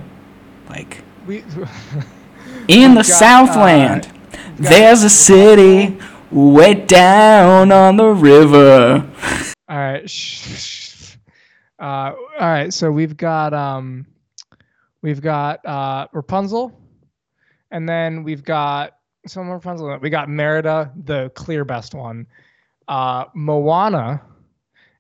like 0.69 1.03
we. 1.27 1.39
in 2.69 2.95
the 2.95 3.01
got, 3.03 3.07
Southland. 3.07 4.03
got- 4.33 4.57
There's 4.59 5.03
a 5.03 5.11
city 5.11 5.99
way 6.31 6.75
down 6.75 7.73
on 7.73 7.97
the 7.97 8.07
river. 8.09 9.09
all 9.69 9.77
right. 9.79 10.05
Uh, 11.79 11.85
all 11.85 12.17
right. 12.41 12.73
So 12.73 12.91
we've 12.91 13.17
got 13.17 13.55
um, 13.55 14.07
we've 15.03 15.21
got 15.23 15.65
uh 15.65 16.07
Rapunzel, 16.13 16.79
and 17.71 17.89
then 17.89 18.25
we've 18.25 18.43
got 18.45 18.97
some 19.27 19.49
Rapunzel. 19.49 19.99
We 20.01 20.11
got 20.11 20.29
Merida, 20.29 20.93
the 21.05 21.31
clear 21.35 21.65
best 21.65 21.95
one. 21.95 22.27
Uh, 22.89 23.25
Moana, 23.35 24.21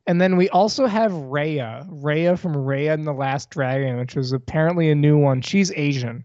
and 0.06 0.20
then 0.20 0.36
we 0.36 0.48
also 0.50 0.86
have 0.86 1.10
Raya. 1.12 1.88
Raya 2.02 2.38
from 2.38 2.54
Raya 2.54 2.92
and 2.94 3.06
the 3.06 3.12
Last 3.12 3.50
Dragon, 3.50 3.98
which 3.98 4.14
was 4.14 4.32
apparently 4.32 4.90
a 4.90 4.94
new 4.94 5.18
one. 5.18 5.40
She's 5.42 5.72
Asian. 5.72 6.24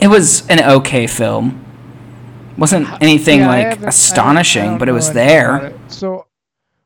It 0.00 0.08
was 0.08 0.46
an 0.48 0.60
okay 0.62 1.06
film. 1.06 1.64
Wasn't 2.58 2.86
anything 3.02 3.40
Yeah, 3.40 3.48
like 3.48 3.82
I 3.82 3.88
astonishing, 3.88 4.64
don't 4.64 4.78
but 4.78 4.88
it 4.88 4.92
was 4.92 5.12
there. 5.12 5.66
it. 5.66 5.76
So 5.88 6.26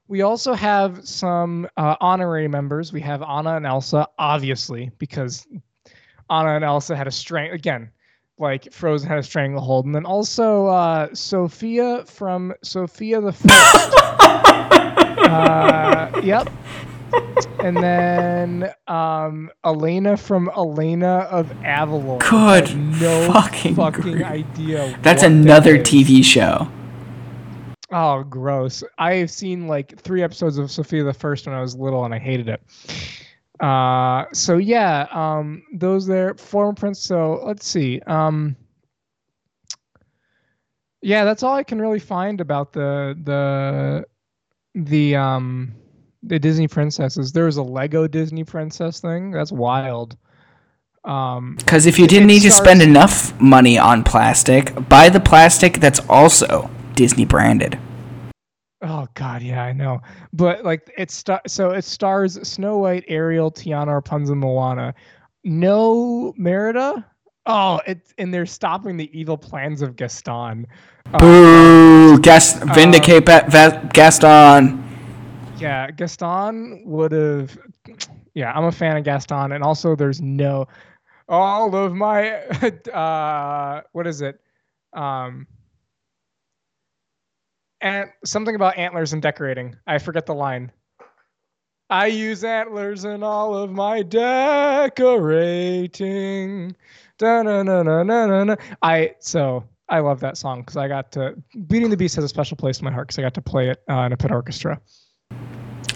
we 0.09 0.23
also 0.23 0.55
have 0.55 1.07
some 1.07 1.69
uh, 1.77 1.97
honorary 2.01 2.49
members. 2.49 2.93
We 2.93 3.03
have 3.03 3.23
Anna 3.23 3.57
and 3.57 3.67
Elsa, 3.67 4.07
obviously, 4.19 4.91
because 4.99 5.47
Anna 6.31 6.57
and 6.57 6.65
Elsa 6.65 6.97
had 6.97 7.07
a 7.07 7.11
strang 7.11 7.51
again, 7.51 7.91
like 8.39 8.73
Frozen 8.73 9.09
had 9.09 9.19
a 9.19 9.23
stranglehold, 9.23 9.87
and 9.87 9.95
then 9.95 10.07
also 10.07 10.67
uh, 10.67 11.09
Sofia 11.15 12.05
from 12.07 12.55
Sofia 12.63 13.21
the 13.21 13.33
First. 13.33 13.93
uh, 15.29 16.21
yep. 16.23 16.51
And 17.61 17.77
then 17.77 18.73
um, 18.87 19.51
Elena 19.65 20.17
from 20.17 20.51
Elena 20.57 21.27
of 21.31 21.49
Avalor. 21.63 22.21
Good 22.21 22.77
no 23.01 23.33
fucking 23.33 23.75
fucking 23.75 24.25
idea. 24.25 24.99
That's 25.03 25.23
that 25.23 25.31
another. 25.31 25.79
TV 25.79 26.25
show. 26.25 26.69
Oh, 27.91 28.23
gross! 28.23 28.85
I've 28.99 29.31
seen 29.31 29.67
like 29.67 29.99
three 29.99 30.23
episodes 30.23 30.59
of 30.59 30.71
Sofia 30.71 31.05
the 31.05 31.15
First 31.15 31.47
when 31.47 31.55
I 31.55 31.61
was 31.61 31.75
little, 31.75 32.05
and 32.05 32.15
I 32.15 32.19
hated 32.19 32.49
it. 32.49 32.61
Uh, 33.61 34.25
so 34.33 34.59
yeah, 34.59 35.07
um, 35.11 35.63
those 35.75 36.07
there 36.07 36.35
former 36.35 36.73
prince. 36.73 37.01
So 37.01 37.43
let's 37.45 37.67
see. 37.67 38.01
Um, 38.07 38.57
yeah, 41.03 41.25
that's 41.25 41.43
all 41.43 41.55
I 41.55 41.63
can 41.63 41.81
really 41.81 41.99
find 41.99 42.41
about 42.41 42.73
the 42.73 43.19
the 43.25 44.05
the 44.75 45.17
um 45.17 45.75
the 46.23 46.39
Disney 46.39 46.69
princesses. 46.69 47.33
There 47.33 47.45
was 47.45 47.57
a 47.57 47.63
Lego 47.63 48.07
Disney 48.07 48.45
princess 48.45 49.01
thing. 49.01 49.31
That's 49.31 49.53
wild. 49.53 50.17
Um, 51.05 51.55
Because 51.57 51.87
if 51.87 51.99
you 51.99 52.07
didn't 52.07 52.27
need 52.27 52.43
to 52.43 52.51
spend 52.51 52.83
enough 52.83 53.39
money 53.41 53.79
on 53.79 54.05
plastic, 54.05 54.75
buy 54.89 55.09
the 55.09 55.21
plastic 55.21 55.81
that's 55.81 56.01
also 56.09 56.71
Disney 56.95 57.25
branded. 57.25 57.79
Oh 58.83 59.07
God, 59.15 59.43
yeah, 59.43 59.65
I 59.65 59.73
know. 59.73 60.01
But 60.33 60.65
like 60.65 60.91
it's 60.97 61.15
star- 61.15 61.43
so 61.47 61.71
it 61.71 61.83
stars 61.85 62.39
Snow 62.49 62.79
White, 62.79 63.05
Ariel, 63.09 63.51
Tiana, 63.51 63.95
Rapunzel, 63.95 64.37
Moana. 64.37 64.95
No 65.45 66.33
Merida. 66.37 67.05
Oh, 67.47 67.81
it's 67.87 68.13
and 68.19 68.33
they're 68.33 68.47
stopping 68.47 68.97
the 68.97 69.11
evil 69.19 69.37
plans 69.39 69.83
of 69.83 69.97
Gaston. 69.97 70.67
Uh, 71.15 71.19
Boo! 71.19 72.19
Gast- 72.21 72.63
vindicate 72.75 73.25
Ba- 73.25 73.47
Va- 73.49 73.89
Gaston. 73.95 74.85
yeah, 75.59 75.91
Gaston 75.91 76.83
would 76.85 77.13
have. 77.13 77.59
Yeah, 78.35 78.53
I'm 78.53 78.65
a 78.65 78.73
fan 78.73 78.97
of 78.97 79.05
Gaston, 79.05 79.53
and 79.53 79.65
also 79.65 79.97
there's 79.97 80.21
no. 80.21 80.67
All 81.31 81.75
of 81.75 81.95
my, 81.95 82.33
uh, 82.95 83.83
what 83.93 84.07
is 84.07 84.21
it? 84.23 84.41
Um, 84.93 85.47
and 87.81 88.11
something 88.25 88.55
about 88.55 88.77
antlers 88.77 89.13
and 89.13 89.23
decorating. 89.23 89.77
I 89.87 89.99
forget 89.99 90.27
the 90.27 90.35
line. 90.35 90.73
I 91.91 92.07
use 92.07 92.45
antlers 92.45 93.05
in 93.05 93.23
all 93.23 93.55
of 93.55 93.71
my 93.71 94.03
decorating. 94.03 95.17
I 98.83 99.15
so 99.21 99.65
I 99.89 100.01
love 100.01 100.21
that 100.21 100.37
song 100.37 100.61
because 100.61 100.77
I 100.77 100.87
got 100.87 101.11
to 101.13 101.35
Beating 101.67 101.89
the 101.89 101.97
Beast 101.97 102.15
has 102.17 102.25
a 102.25 102.29
special 102.29 102.59
place 102.59 102.81
in 102.81 102.85
my 102.85 102.91
heart 102.91 103.09
because 103.09 103.19
I 103.19 103.23
got 103.23 103.33
to 103.35 103.43
play 103.43 103.71
it 103.71 103.83
uh, 103.89 104.01
in 104.01 104.13
a 104.13 104.17
pit 104.17 104.31
orchestra. 104.31 104.79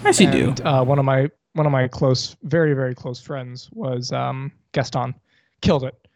Yes, 0.03 0.19
you 0.19 0.31
do. 0.31 0.55
Uh, 0.65 0.83
one 0.83 0.99
of 0.99 1.05
my 1.05 1.31
one 1.53 1.67
of 1.67 1.73
my 1.73 1.89
close, 1.89 2.37
very 2.43 2.73
very 2.73 2.95
close 2.95 3.21
friends 3.21 3.69
was 3.73 4.13
um, 4.13 4.51
Gaston. 4.73 5.15
Killed 5.61 5.85
it. 5.85 6.09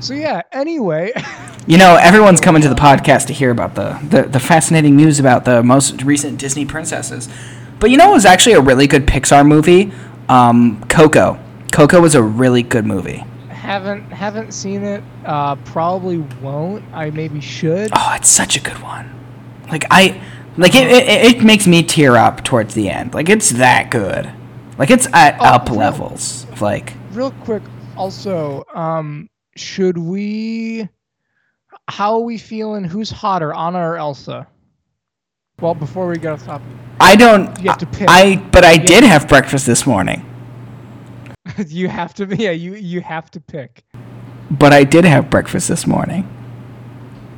So 0.00 0.14
yeah. 0.14 0.40
Anyway, 0.52 1.12
You 1.70 1.78
know, 1.78 1.94
everyone's 1.94 2.40
coming 2.40 2.62
to 2.62 2.68
the 2.68 2.74
podcast 2.74 3.28
to 3.28 3.32
hear 3.32 3.52
about 3.52 3.76
the, 3.76 3.96
the, 4.02 4.22
the 4.22 4.40
fascinating 4.40 4.96
news 4.96 5.20
about 5.20 5.44
the 5.44 5.62
most 5.62 6.02
recent 6.02 6.36
Disney 6.40 6.66
princesses. 6.66 7.28
But 7.78 7.90
you 7.90 7.96
know, 7.96 8.10
it 8.10 8.14
was 8.14 8.24
actually 8.26 8.54
a 8.54 8.60
really 8.60 8.88
good 8.88 9.06
Pixar 9.06 9.46
movie. 9.46 9.92
Um, 10.28 10.82
Coco. 10.88 11.38
Coco 11.70 12.00
was 12.00 12.16
a 12.16 12.22
really 12.24 12.64
good 12.64 12.84
movie. 12.84 13.18
haven't 13.50 14.02
haven't 14.10 14.52
seen 14.52 14.82
it. 14.82 15.04
Uh, 15.24 15.54
probably 15.54 16.18
won't. 16.42 16.82
I 16.92 17.10
maybe 17.10 17.40
should. 17.40 17.90
Oh, 17.92 18.14
it's 18.16 18.28
such 18.28 18.56
a 18.56 18.60
good 18.60 18.82
one. 18.82 19.08
Like 19.70 19.84
I, 19.92 20.20
like 20.56 20.74
it, 20.74 20.88
it, 20.90 21.36
it 21.36 21.44
makes 21.44 21.68
me 21.68 21.84
tear 21.84 22.16
up 22.16 22.42
towards 22.42 22.74
the 22.74 22.90
end. 22.90 23.14
Like 23.14 23.28
it's 23.28 23.50
that 23.50 23.92
good. 23.92 24.28
Like 24.76 24.90
it's 24.90 25.06
at 25.12 25.36
Oh, 25.38 25.44
up 25.44 25.68
real- 25.68 25.78
levels. 25.78 26.46
Like 26.60 26.94
Real 27.12 27.30
quick. 27.30 27.62
Also, 27.96 28.64
um, 28.74 29.30
should 29.54 29.98
we? 29.98 30.88
How 31.90 32.14
are 32.14 32.20
we 32.20 32.38
feeling? 32.38 32.84
Who's 32.84 33.10
hotter, 33.10 33.52
Anna 33.52 33.78
or 33.78 33.96
Elsa? 33.96 34.46
Well, 35.60 35.74
before 35.74 36.06
we 36.06 36.18
get 36.18 36.32
off 36.32 36.44
topic, 36.44 36.68
I 37.00 37.16
don't. 37.16 37.58
You 37.60 37.68
have 37.68 37.78
to 37.78 37.86
pick. 37.86 38.08
I 38.08 38.36
but 38.52 38.64
I 38.64 38.76
did 38.76 39.02
have 39.02 39.28
breakfast 39.28 39.66
this 39.66 39.86
morning. 39.86 40.24
you 41.66 41.88
have 41.88 42.14
to. 42.14 42.26
Be 42.26 42.36
yeah, 42.36 42.52
you 42.52 42.76
you 42.76 43.00
have 43.00 43.28
to 43.32 43.40
pick. 43.40 43.84
But 44.52 44.72
I 44.72 44.84
did 44.84 45.04
have 45.04 45.30
breakfast 45.30 45.68
this 45.68 45.84
morning. 45.84 46.28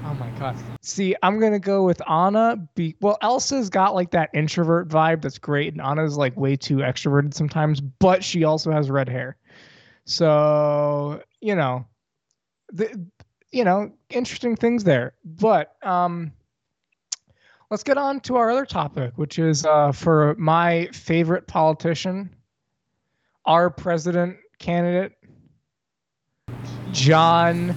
Oh 0.04 0.12
my 0.14 0.28
god. 0.38 0.56
See, 0.82 1.16
I'm 1.22 1.40
gonna 1.40 1.58
go 1.58 1.84
with 1.84 2.06
Anna. 2.08 2.56
Be 2.74 2.94
well, 3.00 3.16
Elsa's 3.22 3.70
got 3.70 3.94
like 3.94 4.10
that 4.10 4.28
introvert 4.34 4.88
vibe 4.88 5.22
that's 5.22 5.38
great, 5.38 5.72
and 5.72 5.80
Anna's 5.80 6.18
like 6.18 6.36
way 6.36 6.56
too 6.56 6.76
extroverted 6.76 7.32
sometimes, 7.32 7.80
but 7.80 8.22
she 8.22 8.44
also 8.44 8.70
has 8.70 8.90
red 8.90 9.08
hair. 9.08 9.38
So 10.04 11.22
you 11.40 11.54
know, 11.54 11.86
the 12.70 13.06
you 13.52 13.64
know, 13.64 13.92
interesting 14.10 14.56
things 14.56 14.82
there. 14.82 15.12
But 15.24 15.76
um, 15.82 16.32
let's 17.70 17.82
get 17.82 17.98
on 17.98 18.20
to 18.20 18.36
our 18.36 18.50
other 18.50 18.66
topic, 18.66 19.12
which 19.16 19.38
is 19.38 19.64
uh, 19.64 19.92
for 19.92 20.34
my 20.38 20.88
favorite 20.92 21.46
politician, 21.46 22.34
our 23.44 23.70
president 23.70 24.36
candidate, 24.58 25.12
John 26.92 27.74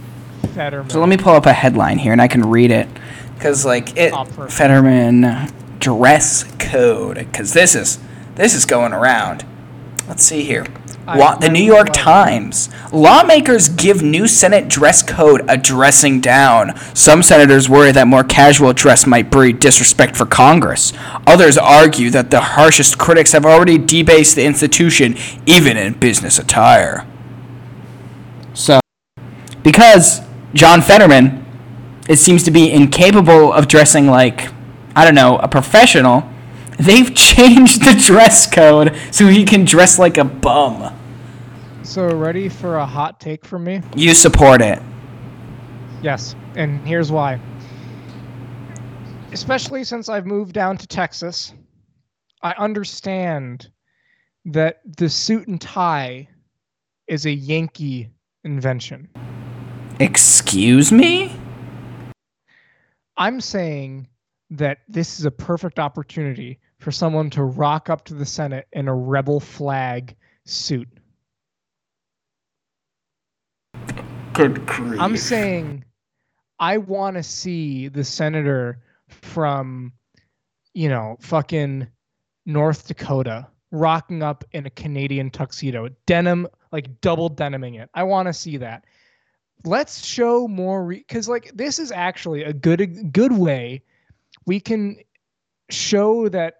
Fetterman. 0.54 0.90
So 0.90 1.00
let 1.00 1.10
me 1.10 1.18
pull 1.18 1.34
up 1.34 1.46
a 1.46 1.54
headline 1.54 1.98
here 1.98 2.12
and 2.12 2.22
I 2.22 2.28
can 2.28 2.50
read 2.50 2.72
it. 2.72 2.88
Because, 3.34 3.66
like, 3.66 3.98
it. 3.98 4.14
Oh. 4.16 4.24
Fetterman 4.48 5.52
dress 5.80 6.44
code. 6.58 7.18
Because 7.18 7.54
this 7.54 7.76
is. 7.76 8.00
This 8.36 8.54
is 8.54 8.66
going 8.66 8.94
around. 8.94 9.46
Let's 10.08 10.24
see 10.24 10.44
here. 10.44 10.66
Law, 11.08 11.36
the 11.36 11.50
New 11.50 11.64
York 11.64 11.90
Times. 11.94 12.70
Lawmakers 12.92 13.70
give 13.70 14.02
new 14.02 14.28
Senate 14.28 14.68
dress 14.68 15.04
code 15.04 15.46
a 15.48 15.56
dressing 15.56 16.20
down. 16.20 16.76
Some 16.96 17.22
senators 17.22 17.70
worry 17.70 17.92
that 17.92 18.08
more 18.08 18.24
casual 18.24 18.74
dress 18.74 19.06
might 19.06 19.30
breed 19.30 19.60
disrespect 19.60 20.16
for 20.18 20.26
Congress. 20.26 20.94
Others 21.28 21.60
argue 21.60 22.10
that 22.10 22.32
the 22.32 22.42
harshest 22.42 22.98
critics 22.98 23.34
have 23.34 23.46
already 23.46 23.78
debased 23.78 24.36
the 24.36 24.46
institution, 24.46 25.16
even 25.46 25.78
in 25.78 25.94
business 25.94 26.40
attire. 26.40 27.06
So, 28.56 28.80
because 29.62 30.22
John 30.56 30.82
Fetterman, 30.82 31.46
it 32.10 32.18
seems 32.18 32.42
to 32.44 32.52
be 32.52 32.72
incapable 32.72 33.54
of 33.54 33.68
dressing 33.68 34.08
like, 34.08 34.50
I 34.96 35.06
don't 35.06 35.16
know, 35.16 35.38
a 35.38 35.48
professional, 35.48 36.28
they've 36.80 37.14
changed 37.16 37.84
the 37.84 37.94
dress 37.94 38.52
code 38.52 38.96
so 39.12 39.28
he 39.28 39.46
can 39.46 39.66
dress 39.66 40.00
like 40.00 40.18
a 40.18 40.26
bum. 40.26 40.94
So 41.84 42.08
ready 42.08 42.50
for 42.50 42.78
a 42.78 42.86
hot 42.86 43.20
take 43.20 43.46
from 43.46 43.64
me? 43.64 43.82
You 43.96 44.14
support 44.14 44.62
it. 44.62 44.82
Yes, 46.02 46.36
and 46.56 46.86
here's 46.86 47.12
why. 47.12 47.40
Especially 49.32 49.84
since 49.84 50.10
I've 50.10 50.26
moved 50.26 50.54
down 50.54 50.78
to 50.78 50.88
Texas, 50.88 51.54
I 52.42 52.54
understand 52.58 53.70
that 54.46 54.82
the 54.98 55.10
suit 55.10 55.48
and 55.48 55.60
tie 55.60 56.28
is 57.08 57.26
a 57.26 57.32
Yankee 57.32 58.10
invention. 58.44 59.10
Excuse 60.00 60.92
me? 60.92 61.36
I'm 63.18 63.40
saying 63.42 64.08
that 64.52 64.80
this 64.88 65.20
is 65.20 65.26
a 65.26 65.32
perfect 65.32 65.80
opportunity 65.80 66.60
for 66.80 66.92
someone 66.92 67.30
to 67.32 67.44
rock 67.44 67.90
up 67.90 68.06
to 68.06 68.14
the 68.14 68.26
Senate 68.26 68.68
in 68.74 68.88
a 68.88 68.96
rebel 68.96 69.40
flag 69.40 70.16
suit. 70.46 70.88
Good 74.34 74.66
grief. 74.66 75.00
I'm 75.00 75.18
saying 75.18 75.86
I 76.60 76.78
want 76.78 77.16
to 77.16 77.24
see 77.24 77.88
the 77.88 78.04
senator 78.04 78.80
from, 79.08 79.94
you 80.74 80.90
know, 80.90 81.18
fucking 81.22 81.88
North 82.46 82.88
Dakota 82.88 83.48
rocking 83.72 84.22
up 84.22 84.44
in 84.52 84.66
a 84.66 84.70
Canadian 84.70 85.30
tuxedo, 85.30 85.90
denim, 86.06 86.48
like 86.72 87.02
double 87.02 87.30
deniming 87.30 87.82
it. 87.82 87.90
I 87.94 88.04
want 88.04 88.28
to 88.28 88.34
see 88.34 88.58
that. 88.58 88.86
Let's 89.64 90.06
show 90.06 90.48
more 90.48 90.88
because 90.88 91.28
like 91.28 91.52
this 91.56 91.80
is 91.80 91.92
actually 91.92 92.44
a 92.44 92.54
good 92.54 93.12
good 93.12 93.32
way 93.32 93.82
we 94.46 94.60
can 94.60 94.98
show 95.70 96.30
that 96.30 96.56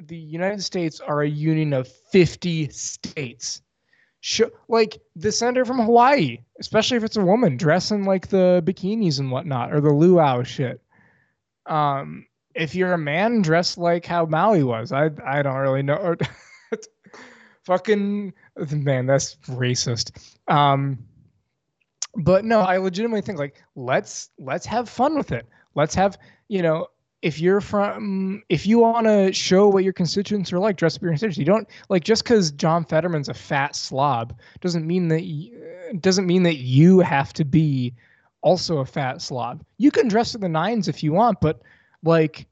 the 0.00 0.16
United 0.16 0.62
States 0.62 1.00
are 1.00 1.22
a 1.22 1.28
union 1.28 1.72
of 1.72 1.88
50 1.88 2.68
states 2.70 3.62
like 4.68 4.98
the 5.16 5.30
senator 5.30 5.64
from 5.64 5.78
Hawaii, 5.78 6.38
especially 6.58 6.96
if 6.96 7.04
it's 7.04 7.16
a 7.16 7.24
woman 7.24 7.56
dressing 7.56 8.04
like 8.04 8.28
the 8.28 8.62
bikinis 8.64 9.20
and 9.20 9.30
whatnot 9.30 9.72
or 9.72 9.80
the 9.80 9.92
luau 9.92 10.42
shit. 10.42 10.80
Um, 11.66 12.26
if 12.54 12.74
you're 12.74 12.92
a 12.92 12.98
man, 12.98 13.42
dress 13.42 13.76
like 13.76 14.06
how 14.06 14.24
Maui 14.24 14.62
was. 14.62 14.92
I 14.92 15.10
I 15.24 15.42
don't 15.42 15.56
really 15.56 15.82
know. 15.82 16.14
Fucking 17.66 18.32
man, 18.70 19.06
that's 19.06 19.36
racist. 19.48 20.12
Um, 20.48 20.98
but 22.16 22.44
no, 22.44 22.60
I 22.60 22.78
legitimately 22.78 23.22
think 23.22 23.38
like 23.38 23.62
let's 23.74 24.30
let's 24.38 24.66
have 24.66 24.88
fun 24.88 25.16
with 25.16 25.32
it. 25.32 25.46
Let's 25.74 25.94
have 25.94 26.18
you 26.48 26.62
know 26.62 26.88
if 27.24 27.40
you're 27.40 27.62
from 27.62 28.42
if 28.50 28.66
you 28.66 28.78
want 28.78 29.06
to 29.06 29.32
show 29.32 29.66
what 29.66 29.82
your 29.82 29.94
constituents 29.94 30.52
are 30.52 30.58
like 30.58 30.76
dress 30.76 30.94
up 30.94 31.02
your 31.02 31.10
constituents. 31.10 31.38
You 31.38 31.46
don't 31.46 31.66
like 31.88 32.04
just 32.04 32.22
because 32.22 32.52
john 32.52 32.84
fetterman's 32.84 33.30
a 33.30 33.34
fat 33.34 33.74
slob 33.74 34.38
doesn't 34.60 34.86
mean 34.86 35.08
that 35.08 35.22
y- 35.22 35.96
doesn't 36.00 36.26
mean 36.26 36.42
that 36.42 36.56
you 36.56 37.00
have 37.00 37.32
to 37.32 37.44
be 37.46 37.94
also 38.42 38.78
a 38.78 38.84
fat 38.84 39.22
slob. 39.22 39.64
You 39.78 39.90
can 39.90 40.06
dress 40.06 40.32
to 40.32 40.38
the 40.38 40.50
nines 40.50 40.86
if 40.86 41.02
you 41.02 41.14
want 41.14 41.40
but 41.40 41.62
like 42.02 42.46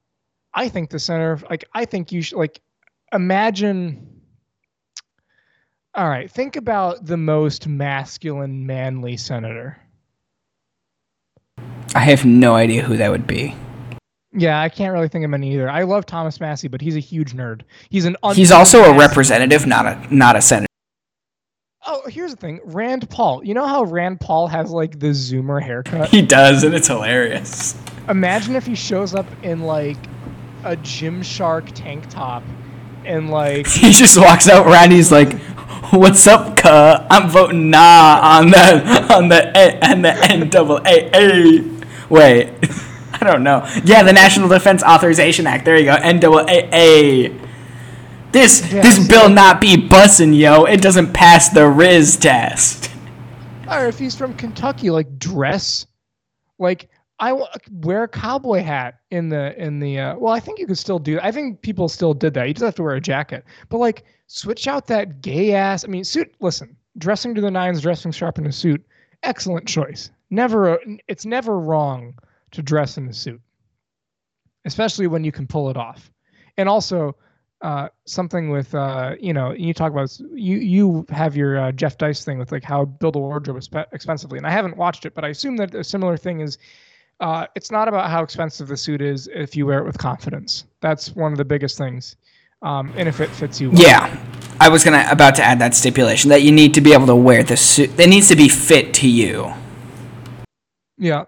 i 0.55 0.71
think 0.71 0.89
the 0.89 0.99
center 0.99 1.39
like 1.51 1.67
i 1.75 1.85
think 1.85 2.11
you 2.11 2.23
should 2.23 2.39
like 2.39 2.63
imagine 3.13 4.23
all 5.95 6.09
right 6.09 6.31
think 6.31 6.57
about 6.57 7.05
the 7.05 7.19
most 7.19 7.69
masculine 7.69 8.67
manly 8.67 9.19
senator. 9.19 9.79
I 11.95 12.01
have 12.01 12.25
no 12.25 12.55
idea 12.55 12.83
who 12.83 12.97
that 12.97 13.11
would 13.11 13.27
be. 13.27 13.55
Yeah, 14.35 14.61
I 14.61 14.69
can't 14.69 14.93
really 14.93 15.09
think 15.09 15.25
of 15.25 15.31
many 15.31 15.53
either. 15.53 15.69
I 15.69 15.83
love 15.83 16.07
Thomas 16.07 16.41
Massie, 16.41 16.69
but 16.69 16.81
he's 16.81 16.97
a 16.97 17.01
huge 17.01 17.33
nerd. 17.35 17.63
He's 17.91 18.07
an 18.07 18.17
He's 18.35 18.51
also 18.51 18.83
a 18.85 18.97
representative, 18.97 19.67
not 19.67 19.87
a 19.87 20.15
not 20.15 20.37
a 20.37 20.41
senator. 20.41 20.67
Oh, 21.87 22.03
here's 22.09 22.31
the 22.31 22.37
thing, 22.37 22.61
Rand 22.65 23.11
Paul. 23.11 23.45
You 23.45 23.55
know 23.55 23.67
how 23.67 23.83
Rand 23.85 24.21
Paul 24.21 24.47
has 24.47 24.71
like 24.71 25.01
the 25.01 25.09
Zoomer 25.09 25.61
haircut? 25.61 26.09
He 26.11 26.23
does, 26.23 26.63
and 26.63 26.75
it's 26.75 26.87
hilarious. 26.87 27.77
Imagine 28.09 28.55
if 28.55 28.65
he 28.65 28.75
shows 28.75 29.15
up 29.15 29.27
in 29.43 29.63
like 29.63 29.99
a 30.65 30.77
Gymshark 30.77 31.73
tank 31.75 32.09
top 32.09 32.45
and 33.05 33.31
like 33.31 33.67
He 33.71 33.91
just 33.91 34.17
walks 34.17 34.49
out. 34.49 34.91
He's 34.91 35.11
like, 35.13 35.39
"What's 35.91 36.27
up, 36.27 36.57
cuh? 36.57 37.07
I'm 37.11 37.29
voting 37.29 37.69
nah 37.71 38.21
on 38.23 38.51
the 38.51 39.07
on 39.13 39.29
the 39.29 39.49
A- 39.57 39.85
and 39.85 40.05
the 40.05 40.15
N 40.31 40.49
double 40.49 40.79
A 40.87 41.11
A." 41.15 41.73
Wait, 42.09 42.53
I 43.27 43.31
don't 43.31 43.45
know. 43.45 43.65
Yeah, 43.85 44.03
the 44.03 44.13
National 44.13 44.49
Defense 44.49 44.83
Authorization 44.83 45.47
Act. 45.47 45.65
There 45.65 45.79
you 45.79 45.85
go. 45.85 45.95
N 45.95 46.19
double 46.19 46.41
A 46.41 46.69
A. 46.73 47.29
This 48.33 48.73
Yeah, 48.73 48.83
this 48.83 49.07
bill 49.07 49.29
not 49.29 49.61
be 49.61 49.77
bussin', 49.77 50.37
yo. 50.37 50.65
It 50.65 50.83
doesn't 50.83 51.13
pass 51.13 51.49
the 51.49 51.69
Riz 51.69 52.17
test. 52.17 52.91
or 53.71 53.87
if 53.87 53.97
he's 53.97 54.17
from 54.17 54.35
Kentucky, 54.35 54.91
like 54.91 55.21
dress, 55.21 55.87
like 56.59 56.89
I 57.21 57.41
wear 57.71 58.03
a 58.03 58.09
cowboy 58.09 58.61
hat 58.61 58.99
in 59.13 59.29
the 59.29 59.57
in 59.63 59.79
the. 59.79 60.01
Uh, 60.01 60.17
well, 60.19 60.35
I 60.35 60.41
think 60.41 60.59
you 60.59 60.67
could 60.67 60.79
still 60.79 60.99
do. 60.99 61.21
I 61.23 61.31
think 61.31 61.63
people 61.63 61.89
still 61.89 62.15
did 62.15 62.35
that. 62.35 62.49
You 62.49 62.55
just 62.55 62.65
have 62.65 62.75
to 62.75 62.83
wear 62.83 62.97
a 62.97 63.01
jacket, 63.01 63.45
but 63.69 63.79
like 63.79 64.03
switch 64.27 64.67
out 64.67 64.89
that 64.89 65.21
gay 65.21 65.53
ass. 65.55 65.85
I 65.85 65.87
mean, 65.87 66.03
suit. 66.03 66.35
Listen, 66.41 66.77
dressing 66.99 67.37
to 67.37 67.41
the 67.41 67.53
nines, 67.53 67.83
dressing 67.83 68.11
sharp 68.11 68.39
in 68.39 68.47
a 68.47 68.53
suit. 68.53 68.85
Excellent 69.23 69.69
choice. 69.69 70.11
Never. 70.31 70.81
It's 71.07 71.25
never 71.25 71.61
wrong 71.61 72.15
to 72.53 72.63
dress 72.63 72.99
in 72.99 73.09
a 73.09 73.13
suit, 73.13 73.41
especially 74.65 75.07
when 75.07 75.25
you 75.25 75.33
can 75.33 75.47
pull 75.47 75.69
it 75.71 75.77
off. 75.77 76.11
And 76.57 76.69
also, 76.69 77.17
uh, 77.63 77.89
something 78.07 78.51
with 78.51 78.75
uh, 78.75 79.15
you 79.21 79.33
know, 79.33 79.53
you 79.53 79.73
talk 79.73 79.93
about 79.93 80.17
you 80.33 80.57
you 80.57 81.07
have 81.11 81.37
your 81.37 81.59
uh, 81.59 81.73
Jeff 81.73 81.97
Dice 81.97 82.25
thing 82.25 82.39
with 82.39 82.53
like 82.53 82.65
how 82.65 82.85
build 82.85 83.17
a 83.17 83.19
wardrobe 83.19 83.57
expe- 83.57 83.87
expensively, 83.93 84.39
and 84.39 84.47
I 84.47 84.51
haven't 84.51 84.77
watched 84.77 85.07
it, 85.07 85.15
but 85.15 85.25
I 85.25 85.29
assume 85.29 85.57
that 85.57 85.75
a 85.75 85.85
similar 85.85 86.17
thing 86.17 86.41
is. 86.41 86.59
Uh, 87.21 87.47
it's 87.55 87.71
not 87.71 87.87
about 87.87 88.11
how 88.11 88.21
expensive 88.21 88.67
the 88.67 88.77
suit 88.77 89.01
is 89.01 89.29
if 89.33 89.55
you 89.55 89.65
wear 89.65 89.79
it 89.79 89.85
with 89.85 89.97
confidence. 89.97 90.65
That's 90.81 91.15
one 91.15 91.31
of 91.31 91.39
the 91.39 91.45
biggest 91.45 91.79
things, 91.79 92.17
um, 92.63 92.93
and 92.97 93.09
if 93.09 93.21
it 93.21 93.29
fits 93.31 93.61
you. 93.61 93.71
Well. 93.71 93.81
Yeah, 93.81 94.19
I 94.59 94.69
was 94.69 94.83
gonna 94.83 95.07
about 95.09 95.37
to 95.37 95.43
add 95.45 95.61
that 95.61 95.77
stipulation 95.77 96.31
that 96.31 96.43
you 96.43 96.51
need 96.51 96.75
to 96.75 96.81
be 96.81 96.93
able 96.93 97.07
to 97.07 97.15
wear 97.15 97.45
the 97.45 97.57
suit. 97.57 97.97
It 97.97 98.09
needs 98.09 98.27
to 98.29 98.35
be 98.35 98.49
fit 98.49 98.93
to 98.95 99.09
you. 99.09 99.53
Yeah. 100.99 101.25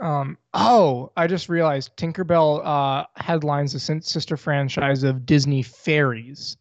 Um, 0.00 0.38
oh, 0.54 1.12
I 1.16 1.26
just 1.26 1.48
realized 1.48 1.96
Tinkerbell 1.96 2.64
uh, 2.64 3.04
headlines 3.16 3.72
the 3.74 4.00
sister 4.00 4.36
franchise 4.36 5.02
of 5.02 5.26
Disney 5.26 5.62
Fairies. 5.62 6.56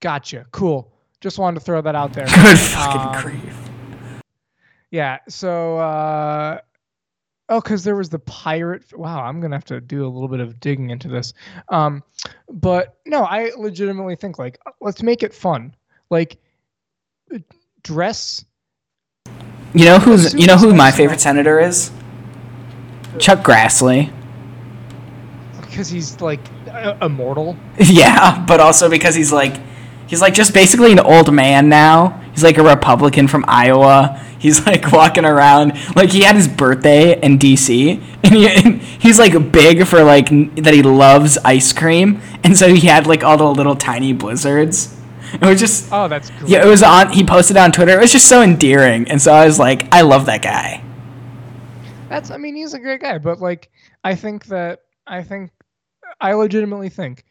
Gotcha. 0.00 0.44
Cool. 0.50 0.92
Just 1.20 1.38
wanted 1.38 1.60
to 1.60 1.64
throw 1.64 1.80
that 1.80 1.94
out 1.94 2.12
there. 2.12 2.26
Good 2.34 2.58
fucking 2.58 3.00
Um, 3.00 3.22
grief. 3.22 4.22
Yeah. 4.90 5.18
So, 5.28 5.78
uh, 5.78 6.58
oh, 7.48 7.60
because 7.60 7.84
there 7.84 7.94
was 7.94 8.08
the 8.08 8.18
pirate. 8.18 8.84
Wow, 8.92 9.22
I'm 9.22 9.40
gonna 9.40 9.54
have 9.54 9.64
to 9.66 9.80
do 9.80 10.04
a 10.04 10.08
little 10.10 10.28
bit 10.28 10.40
of 10.40 10.58
digging 10.58 10.90
into 10.90 11.06
this. 11.06 11.32
Um, 11.68 12.02
but 12.50 12.98
no, 13.06 13.22
I 13.22 13.52
legitimately 13.56 14.16
think 14.16 14.40
like 14.40 14.58
let's 14.80 15.02
make 15.02 15.22
it 15.22 15.32
fun. 15.32 15.74
Like, 16.10 16.38
dress. 17.84 18.44
You 19.74 19.84
know 19.84 19.98
who's 20.00 20.34
you 20.34 20.46
know 20.46 20.56
who 20.56 20.74
my 20.74 20.90
favorite 20.90 21.20
senator 21.20 21.60
is? 21.60 21.92
Chuck 23.18 23.40
Grassley. 23.40 24.12
Because 25.60 25.88
he's 25.88 26.20
like 26.20 26.40
immortal. 27.00 27.56
Yeah, 27.78 28.44
but 28.46 28.60
also 28.60 28.88
because 28.90 29.14
he's 29.14 29.32
like 29.32 29.54
he's 30.06 30.20
like 30.20 30.34
just 30.34 30.52
basically 30.54 30.92
an 30.92 31.00
old 31.00 31.32
man 31.32 31.68
now. 31.68 32.20
He's 32.32 32.42
like 32.44 32.58
a 32.58 32.62
Republican 32.62 33.28
from 33.28 33.44
Iowa. 33.48 34.18
He's 34.38 34.64
like 34.66 34.90
walking 34.92 35.24
around 35.24 35.72
like 35.96 36.10
he 36.10 36.22
had 36.22 36.36
his 36.36 36.48
birthday 36.48 37.18
in 37.20 37.38
DC 37.38 38.02
and, 38.24 38.34
he, 38.34 38.48
and 38.48 38.80
he's 38.82 39.18
like 39.18 39.52
big 39.52 39.86
for 39.86 40.02
like 40.02 40.30
n- 40.32 40.54
that 40.56 40.74
he 40.74 40.82
loves 40.82 41.38
ice 41.38 41.72
cream 41.72 42.20
and 42.44 42.56
so 42.56 42.68
he 42.74 42.86
had 42.88 43.06
like 43.06 43.22
all 43.24 43.36
the 43.36 43.44
little 43.46 43.76
tiny 43.76 44.12
blizzards. 44.12 44.96
It 45.34 45.40
was 45.40 45.58
just 45.60 45.88
Oh, 45.92 46.08
that's 46.08 46.28
great. 46.30 46.50
yeah, 46.50 46.62
it 46.64 46.68
was 46.68 46.82
on 46.82 47.12
he 47.12 47.24
posted 47.24 47.56
it 47.56 47.60
on 47.60 47.72
Twitter. 47.72 47.92
It 47.92 48.00
was 48.00 48.12
just 48.12 48.28
so 48.28 48.42
endearing 48.42 49.08
and 49.08 49.20
so 49.22 49.32
I 49.32 49.46
was 49.46 49.58
like 49.58 49.86
I 49.94 50.00
love 50.02 50.26
that 50.26 50.42
guy. 50.42 50.82
That's 52.12 52.30
I 52.30 52.36
mean 52.36 52.54
he's 52.54 52.74
a 52.74 52.78
great 52.78 53.00
guy, 53.00 53.16
but 53.16 53.40
like 53.40 53.70
I 54.04 54.14
think 54.14 54.44
that 54.46 54.80
I 55.06 55.22
think 55.22 55.50
I 56.20 56.34
legitimately 56.34 56.90
think 56.90 57.24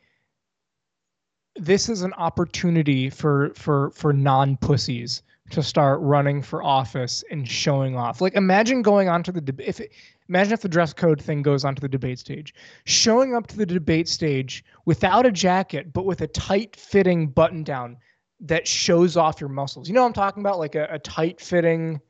this 1.55 1.87
is 1.87 2.01
an 2.01 2.13
opportunity 2.13 3.07
for 3.11 3.51
for 3.53 3.91
for 3.91 4.11
non 4.11 4.57
pussies 4.57 5.21
to 5.51 5.61
start 5.61 5.99
running 6.01 6.41
for 6.41 6.63
office 6.63 7.23
and 7.29 7.47
showing 7.47 7.95
off. 7.95 8.21
Like 8.21 8.33
imagine 8.33 8.81
going 8.81 9.07
onto 9.07 9.31
the 9.31 9.41
deb- 9.41 9.61
if 9.61 9.79
it, 9.79 9.91
imagine 10.29 10.53
if 10.53 10.61
the 10.61 10.69
dress 10.69 10.93
code 10.93 11.21
thing 11.21 11.43
goes 11.43 11.63
onto 11.63 11.79
the 11.79 11.87
debate 11.87 12.17
stage, 12.17 12.55
showing 12.85 13.35
up 13.35 13.45
to 13.47 13.57
the 13.57 13.67
debate 13.67 14.07
stage 14.07 14.65
without 14.85 15.27
a 15.27 15.31
jacket 15.31 15.93
but 15.93 16.05
with 16.07 16.21
a 16.21 16.27
tight 16.27 16.75
fitting 16.75 17.27
button 17.27 17.63
down 17.63 17.97
that 18.39 18.67
shows 18.67 19.15
off 19.15 19.39
your 19.39 19.49
muscles. 19.49 19.87
You 19.87 19.93
know 19.93 20.01
what 20.01 20.07
I'm 20.07 20.13
talking 20.13 20.41
about? 20.41 20.57
Like 20.57 20.73
a, 20.73 20.87
a 20.89 20.97
tight 20.97 21.39
fitting 21.39 22.01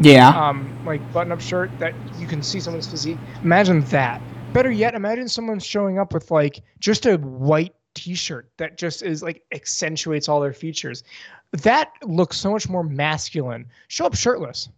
Yeah. 0.00 0.28
um, 0.28 0.76
like 0.84 1.00
button-up 1.12 1.40
shirt 1.40 1.70
that 1.78 1.94
you 2.18 2.26
can 2.26 2.42
see 2.42 2.60
someone's 2.60 2.88
physique. 2.88 3.18
Imagine 3.42 3.80
that. 3.86 4.20
Better 4.52 4.70
yet, 4.70 4.94
imagine 4.94 5.28
someone 5.28 5.58
showing 5.58 5.98
up 5.98 6.12
with 6.12 6.30
like 6.30 6.62
just 6.78 7.06
a 7.06 7.16
white 7.16 7.74
T-shirt 7.94 8.50
that 8.56 8.76
just 8.76 9.02
is 9.02 9.22
like 9.22 9.44
accentuates 9.52 10.28
all 10.28 10.40
their 10.40 10.52
features. 10.52 11.04
That 11.52 11.92
looks 12.02 12.36
so 12.36 12.50
much 12.50 12.68
more 12.68 12.82
masculine. 12.82 13.66
Show 13.88 14.06
up 14.06 14.14
shirtless. 14.16 14.68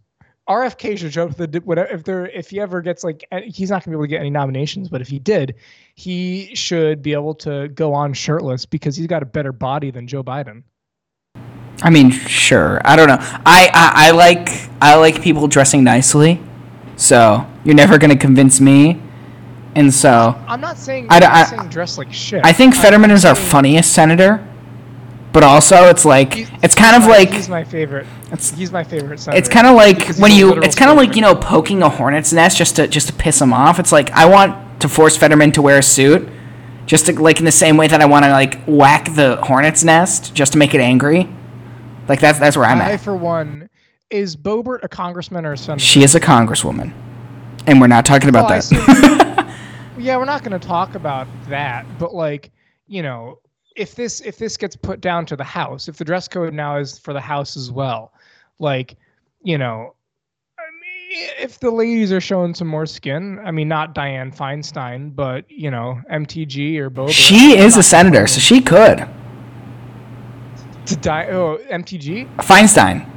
RFK 0.47 0.97
should 0.97 1.13
show 1.13 1.25
up 1.25 1.35
the 1.35 1.61
whatever 1.65 1.89
if 1.89 2.03
there 2.03 2.27
if 2.27 2.49
he 2.49 2.59
ever 2.59 2.81
gets 2.81 3.03
like 3.03 3.27
he's 3.43 3.69
not 3.69 3.83
gonna 3.83 3.97
be 3.97 3.97
able 3.97 4.05
to 4.05 4.07
get 4.07 4.21
any 4.21 4.29
nominations, 4.29 4.87
but 4.87 5.01
if 5.01 5.07
he 5.09 5.19
did, 5.19 5.55
he 5.95 6.55
should 6.55 7.01
be 7.01 7.13
able 7.13 7.35
to 7.35 7.67
go 7.69 7.93
on 7.93 8.13
shirtless 8.13 8.65
because 8.65 8.95
he's 8.95 9.07
got 9.07 9.21
a 9.23 9.25
better 9.25 9.51
body 9.51 9.91
than 9.91 10.07
Joe 10.07 10.23
Biden. 10.23 10.63
I 11.83 11.89
mean, 11.89 12.11
sure. 12.11 12.81
I 12.83 12.95
don't 12.95 13.07
know. 13.07 13.17
I, 13.19 13.69
I 13.73 14.07
I 14.07 14.11
like 14.11 14.49
I 14.81 14.95
like 14.95 15.21
people 15.21 15.47
dressing 15.47 15.83
nicely. 15.83 16.39
So, 16.95 17.45
you're 17.63 17.75
never 17.75 17.97
going 17.99 18.09
to 18.09 18.17
convince 18.17 18.59
me. 18.59 18.99
And 19.75 19.93
so, 19.93 20.33
I'm 20.47 20.59
not 20.59 20.77
saying 20.79 21.05
I 21.11 21.15
I'm 21.15 21.21
don't- 21.21 21.29
not 21.31 21.37
I- 21.37 21.43
saying 21.57 21.69
dress 21.69 21.97
like 21.99 22.11
shit. 22.11 22.43
I 22.43 22.51
think 22.51 22.73
Fetterman 22.75 23.11
is 23.11 23.25
our 23.25 23.35
funniest 23.35 23.93
senator. 23.93 24.43
But 25.33 25.43
also, 25.43 25.83
it's 25.89 26.03
like 26.03 26.33
He's- 26.33 26.49
it's 26.63 26.73
kind 26.73 26.95
of 26.95 27.07
like 27.07 27.29
he's 27.31 27.47
my 27.49 27.63
favorite. 27.63 28.07
it's 28.31 28.49
He's 28.51 28.71
my 28.71 28.83
favorite 28.83 29.19
senator. 29.19 29.37
it's 29.37 29.47
kind 29.49 29.67
of 29.67 29.75
like 29.75 30.15
when 30.17 30.31
you 30.31 30.53
it's 30.63 30.75
kind 30.75 30.89
of 30.89 30.97
like 30.97 31.15
you 31.15 31.21
know 31.21 31.35
poking 31.35 31.83
a 31.83 31.89
hornet's 31.89 32.33
nest 32.33 32.57
just 32.57 32.77
to 32.77 32.87
just 32.87 33.07
to 33.07 33.13
piss 33.13 33.39
him 33.39 33.53
off. 33.53 33.77
It's 33.77 33.91
like 33.91 34.09
I 34.11 34.25
want 34.25 34.81
to 34.81 34.89
force 34.89 35.15
Fetterman 35.15 35.51
to 35.51 35.61
wear 35.61 35.77
a 35.77 35.83
suit, 35.83 36.27
just 36.87 37.05
to, 37.05 37.13
like 37.21 37.37
in 37.37 37.45
the 37.45 37.51
same 37.51 37.77
way 37.77 37.87
that 37.87 38.01
I 38.01 38.05
want 38.05 38.25
to 38.25 38.31
like 38.31 38.63
whack 38.65 39.13
the 39.13 39.35
hornet's 39.43 39.83
nest 39.83 40.33
just 40.33 40.53
to 40.53 40.57
make 40.57 40.73
it 40.73 40.81
angry. 40.81 41.29
Like 42.07 42.19
that's 42.19 42.39
that's 42.39 42.55
where 42.57 42.65
I'm 42.65 42.79
at. 42.81 42.91
I, 42.91 42.97
for 42.97 43.15
one, 43.15 43.69
is 44.09 44.35
Boebert 44.35 44.79
a 44.83 44.87
congressman 44.87 45.45
or 45.45 45.53
a 45.53 45.57
senator? 45.57 45.83
She 45.83 46.03
is 46.03 46.15
a 46.15 46.19
congresswoman, 46.19 46.93
and 47.65 47.81
we're 47.81 47.87
not 47.87 48.05
talking 48.05 48.29
about 48.29 48.49
Oh, 48.51 48.59
that. 48.59 49.53
yeah, 49.97 50.17
we're 50.17 50.25
not 50.25 50.43
going 50.43 50.57
to 50.59 50.65
talk 50.67 50.95
about 50.95 51.27
that, 51.49 51.85
but 51.99 52.13
like, 52.13 52.51
you 52.87 53.01
know, 53.01 53.39
if 53.75 53.95
this 53.95 54.21
if 54.21 54.37
this 54.37 54.55
gets 54.57 54.75
put 54.75 55.01
down 55.01 55.25
to 55.27 55.35
the 55.35 55.43
House, 55.43 55.87
if 55.87 55.97
the 55.97 56.05
dress 56.05 56.27
code 56.27 56.53
now 56.53 56.77
is 56.77 56.97
for 56.97 57.13
the 57.13 57.21
House 57.21 57.57
as 57.57 57.71
well, 57.71 58.13
like, 58.59 58.95
you 59.43 59.57
know, 59.57 59.93
I 60.57 60.63
mean, 60.81 61.29
if 61.39 61.59
the 61.59 61.69
ladies 61.71 62.11
are 62.11 62.21
showing 62.21 62.53
some 62.53 62.67
more 62.67 62.85
skin, 62.85 63.39
I 63.43 63.51
mean, 63.51 63.67
not 63.67 63.93
Dianne 63.93 64.35
Feinstein, 64.35 65.13
but 65.15 65.45
you 65.51 65.69
know, 65.69 65.99
MTG 66.11 66.77
or 66.77 66.89
Boebert. 66.89 67.11
she 67.11 67.57
is 67.57 67.75
a 67.77 67.83
senator, 67.83 68.27
so 68.27 68.39
she 68.39 68.61
could. 68.61 69.05
To 70.87 70.95
die. 70.95 71.27
Oh, 71.27 71.57
MTG. 71.69 72.33
Feinstein. 72.37 73.09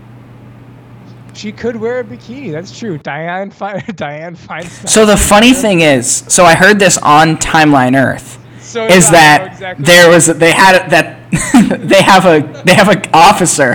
She 1.35 1.53
could 1.53 1.77
wear 1.77 2.01
a 2.01 2.05
bikini. 2.05 2.51
That's 2.51 2.77
true. 2.77 2.99
Dianne 2.99 3.53
Fe- 3.53 3.81
Dianne 3.93 4.37
Feinstein. 4.37 4.89
So 4.89 5.07
the 5.07 5.17
funny 5.17 5.53
thing 5.53 5.81
is, 5.81 6.09
so 6.29 6.45
I 6.45 6.55
heard 6.55 6.79
this 6.79 6.99
on 6.99 7.37
Timeline 7.37 7.97
Earth. 7.97 8.39
So 8.61 8.87
is 8.87 9.11
that 9.11 9.53
exactly 9.53 9.85
there 9.85 10.11
was 10.11 10.27
they 10.27 10.53
had 10.53 10.89
that 10.91 11.31
they 11.89 12.03
have 12.03 12.27
a 12.27 12.63
they 12.65 12.75
have 12.75 12.89
an 12.89 13.03
officer 13.13 13.75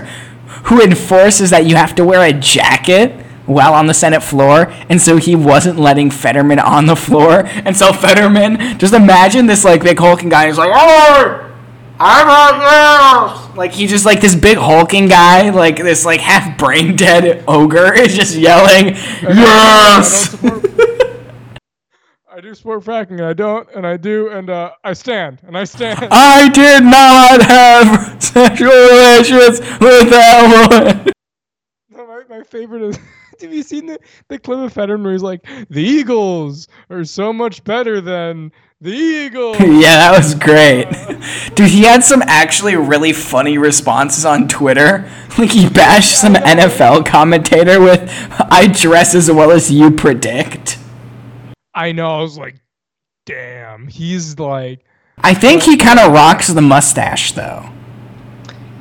who 0.65 0.81
enforces 0.81 1.49
that 1.49 1.65
you 1.65 1.75
have 1.75 1.95
to 1.95 2.03
wear 2.05 2.21
a 2.23 2.33
jacket 2.33 3.11
while 3.45 3.73
on 3.73 3.87
the 3.87 3.93
Senate 3.93 4.23
floor, 4.23 4.71
and 4.89 5.01
so 5.01 5.17
he 5.17 5.35
wasn't 5.35 5.79
letting 5.79 6.11
Fetterman 6.11 6.59
on 6.59 6.85
the 6.85 6.95
floor, 6.95 7.43
and 7.45 7.75
so 7.75 7.93
Fetterman 7.93 8.77
just 8.79 8.93
imagine 8.93 9.45
this 9.45 9.63
like 9.63 9.83
big 9.83 9.99
hulking 9.99 10.29
guy 10.29 10.47
who's 10.47 10.57
like, 10.57 10.71
oh. 10.73 11.41
I'm 11.97 12.27
on 12.27 12.59
this. 12.59 13.44
Like 13.55 13.71
he's 13.71 13.89
just 13.89 14.05
like 14.05 14.19
this 14.21 14.35
big 14.35 14.57
hulking 14.57 15.07
guy, 15.07 15.49
like 15.49 15.77
this 15.77 16.03
like 16.05 16.19
half 16.19 16.57
brain 16.57 16.95
dead 16.95 17.43
ogre 17.47 17.93
is 17.93 18.15
just 18.15 18.35
yelling, 18.35 18.95
yes. 19.21 20.35
I 22.29 22.41
do 22.41 22.53
support 22.53 22.83
fracking, 22.83 23.11
and 23.11 23.25
I 23.25 23.31
don't, 23.31 23.69
and 23.73 23.87
I 23.87 23.95
do, 23.95 24.29
and 24.29 24.49
uh, 24.49 24.71
I 24.83 24.91
stand, 24.91 25.39
and 25.47 25.57
I 25.57 25.63
stand. 25.63 26.09
I 26.11 26.49
did 26.49 26.83
not 26.83 27.41
have 27.43 28.21
sexual 28.21 28.71
relations 28.71 29.61
with 29.79 30.09
that 30.09 30.69
woman. 30.69 31.13
No, 31.91 32.05
my, 32.05 32.23
my 32.27 32.43
favorite 32.43 32.81
is 32.81 32.99
Have 33.41 33.53
you 33.53 33.63
seen 33.63 33.85
the, 33.85 33.99
the 34.29 34.39
clip 34.39 34.59
of 34.59 34.73
Fetterman 34.73 35.03
where 35.03 35.13
he's 35.13 35.23
like, 35.23 35.45
the 35.69 35.83
Eagles 35.83 36.67
are 36.89 37.03
so 37.03 37.33
much 37.33 37.63
better 37.63 38.01
than 38.01 38.51
the 38.85 38.91
Eagles? 38.91 39.59
yeah, 39.59 39.97
that 39.97 40.15
was 40.15 40.35
great. 40.35 40.85
Dude, 41.55 41.69
he 41.69 41.83
had 41.83 42.03
some 42.03 42.21
actually 42.25 42.75
really 42.75 43.11
funny 43.11 43.57
responses 43.57 44.25
on 44.25 44.47
Twitter. 44.47 45.11
Like 45.37 45.51
he 45.51 45.67
bashed 45.67 46.17
some 46.17 46.33
NFL 46.35 47.05
commentator 47.05 47.81
with 47.81 48.09
I 48.39 48.67
dress 48.67 49.13
as 49.13 49.29
well 49.29 49.51
as 49.51 49.69
you 49.69 49.91
predict. 49.91 50.79
I 51.73 51.91
know, 51.91 52.07
I 52.07 52.21
was 52.21 52.37
like, 52.37 52.55
damn. 53.25 53.89
He's 53.89 54.39
like 54.39 54.85
I 55.17 55.33
think 55.33 55.63
he 55.63 55.75
kind 55.75 55.99
of 55.99 56.13
rocks 56.13 56.47
the 56.47 56.61
mustache 56.61 57.33
though. 57.33 57.69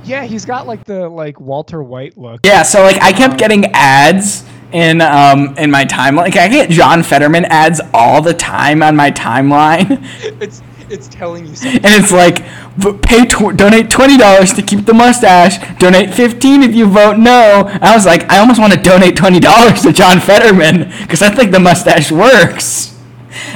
Yeah, 0.05 0.23
he's 0.23 0.45
got 0.45 0.69
like 0.69 0.85
the 0.85 1.09
like 1.09 1.41
Walter 1.41 1.83
White 1.83 2.17
look. 2.17 2.47
Yeah, 2.47 2.63
so 2.63 2.85
like 2.85 3.03
I 3.03 3.11
kept 3.11 3.35
uh, 3.35 3.37
getting 3.37 3.65
ads 3.73 4.45
in 4.75 5.01
um 5.01 5.57
in 5.57 5.71
my 5.71 5.85
timeline. 5.85 6.17
Like 6.17 6.37
I 6.37 6.49
get 6.49 6.69
John 6.69 7.03
Fetterman 7.03 7.47
ads 7.47 7.81
all 7.95 8.21
the 8.21 8.35
time 8.35 8.83
on 8.83 8.95
my 8.97 9.11
timeline. 9.11 10.05
It's 10.41 10.63
it's 10.91 11.09
telling 11.09 11.47
you 11.47 11.55
something. 11.55 11.83
And 11.85 12.03
it's 12.03 12.13
like 12.13 12.45
pay 13.03 13.25
tw- 13.25 13.57
donate 13.57 13.89
twenty 13.89 14.19
dollars 14.19 14.53
to 14.55 14.63
keep 14.63 14.85
the 14.85 14.93
mustache. 14.93 15.57
Donate 15.79 16.13
fifteen 16.13 16.63
if 16.63 16.75
you 16.75 16.87
vote 16.87 17.19
no. 17.19 17.65
I 17.81 17.95
was 17.95 18.05
like, 18.05 18.31
I 18.31 18.39
almost 18.39 18.61
want 18.61 18.73
to 18.75 18.79
donate 18.81 19.17
twenty 19.17 19.41
dollars 19.41 19.83
to 19.83 19.93
John 19.93 20.21
Fetterman 20.21 20.91
because 21.01 21.23
I 21.23 21.31
think 21.31 21.53
the 21.53 21.61
mustache 21.61 22.13
works. 22.13 22.91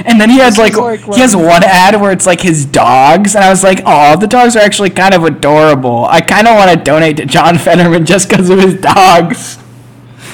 And 0.05 0.19
then 0.19 0.29
he 0.29 0.39
has 0.39 0.57
like, 0.57 0.75
like 0.75 1.01
he 1.01 1.21
has 1.21 1.35
one 1.35 1.63
ad 1.63 1.99
where 2.01 2.11
it's 2.11 2.25
like 2.25 2.41
his 2.41 2.65
dogs, 2.65 3.35
and 3.35 3.43
I 3.43 3.49
was 3.49 3.63
like, 3.63 3.81
oh, 3.85 4.17
the 4.17 4.27
dogs 4.27 4.55
are 4.55 4.59
actually 4.59 4.89
kind 4.89 5.13
of 5.13 5.23
adorable. 5.23 6.05
I 6.05 6.21
kind 6.21 6.47
of 6.47 6.55
want 6.55 6.71
to 6.77 6.83
donate 6.83 7.17
to 7.17 7.25
John 7.25 7.57
Fetterman 7.57 8.05
just 8.05 8.29
because 8.29 8.49
of 8.49 8.59
his 8.59 8.75
dogs. 8.75 9.59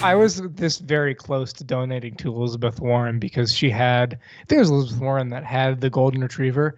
I 0.04 0.14
was 0.16 0.42
this 0.52 0.78
very 0.78 1.16
close 1.16 1.52
to 1.54 1.64
donating 1.64 2.16
to 2.18 2.34
Elizabeth 2.34 2.80
Warren 2.80 3.18
because 3.20 3.54
she 3.54 3.70
had, 3.70 4.14
I 4.14 4.46
think 4.46 4.58
it 4.58 4.60
was 4.60 4.70
Elizabeth 4.70 5.02
Warren 5.02 5.30
that 5.30 5.44
had 5.44 5.82
the 5.82 5.90
golden 5.90 6.22
retriever. 6.22 6.78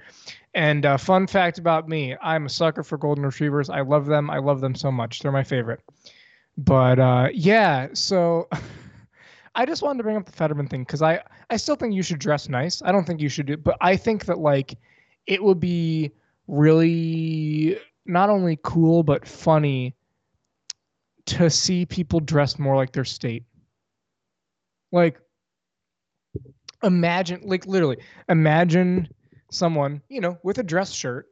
And 0.53 0.85
uh, 0.85 0.97
fun 0.97 1.27
fact 1.27 1.57
about 1.57 1.89
me, 1.89 2.15
I'm 2.21 2.45
a 2.45 2.49
sucker 2.49 2.83
for 2.83 2.97
golden 2.97 3.25
retrievers. 3.25 3.69
I 3.69 3.81
love 3.81 4.05
them. 4.05 4.29
I 4.29 4.37
love 4.37 4.61
them 4.61 4.75
so 4.75 4.91
much. 4.91 5.19
They're 5.19 5.31
my 5.31 5.43
favorite. 5.43 5.81
But 6.57 6.99
uh, 6.99 7.29
yeah, 7.33 7.89
so 7.93 8.47
I 9.55 9.65
just 9.65 9.81
wanted 9.81 9.97
to 9.97 10.03
bring 10.03 10.17
up 10.17 10.25
the 10.25 10.31
Fetterman 10.31 10.67
thing 10.67 10.81
because 10.81 11.01
I 11.01 11.21
I 11.49 11.57
still 11.57 11.75
think 11.75 11.93
you 11.93 12.03
should 12.03 12.19
dress 12.19 12.47
nice. 12.49 12.81
I 12.81 12.91
don't 12.91 13.05
think 13.05 13.21
you 13.21 13.29
should 13.29 13.45
do, 13.45 13.57
but 13.57 13.77
I 13.81 13.95
think 13.97 14.25
that 14.25 14.39
like 14.39 14.77
it 15.27 15.43
would 15.43 15.59
be 15.59 16.11
really 16.47 17.79
not 18.05 18.29
only 18.29 18.57
cool 18.63 19.03
but 19.03 19.27
funny 19.27 19.93
to 21.27 21.49
see 21.49 21.85
people 21.85 22.19
dressed 22.19 22.59
more 22.59 22.75
like 22.75 22.91
their 22.91 23.05
state. 23.05 23.43
Like 24.91 25.19
imagine 26.83 27.41
like 27.43 27.65
literally 27.65 27.97
imagine 28.29 29.09
someone, 29.51 30.01
you 30.09 30.21
know, 30.21 30.37
with 30.43 30.57
a 30.57 30.63
dress 30.63 30.91
shirt 30.91 31.27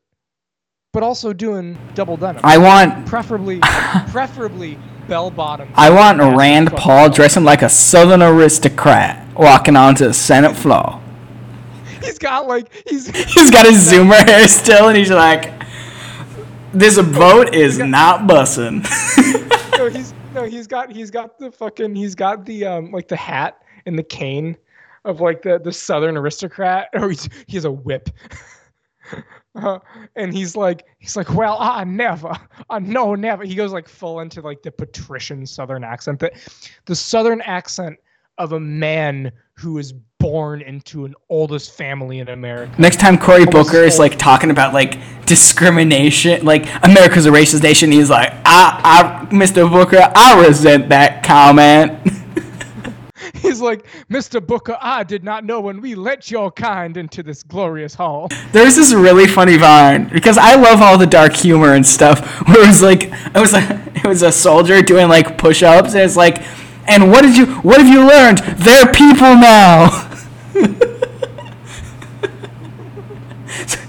but 0.96 1.04
also 1.04 1.34
doing 1.34 1.78
double 1.94 2.16
denim. 2.16 2.40
I 2.46 2.58
want 2.58 3.06
preferably 3.06 3.60
preferably 4.08 4.80
bell 5.10 5.30
bottom. 5.30 5.70
I 5.76 5.90
want 5.90 6.20
Rand 6.20 6.72
Paul 6.72 7.10
dressing 7.10 7.44
like 7.44 7.62
a 7.64 7.70
Southern 7.70 8.24
aristocrat 8.24 9.28
walking 9.36 9.76
onto 9.76 10.06
the 10.06 10.14
Senate 10.14 10.56
floor. 10.56 11.02
He's 12.02 12.18
got 12.18 12.48
like 12.48 12.72
he's 12.88 13.08
he's 13.34 13.52
got 13.52 13.66
his 13.66 13.92
zoomer 13.92 14.26
hair 14.26 14.48
still, 14.48 14.88
and 14.88 14.98
he's 14.98 15.12
like, 15.12 15.55
"This 16.76 17.02
boat 17.02 17.56
is 17.56 17.80
not 17.80 18.22
bussing." 18.28 18.84
no, 19.78 19.90
he's 19.90 20.14
no, 20.34 20.44
he's 20.44 20.68
got 20.68 20.92
he's 20.92 21.10
got 21.10 21.40
the 21.40 21.52
fucking 21.52 21.96
he's 21.96 22.16
got 22.16 22.46
the 22.46 22.66
um 22.66 22.92
like 22.92 23.08
the 23.08 23.16
hat 23.16 23.62
and 23.86 23.98
the 23.98 24.04
cane 24.04 24.58
of 25.06 25.22
like 25.22 25.42
the 25.42 25.58
the 25.58 25.72
Southern 25.72 26.18
aristocrat, 26.18 26.90
or 26.94 27.10
he's 27.10 27.30
he 27.48 27.56
has 27.56 27.66
a 27.66 27.72
whip. 27.72 28.10
Uh, 29.56 29.80
and 30.18 30.34
he's 30.34 30.58
like, 30.58 30.86
he's 30.98 31.16
like, 31.16 31.34
well, 31.34 31.56
I 31.58 31.86
never, 31.86 32.34
I 32.70 32.80
know 32.80 33.16
never. 33.16 33.46
He 33.46 33.56
goes 33.56 33.72
like 33.72 33.88
full 33.88 34.20
into 34.20 34.42
like 34.42 34.62
the 34.64 34.72
patrician 34.72 35.46
Southern 35.46 35.82
accent, 35.82 36.20
the, 36.20 36.30
the 36.88 36.96
Southern 36.96 37.40
accent 37.40 37.98
of 38.38 38.52
a 38.54 38.60
man 38.60 39.32
who 39.54 39.78
is 39.78 39.94
born 40.20 40.62
into 40.62 41.06
an 41.06 41.14
oldest 41.30 41.74
family 41.74 42.20
in 42.20 42.30
America. 42.30 42.74
Next 42.80 43.00
time 43.00 43.18
Cory 43.18 43.46
Booker 43.46 43.78
is 43.78 44.00
like 44.00 44.18
talking 44.18 44.50
about 44.50 44.74
like 44.74 44.98
discrimination, 45.26 46.46
like 46.46 46.66
America's 46.84 47.26
a 47.26 47.30
racist 47.30 47.64
nation, 47.64 47.92
he's 47.92 48.10
like, 48.10 48.32
I, 48.44 49.26
I, 49.26 49.26
Mr. 49.34 49.70
Booker, 49.70 50.00
I 50.16 50.46
resent 50.46 50.90
that 50.90 51.24
comment. 51.24 52.12
He's 53.34 53.62
like, 53.62 53.88
Mr. 54.10 54.46
Booker, 54.46 54.78
I 54.82 55.04
did 55.04 55.24
not 55.24 55.46
know 55.46 55.62
when 55.62 55.80
we 55.82 55.96
let 55.96 56.32
your 56.32 56.52
kind 56.52 56.98
into 56.98 57.22
this 57.24 57.44
glorious 57.44 57.94
hall. 57.94 58.28
There's 58.52 58.76
this 58.76 58.94
really 58.94 59.28
funny 59.28 59.58
vine 59.58 60.10
because 60.10 60.38
I 60.38 60.56
love 60.56 60.82
all 60.82 60.98
the 60.98 61.08
dark 61.08 61.34
humor 61.34 61.74
and 61.74 61.86
stuff. 61.86 62.20
Where 62.48 62.64
it 62.64 62.68
was 62.68 62.82
like, 62.82 63.04
it 63.04 63.36
was 63.36 63.54
like, 63.54 63.70
it 63.70 64.06
was 64.06 64.24
a 64.24 64.32
soldier 64.32 64.82
doing 64.82 65.10
like 65.10 65.38
push-ups, 65.38 65.94
and 65.94 66.02
it's 66.02 66.16
like, 66.16 66.44
and 66.88 67.12
what 67.12 67.22
did 67.22 67.38
you, 67.38 67.46
what 67.58 67.80
have 67.80 67.88
you 67.88 68.08
learned? 68.08 68.40
They're 68.60 68.92
people 68.92 69.36
now. 69.36 69.90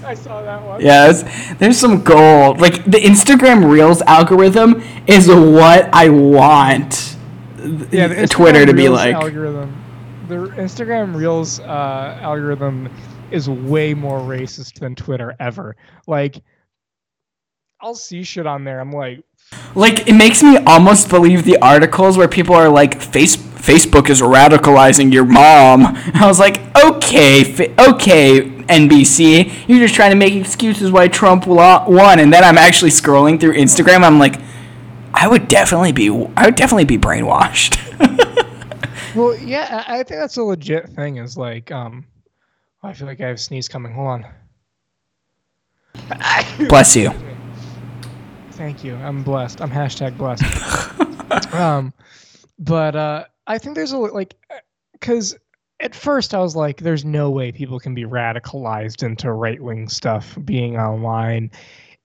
I 0.05 0.13
saw 0.13 0.41
that 0.41 0.63
one. 0.63 0.81
Yeah, 0.81 1.11
there's 1.59 1.77
some 1.77 2.03
gold. 2.03 2.61
Like 2.61 2.85
the 2.85 2.97
Instagram 2.97 3.69
Reels 3.69 4.01
algorithm 4.03 4.81
is 5.05 5.27
what 5.27 5.89
I 5.93 6.09
want 6.09 7.17
yeah, 7.91 8.07
the 8.07 8.27
Twitter 8.27 8.65
to 8.65 8.73
be 8.73 8.89
like 8.89 9.13
algorithm. 9.13 9.83
The 10.27 10.35
Instagram 10.35 11.15
Reels 11.15 11.59
uh, 11.59 12.19
algorithm 12.21 12.89
is 13.31 13.49
way 13.49 13.93
more 13.93 14.19
racist 14.19 14.79
than 14.79 14.95
Twitter 14.95 15.35
ever. 15.39 15.75
Like, 16.05 16.41
I'll 17.79 17.95
see 17.95 18.23
shit 18.23 18.45
on 18.45 18.63
there. 18.63 18.79
I'm 18.79 18.91
like, 18.91 19.23
like 19.75 20.07
it 20.07 20.13
makes 20.13 20.41
me 20.41 20.57
almost 20.57 21.09
believe 21.09 21.43
the 21.43 21.57
articles 21.59 22.17
where 22.17 22.27
people 22.27 22.55
are 22.55 22.69
like, 22.69 23.01
Face 23.01 23.35
Facebook 23.35 24.09
is 24.09 24.21
radicalizing 24.21 25.11
your 25.11 25.25
mom. 25.25 25.85
And 25.85 26.15
I 26.15 26.27
was 26.27 26.39
like, 26.39 26.59
okay, 26.75 27.41
okay, 27.77 28.41
NBC, 28.41 29.67
you're 29.67 29.79
just 29.79 29.93
trying 29.93 30.11
to 30.11 30.15
make 30.15 30.33
excuses 30.33 30.91
why 30.91 31.09
Trump 31.09 31.47
won. 31.47 32.19
And 32.19 32.31
then 32.31 32.43
I'm 32.43 32.57
actually 32.57 32.91
scrolling 32.91 33.39
through 33.39 33.55
Instagram. 33.55 34.03
I'm 34.03 34.19
like, 34.19 34.39
I 35.13 35.27
would 35.27 35.47
definitely 35.47 35.91
be 35.91 36.09
I 36.37 36.45
would 36.45 36.55
definitely 36.55 36.85
be 36.85 36.97
brainwashed. 36.97 37.75
well, 39.15 39.35
yeah, 39.35 39.83
I 39.87 39.97
think 39.97 40.19
that's 40.19 40.37
a 40.37 40.43
legit 40.43 40.89
thing. 40.89 41.17
Is 41.17 41.37
like, 41.37 41.71
um, 41.71 42.05
I 42.83 42.93
feel 42.93 43.07
like 43.07 43.19
I 43.19 43.27
have 43.27 43.39
sneeze 43.39 43.67
coming. 43.67 43.93
Hold 43.93 44.07
on. 44.07 44.25
Bless 46.67 46.95
you. 46.95 47.11
Thank 48.57 48.83
you. 48.83 48.95
I'm 48.95 49.23
blessed. 49.23 49.61
I'm 49.61 49.71
hashtag 49.71 50.17
blessed. 50.17 51.53
um, 51.53 51.93
but 52.59 52.95
uh, 52.95 53.25
I 53.45 53.57
think 53.57 53.75
there's 53.75 53.91
a 53.91 53.97
like, 53.97 54.35
because 54.93 55.37
at 55.79 55.93
first 55.95 56.33
I 56.33 56.39
was 56.39 56.55
like, 56.55 56.81
there's 56.81 57.05
no 57.05 57.29
way 57.29 57.51
people 57.51 57.79
can 57.79 57.93
be 57.93 58.03
radicalized 58.03 59.03
into 59.03 59.31
right 59.31 59.61
wing 59.61 59.87
stuff 59.87 60.37
being 60.43 60.77
online 60.77 61.51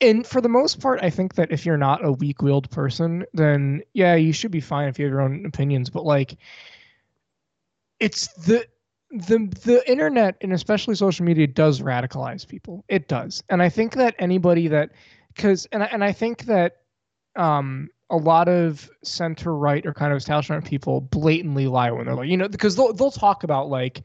and 0.02 0.26
for 0.26 0.40
the 0.40 0.48
most 0.48 0.80
part, 0.80 0.98
I 1.00 1.10
think 1.10 1.36
that 1.36 1.52
if 1.52 1.64
you're 1.64 1.76
not 1.76 2.04
a 2.04 2.10
weak-willed 2.10 2.68
person, 2.70 3.24
then 3.32 3.82
yeah, 3.94 4.16
you 4.16 4.32
should 4.32 4.50
be 4.50 4.60
fine 4.60 4.88
if 4.88 4.98
you 4.98 5.04
have 5.04 5.12
your 5.12 5.20
own 5.20 5.46
opinions. 5.46 5.88
But 5.90 6.04
like, 6.04 6.36
it's 8.00 8.26
the 8.34 8.66
the 9.12 9.46
the 9.64 9.82
internet 9.88 10.36
and 10.40 10.52
especially 10.52 10.96
social 10.96 11.24
media 11.24 11.46
does 11.46 11.80
radicalize 11.80 12.46
people. 12.46 12.84
It 12.88 13.06
does, 13.06 13.44
and 13.48 13.62
I 13.62 13.68
think 13.68 13.94
that 13.94 14.16
anybody 14.18 14.66
that 14.66 14.90
because 15.34 15.66
and 15.72 15.82
and 15.82 16.04
I 16.04 16.12
think 16.12 16.44
that 16.44 16.76
um 17.36 17.88
a 18.10 18.16
lot 18.16 18.48
of 18.48 18.90
center 19.02 19.56
right 19.56 19.84
or 19.86 19.94
kind 19.94 20.12
of 20.12 20.18
establishment 20.18 20.64
people 20.64 21.00
blatantly 21.00 21.66
lie 21.66 21.90
when 21.90 22.06
they're 22.06 22.14
like 22.14 22.28
you 22.28 22.36
know 22.36 22.48
because 22.48 22.76
they'll 22.76 22.92
they'll 22.92 23.10
talk 23.10 23.42
about 23.42 23.68
like 23.68 24.02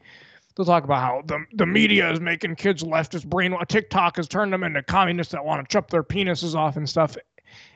they'll 0.58 0.66
talk 0.66 0.84
about 0.84 1.00
how 1.00 1.22
the, 1.26 1.44
the 1.54 1.64
media 1.64 2.10
is 2.10 2.20
making 2.20 2.56
kids 2.56 2.82
leftist 2.82 3.26
brain 3.26 3.56
TikTok 3.68 4.16
has 4.16 4.26
turned 4.26 4.52
them 4.52 4.64
into 4.64 4.82
communists 4.82 5.32
that 5.32 5.44
want 5.44 5.66
to 5.66 5.72
chop 5.72 5.88
their 5.88 6.02
penises 6.02 6.54
off 6.54 6.76
and 6.76 6.88
stuff. 6.88 7.16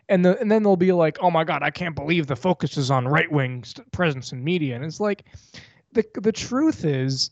And 0.09 0.24
the, 0.24 0.38
and 0.40 0.50
then 0.50 0.64
they'll 0.64 0.76
be 0.76 0.92
like, 0.92 1.16
"Oh 1.22 1.30
my 1.30 1.44
god, 1.44 1.62
I 1.62 1.70
can't 1.70 1.94
believe 1.94 2.26
the 2.26 2.36
focus 2.36 2.76
is 2.76 2.90
on 2.90 3.07
right 3.07 3.30
wing 3.30 3.64
presence 3.92 4.32
in 4.32 4.42
media." 4.42 4.74
And 4.74 4.84
it's 4.84 5.00
like, 5.00 5.24
the 5.92 6.05
the 6.20 6.32
truth 6.32 6.84
is, 6.84 7.30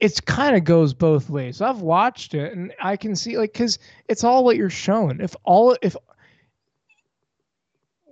it's 0.00 0.18
kind 0.18 0.56
of 0.56 0.64
goes 0.64 0.94
both 0.94 1.28
ways. 1.28 1.60
I've 1.60 1.82
watched 1.82 2.34
it 2.34 2.54
and 2.54 2.72
I 2.82 2.96
can 2.96 3.14
see 3.14 3.36
like 3.36 3.52
because 3.52 3.78
it's 4.08 4.24
all 4.24 4.44
what 4.44 4.56
you're 4.56 4.70
shown. 4.70 5.20
If 5.20 5.36
all 5.44 5.76
if 5.82 5.94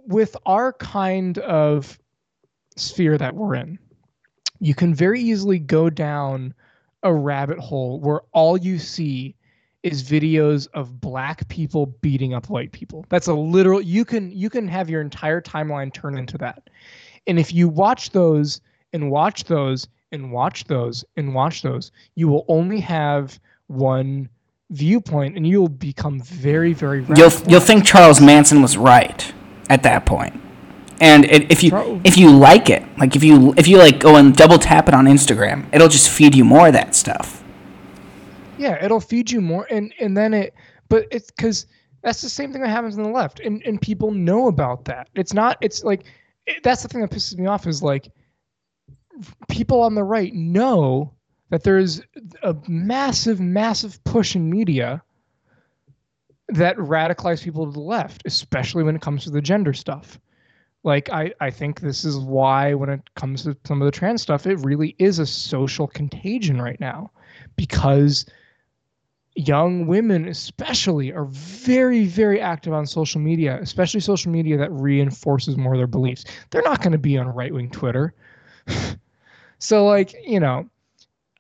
with 0.07 0.36
our 0.47 0.74
kind 0.74 1.39
of 1.39 1.99
sphere 2.76 3.18
that 3.18 3.34
we're 3.34 3.55
in, 3.55 3.78
you 4.61 4.74
can 4.74 4.95
very 4.95 5.20
easily 5.20 5.59
go 5.59 5.89
down 5.89 6.55
a 7.03 7.12
rabbit 7.12 7.59
hole 7.59 8.01
where 8.01 8.20
all 8.32 8.59
you 8.59 8.78
see 8.78 9.34
is 9.82 10.03
videos 10.03 10.66
of 10.74 11.01
black 11.01 11.47
people 11.49 11.86
beating 11.86 12.34
up 12.34 12.51
white 12.51 12.72
people. 12.72 13.07
That's 13.09 13.28
a 13.28 13.34
literal 13.34 13.80
you 13.80 14.05
can 14.05 14.30
you 14.30 14.51
can 14.51 14.68
have 14.68 14.91
your 14.91 15.01
entire 15.01 15.41
timeline 15.41 15.93
turn 15.93 16.18
into 16.18 16.36
that. 16.39 16.68
And 17.26 17.39
if 17.39 17.55
you 17.55 17.68
watch 17.68 18.11
those 18.11 18.61
and 18.93 19.11
watch 19.11 19.45
those 19.45 19.89
and 20.12 20.32
watch 20.32 20.64
those 20.64 21.04
and 21.16 21.34
watch 21.34 21.62
those, 21.62 21.92
you 22.14 22.28
will 22.28 22.44
only 22.48 22.80
have 22.80 23.38
one 23.66 24.28
viewpoint 24.70 25.36
and 25.36 25.46
you'll 25.46 25.68
become 25.68 26.20
very, 26.20 26.72
very 26.72 27.04
You'll 27.16 27.32
you'll 27.46 27.61
think 27.61 27.84
Charles 27.84 28.20
Manson 28.20 28.62
was 28.62 28.76
right 28.76 29.32
at 29.68 29.82
that 29.82 30.06
point. 30.06 30.40
And 31.00 31.24
it, 31.26 31.50
if 31.50 31.62
you 31.62 32.00
if 32.04 32.16
you 32.16 32.30
like 32.30 32.70
it, 32.70 32.82
like 32.98 33.14
if 33.14 33.22
you 33.22 33.54
if 33.56 33.68
you 33.68 33.78
like 33.78 34.00
go 34.00 34.16
and 34.16 34.34
double 34.34 34.59
tap 34.59 34.88
it 34.88 34.94
on 34.94 35.06
Instagram, 35.06 35.66
it'll 35.72 35.88
just 35.88 36.11
feed 36.11 36.34
you 36.34 36.44
more 36.44 36.66
of 36.66 36.72
that 36.72 36.94
stuff. 36.94 37.44
Yeah, 38.59 38.84
it'll 38.84 39.00
feed 39.00 39.30
you 39.30 39.40
more, 39.40 39.66
and 39.70 39.94
and 40.00 40.16
then 40.16 40.34
it, 40.34 40.54
but 40.88 41.06
it's 41.12 41.30
because 41.30 41.66
that's 42.02 42.20
the 42.20 42.28
same 42.28 42.52
thing 42.52 42.62
that 42.62 42.70
happens 42.70 42.98
on 42.98 43.04
the 43.04 43.11
left, 43.11 43.38
and 43.40 43.62
and 43.64 43.80
people 43.80 44.11
know 44.11 44.48
about 44.48 44.84
that. 44.86 45.09
It's 45.14 45.32
not. 45.32 45.56
It's 45.61 45.84
like 45.84 46.04
it, 46.46 46.64
that's 46.64 46.82
the 46.82 46.88
thing 46.88 47.00
that 47.02 47.11
pisses 47.11 47.38
me 47.38 47.46
off 47.46 47.68
is 47.68 47.80
like 47.80 48.11
people 49.48 49.80
on 49.82 49.94
the 49.94 50.04
right 50.04 50.34
know 50.34 51.12
that 51.50 51.64
there's 51.64 52.02
a 52.42 52.54
massive, 52.66 53.40
massive 53.40 54.02
push 54.04 54.36
in 54.36 54.50
media 54.50 55.02
that 56.48 56.76
radicalize 56.76 57.42
people 57.42 57.66
to 57.66 57.72
the 57.72 57.80
left, 57.80 58.22
especially 58.24 58.82
when 58.82 58.96
it 58.96 59.02
comes 59.02 59.24
to 59.24 59.30
the 59.30 59.40
gender 59.40 59.72
stuff. 59.72 60.18
Like 60.84 61.10
I, 61.10 61.32
I 61.40 61.50
think 61.50 61.80
this 61.80 62.04
is 62.04 62.18
why 62.18 62.74
when 62.74 62.88
it 62.88 63.14
comes 63.14 63.44
to 63.44 63.56
some 63.64 63.82
of 63.82 63.86
the 63.86 63.92
trans 63.92 64.22
stuff, 64.22 64.46
it 64.46 64.56
really 64.60 64.94
is 64.98 65.18
a 65.18 65.26
social 65.26 65.86
contagion 65.86 66.60
right 66.62 66.80
now 66.80 67.10
because 67.56 68.24
young 69.34 69.86
women 69.86 70.26
especially 70.26 71.12
are 71.12 71.26
very 71.26 72.06
very 72.06 72.40
active 72.40 72.72
on 72.72 72.84
social 72.84 73.20
media 73.20 73.56
especially 73.62 74.00
social 74.00 74.32
media 74.32 74.56
that 74.56 74.72
reinforces 74.72 75.56
more 75.56 75.74
of 75.74 75.78
their 75.78 75.86
beliefs 75.86 76.24
they're 76.50 76.62
not 76.62 76.82
going 76.82 76.90
to 76.90 76.98
be 76.98 77.16
on 77.16 77.28
right-wing 77.28 77.70
twitter 77.70 78.12
so 79.59 79.84
like 79.84 80.14
you 80.24 80.40
know 80.40 80.68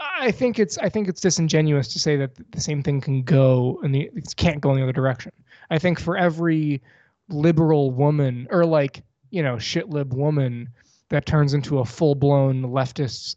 i 0.00 0.30
think 0.30 0.58
it's 0.58 0.78
i 0.78 0.88
think 0.88 1.08
it's 1.08 1.20
disingenuous 1.20 1.88
to 1.88 1.98
say 1.98 2.16
that 2.16 2.30
the 2.52 2.60
same 2.60 2.82
thing 2.82 3.00
can 3.00 3.22
go 3.22 3.80
and 3.82 3.94
the 3.94 4.10
it 4.14 4.34
can't 4.36 4.60
go 4.60 4.70
in 4.70 4.76
the 4.76 4.82
other 4.82 4.92
direction. 4.92 5.32
I 5.70 5.78
think 5.78 6.00
for 6.00 6.16
every 6.16 6.82
liberal 7.28 7.90
woman 7.90 8.46
or 8.50 8.64
like 8.64 9.02
you 9.30 9.42
know 9.42 9.58
shit 9.58 9.90
lib 9.90 10.14
woman 10.14 10.68
that 11.10 11.26
turns 11.26 11.54
into 11.54 11.78
a 11.78 11.84
full-blown 11.84 12.62
leftist 12.62 13.36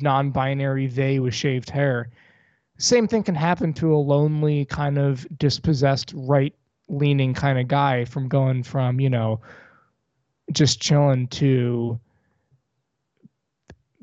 non-binary 0.00 0.86
they 0.86 1.18
with 1.18 1.34
shaved 1.34 1.70
hair 1.70 2.10
same 2.78 3.06
thing 3.06 3.22
can 3.22 3.34
happen 3.34 3.72
to 3.74 3.94
a 3.94 3.96
lonely 3.96 4.64
kind 4.64 4.98
of 4.98 5.26
dispossessed 5.38 6.12
right 6.16 6.54
leaning 6.88 7.32
kind 7.32 7.58
of 7.58 7.68
guy 7.68 8.04
from 8.04 8.28
going 8.28 8.62
from 8.62 8.98
you 8.98 9.10
know 9.10 9.40
just 10.50 10.80
chilling 10.80 11.28
to 11.28 11.98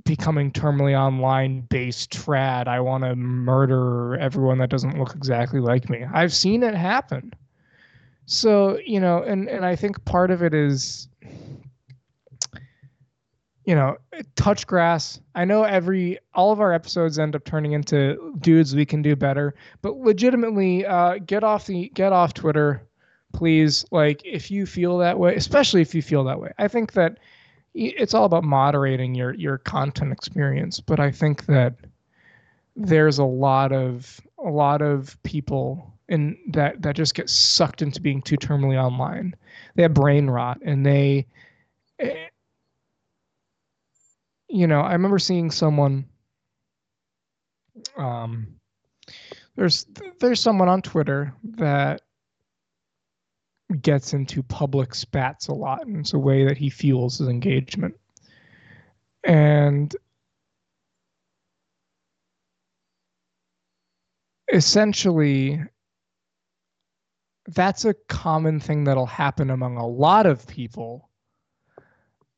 becoming 0.10 0.52
terminally 0.52 1.00
online 1.00 1.62
based 1.70 2.12
trad 2.12 2.68
i 2.68 2.80
want 2.80 3.04
to 3.04 3.16
murder 3.16 4.18
everyone 4.18 4.58
that 4.58 4.68
doesn't 4.72 4.98
look 4.98 5.14
exactly 5.16 5.60
like 5.60 5.88
me 5.88 6.04
i've 6.16 6.34
seen 6.34 6.64
it 6.64 6.74
happen 6.74 7.32
so 8.26 8.80
you 8.84 9.00
know 9.00 9.22
and 9.22 9.48
and 9.48 9.64
i 9.64 9.76
think 9.76 10.04
part 10.06 10.32
of 10.32 10.42
it 10.42 10.52
is 10.52 11.08
you 13.66 13.76
know, 13.76 13.98
touch 14.36 14.66
grass. 14.66 15.22
I 15.36 15.46
know 15.46 15.62
every 15.62 16.18
all 16.34 16.52
of 16.52 16.60
our 16.60 16.74
episodes 16.74 17.20
end 17.20 17.36
up 17.36 17.44
turning 17.44 17.74
into 17.74 18.34
dudes 18.40 18.76
we 18.76 18.84
can 18.84 19.04
do 19.04 19.16
better, 19.16 19.54
but 19.84 19.96
legitimately, 19.98 20.88
uh, 20.88 21.20
get 21.20 21.44
off 21.44 21.68
the 21.68 21.90
get 21.90 22.12
off 22.12 22.34
Twitter, 22.34 22.82
please. 23.32 23.86
Like, 23.92 24.24
if 24.26 24.50
you 24.50 24.66
feel 24.66 24.98
that 24.98 25.20
way, 25.20 25.36
especially 25.36 25.82
if 25.82 25.94
you 25.94 26.02
feel 26.02 26.24
that 26.24 26.40
way, 26.40 26.52
I 26.58 26.68
think 26.68 26.94
that 26.94 27.20
it's 27.74 28.14
all 28.14 28.26
about 28.26 28.44
moderating 28.44 29.16
your 29.16 29.34
your 29.36 29.58
content 29.58 30.12
experience. 30.12 30.80
But 30.80 31.00
I 31.00 31.12
think 31.12 31.46
that 31.46 31.76
there's 32.76 33.20
a 33.20 33.26
lot 33.26 33.72
of 33.72 34.20
a 34.44 34.50
lot 34.50 34.82
of 34.82 35.22
people 35.24 35.94
in 36.08 36.38
that 36.54 36.82
that 36.82 36.96
just 36.96 37.16
get 37.16 37.30
sucked 37.30 37.82
into 37.82 38.02
being 38.02 38.22
too 38.22 38.38
terminally 38.38 38.82
online. 38.82 39.36
They 39.76 39.84
have 39.84 39.94
brain 39.94 40.30
rot 40.30 40.60
and 40.64 40.86
they 40.86 41.28
you 44.50 44.66
know, 44.68 44.82
I 44.82 44.94
remember 44.94 45.20
seeing 45.20 45.52
someone. 45.52 46.06
Um, 47.96 48.60
there's 49.56 49.86
there's 50.20 50.42
someone 50.42 50.68
on 50.68 50.82
Twitter 50.82 51.34
that 51.44 52.02
gets 53.82 54.14
into 54.14 54.42
public 54.44 54.96
spats 54.96 55.48
a 55.48 55.54
lot, 55.54 55.86
and 55.86 55.98
it's 55.98 56.14
a 56.14 56.20
way 56.20 56.46
that 56.46 56.58
he 56.58 56.70
fuels 56.70 57.20
his 57.20 57.28
engagement. 57.28 57.96
And 59.24 59.96
essentially, 64.52 65.62
that's 67.48 67.86
a 67.86 67.94
common 68.08 68.60
thing 68.60 68.84
that'll 68.84 69.06
happen 69.06 69.50
among 69.50 69.78
a 69.78 69.88
lot 69.88 70.26
of 70.26 70.48
people 70.48 71.10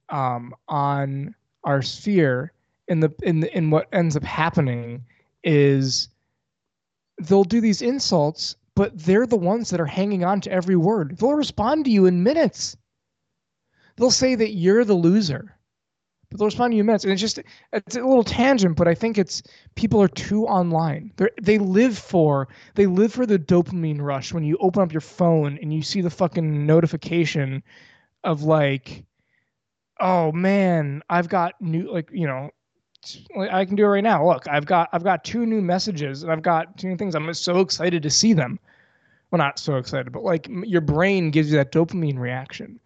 um, 0.09 0.53
on 0.67 1.33
our 1.63 1.81
sphere 1.81 2.53
in 2.87 2.99
the 2.99 3.13
in 3.23 3.39
the, 3.39 3.57
in 3.57 3.69
what 3.69 3.87
ends 3.93 4.15
up 4.15 4.23
happening 4.23 5.03
is 5.43 6.09
they'll 7.19 7.43
do 7.43 7.61
these 7.61 7.81
insults 7.81 8.55
but 8.75 8.97
they're 8.97 9.27
the 9.27 9.37
ones 9.37 9.69
that 9.69 9.81
are 9.81 9.85
hanging 9.85 10.23
on 10.23 10.41
to 10.41 10.51
every 10.51 10.75
word. 10.75 11.17
They'll 11.17 11.33
respond 11.33 11.85
to 11.85 11.91
you 11.91 12.05
in 12.05 12.23
minutes. 12.23 12.77
They'll 13.97 14.11
say 14.11 14.35
that 14.35 14.53
you're 14.53 14.85
the 14.85 14.93
loser 14.93 15.55
but 16.31 16.39
they'll 16.39 16.47
respond 16.47 16.71
to 16.71 16.77
you 16.77 16.79
in 16.79 16.85
minutes. 16.87 17.03
And 17.03 17.13
it's 17.13 17.21
just 17.21 17.39
it's 17.73 17.95
a 17.95 17.99
little 17.99 18.23
tangent 18.23 18.77
but 18.77 18.87
i 18.87 18.95
think 18.95 19.17
it's 19.17 19.43
people 19.75 20.01
are 20.01 20.07
too 20.07 20.47
online. 20.47 21.11
They 21.17 21.29
they 21.41 21.57
live 21.59 21.97
for 21.97 22.47
they 22.75 22.87
live 22.87 23.13
for 23.13 23.25
the 23.25 23.37
dopamine 23.37 24.01
rush 24.01 24.33
when 24.33 24.43
you 24.43 24.57
open 24.59 24.81
up 24.81 24.93
your 24.93 25.01
phone 25.01 25.59
and 25.61 25.73
you 25.73 25.83
see 25.83 26.01
the 26.01 26.09
fucking 26.09 26.65
notification 26.65 27.61
of 28.23 28.43
like 28.43 29.03
oh 29.99 30.31
man, 30.31 31.03
I've 31.09 31.29
got 31.29 31.61
new 31.61 31.91
like 31.91 32.09
you 32.11 32.27
know, 32.27 32.49
I 33.37 33.65
can 33.65 33.75
do 33.75 33.83
it 33.83 33.87
right 33.87 34.03
now. 34.03 34.27
Look, 34.27 34.47
I've 34.47 34.65
got 34.65 34.89
I've 34.93 35.03
got 35.03 35.23
two 35.23 35.45
new 35.45 35.61
messages 35.61 36.23
and 36.23 36.31
I've 36.31 36.43
got 36.43 36.77
two 36.77 36.87
new 36.87 36.97
things. 36.97 37.15
I'm 37.15 37.33
so 37.33 37.59
excited 37.59 38.03
to 38.03 38.09
see 38.09 38.33
them. 38.33 38.59
Well, 39.29 39.37
not 39.37 39.59
so 39.59 39.77
excited, 39.77 40.11
but 40.11 40.23
like 40.23 40.47
your 40.65 40.81
brain 40.81 41.31
gives 41.31 41.49
you 41.51 41.57
that 41.57 41.71
dopamine 41.71 42.19
reaction, 42.19 42.79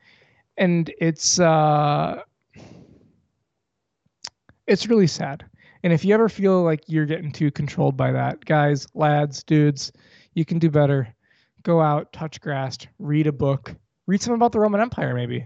and 0.57 0.93
it's 1.01 1.39
uh, 1.39 2.21
it's 4.67 4.87
really 4.87 5.07
sad. 5.07 5.43
And 5.83 5.91
if 5.91 6.05
you 6.05 6.13
ever 6.13 6.29
feel 6.29 6.63
like 6.63 6.81
you're 6.87 7.05
getting 7.05 7.31
too 7.31 7.51
controlled 7.51 7.97
by 7.97 8.11
that, 8.11 8.43
guys, 8.45 8.87
lads, 8.93 9.43
dudes, 9.43 9.91
you 10.33 10.45
can 10.45 10.59
do 10.59 10.69
better. 10.69 11.13
Go 11.63 11.81
out, 11.81 12.11
touch 12.13 12.39
grass, 12.41 12.77
read 12.99 13.27
a 13.27 13.31
book, 13.31 13.75
read 14.07 14.21
something 14.21 14.35
about 14.35 14.51
the 14.51 14.59
Roman 14.59 14.81
Empire, 14.81 15.13
maybe. 15.13 15.45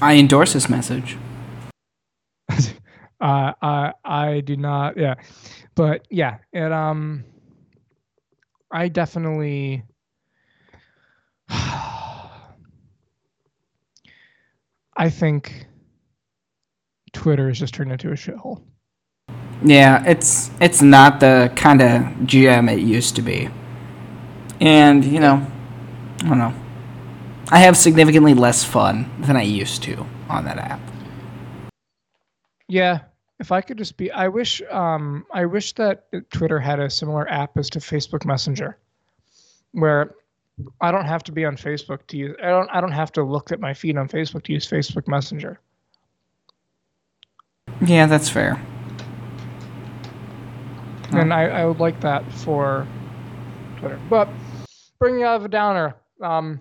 I 0.00 0.14
endorse 0.14 0.52
this 0.52 0.68
message. 0.68 1.16
Uh, 3.24 3.52
I 3.62 3.92
I 4.04 4.40
do 4.40 4.56
not. 4.56 4.98
Yeah, 4.98 5.14
but 5.74 6.06
yeah, 6.10 6.38
it 6.52 6.70
um, 6.70 7.24
I 8.70 8.88
definitely. 8.88 9.82
I 14.96 15.10
think 15.10 15.66
Twitter 17.12 17.48
has 17.48 17.58
just 17.58 17.74
turned 17.74 17.90
into 17.90 18.10
a 18.10 18.14
shithole. 18.14 18.62
Yeah, 19.64 20.04
it's 20.04 20.50
it's 20.60 20.82
not 20.82 21.20
the 21.20 21.50
kind 21.56 21.80
of 21.80 22.26
gem 22.26 22.68
it 22.68 22.80
used 22.80 23.16
to 23.16 23.22
be. 23.22 23.48
And, 24.60 25.04
you 25.04 25.20
know, 25.20 25.44
I 26.22 26.28
don't 26.28 26.38
know. 26.38 26.54
I 27.50 27.58
have 27.58 27.76
significantly 27.76 28.34
less 28.34 28.64
fun 28.64 29.10
than 29.20 29.36
I 29.36 29.42
used 29.42 29.82
to 29.84 30.06
on 30.28 30.44
that 30.44 30.58
app. 30.58 30.80
Yeah, 32.68 33.00
if 33.40 33.50
I 33.52 33.60
could 33.60 33.78
just 33.78 33.96
be 33.96 34.10
I 34.10 34.28
wish 34.28 34.62
um 34.70 35.26
I 35.32 35.44
wish 35.44 35.72
that 35.74 36.06
Twitter 36.30 36.58
had 36.58 36.80
a 36.80 36.88
similar 36.88 37.28
app 37.28 37.56
as 37.56 37.68
to 37.70 37.78
Facebook 37.78 38.24
Messenger 38.24 38.78
where 39.72 40.14
I 40.80 40.92
don't 40.92 41.06
have 41.06 41.24
to 41.24 41.32
be 41.32 41.44
on 41.44 41.56
Facebook 41.56 42.06
to 42.08 42.16
use 42.16 42.36
I 42.42 42.48
don't 42.48 42.68
I 42.72 42.80
don't 42.80 42.92
have 42.92 43.12
to 43.12 43.22
look 43.22 43.52
at 43.52 43.60
my 43.60 43.74
feed 43.74 43.96
on 43.96 44.08
Facebook 44.08 44.44
to 44.44 44.52
use 44.52 44.68
Facebook 44.68 45.08
Messenger. 45.08 45.60
Yeah, 47.84 48.06
that's 48.06 48.28
fair. 48.28 48.64
And 51.12 51.32
I, 51.32 51.44
I 51.44 51.64
would 51.64 51.78
like 51.78 52.00
that 52.00 52.30
for 52.32 52.86
Twitter. 53.78 54.00
But 54.08 54.28
bringing 54.98 55.22
out 55.22 55.36
of 55.36 55.44
a 55.44 55.48
downer, 55.48 55.94
um, 56.20 56.60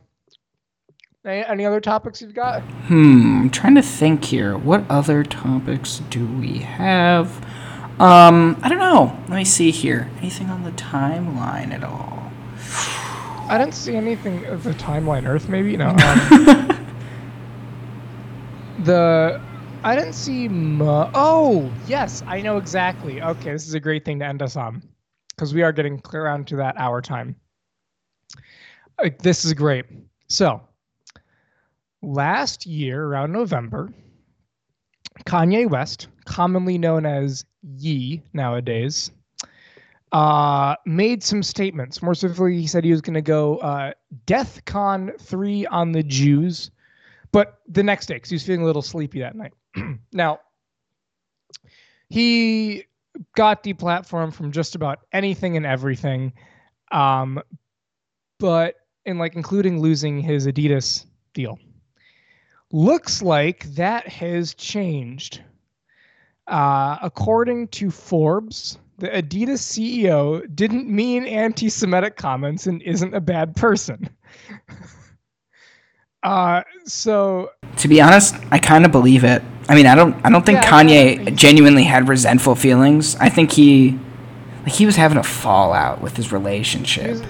any, 1.26 1.46
any 1.46 1.66
other 1.66 1.80
topics 1.82 2.22
you've 2.22 2.34
got? 2.34 2.62
Hmm, 2.88 3.42
I'm 3.44 3.50
trying 3.50 3.76
to 3.76 3.82
think 3.82 4.26
here. 4.26 4.58
What 4.58 4.84
other 4.90 5.24
topics 5.24 6.00
do 6.10 6.26
we 6.26 6.60
have? 6.60 7.44
Um, 8.00 8.60
I 8.62 8.70
don't 8.70 8.80
know. 8.80 9.18
Let 9.30 9.38
me 9.38 9.46
see 9.46 9.72
here. 9.72 10.10
Anything 10.18 10.50
on 10.50 10.64
the 10.64 10.72
timeline 10.72 11.72
at 11.72 11.84
all? 11.84 12.32
I 13.50 13.58
didn't 13.58 13.74
see 13.76 13.96
anything 13.96 14.46
of 14.46 14.64
the 14.64 14.72
timeline 14.72 15.28
Earth, 15.28 15.50
maybe? 15.50 15.78
No. 15.78 15.90
Um, 15.90 16.70
The 18.84 19.42
I 19.84 19.96
didn't 19.96 20.14
see. 20.14 20.50
Mu- 20.50 21.06
oh 21.14 21.72
yes, 21.88 22.24
I 22.28 22.42
know 22.42 22.58
exactly. 22.58 23.22
Okay, 23.22 23.52
this 23.52 23.68
is 23.68 23.74
a 23.74 23.80
great 23.80 24.04
thing 24.04 24.20
to 24.20 24.26
end 24.26 24.42
us 24.42 24.56
on 24.56 24.82
because 25.30 25.54
we 25.54 25.62
are 25.62 25.72
getting 25.72 26.00
clear 26.00 26.24
around 26.26 26.48
to 26.48 26.56
that 26.58 26.76
hour 26.78 27.02
time. 27.02 27.36
Uh, 29.00 29.10
this 29.20 29.46
is 29.46 29.54
great. 29.54 29.86
So 30.28 30.62
last 32.04 32.66
year, 32.66 33.04
around 33.04 33.32
November, 33.32 33.90
Kanye 35.26 35.70
West, 35.70 36.08
commonly 36.26 36.78
known 36.78 37.06
as 37.06 37.46
Ye 37.78 38.22
nowadays, 38.34 39.12
uh, 40.12 40.76
made 40.86 41.24
some 41.24 41.42
statements. 41.42 42.02
More 42.02 42.14
specifically, 42.14 42.60
he 42.60 42.68
said 42.68 42.84
he 42.84 42.92
was 42.92 43.02
going 43.02 43.14
to 43.16 43.22
go 43.22 43.58
uh, 43.58 43.94
Death 44.26 44.64
Con 44.66 45.14
3 45.20 45.66
on 45.68 45.92
the 45.92 46.04
Jews, 46.04 46.70
but 47.32 47.60
the 47.68 47.84
next 47.84 48.08
day, 48.08 48.16
because 48.16 48.30
he 48.30 48.36
was 48.36 48.46
feeling 48.46 48.62
a 48.62 48.66
little 48.66 48.82
sleepy 48.82 49.22
that 49.22 49.36
night. 49.36 49.54
now, 50.14 50.40
he 52.10 52.84
got 53.36 53.64
deplatformed 53.64 54.34
from 54.34 54.52
just 54.52 54.76
about 54.76 55.00
anything 55.14 55.58
and 55.58 55.66
everything, 55.66 56.34
um, 56.92 57.42
but 58.40 58.76
in 59.06 59.18
like 59.18 59.36
including 59.36 59.82
losing 59.82 60.20
his 60.20 60.46
Adidas 60.46 61.06
deal. 61.34 61.58
Looks 62.74 63.22
like 63.22 63.66
that 63.76 64.08
has 64.08 64.56
changed. 64.56 65.42
Uh, 66.48 66.98
according 67.04 67.68
to 67.70 67.92
Forbes, 67.92 68.80
the 68.98 69.10
Adidas 69.10 69.62
CEO 69.62 70.44
didn't 70.56 70.90
mean 70.90 71.26
anti 71.26 71.70
Semitic 71.70 72.18
comments 72.18 72.66
and 72.66 72.82
isn't 72.82 73.14
a 73.14 73.22
bad 73.22 73.56
person. 73.56 74.10
uh, 76.24 76.64
so. 76.86 77.52
To 77.78 77.88
be 77.88 78.02
honest, 78.02 78.36
I 78.52 78.58
kind 78.58 78.86
of 78.86 78.92
believe 78.92 79.24
it. 79.24 79.44
I 79.70 79.76
mean, 79.76 79.86
I 79.86 79.94
don't. 79.94 80.16
I 80.26 80.32
don't 80.32 80.44
think 80.44 80.64
Yeah, 80.64 80.70
Kanye 80.70 81.36
genuinely 81.36 81.84
had 81.84 82.10
resentful 82.10 82.56
feelings. 82.56 83.16
I 83.18 83.30
think 83.30 83.52
he, 83.52 84.00
like, 84.64 84.74
he 84.74 84.88
was 84.88 84.96
having 84.96 85.20
a 85.20 85.24
fallout 85.24 86.02
with 86.02 86.18
his 86.18 86.28
He 86.30 86.34
relationship. 86.34 87.10
was, 87.12 87.24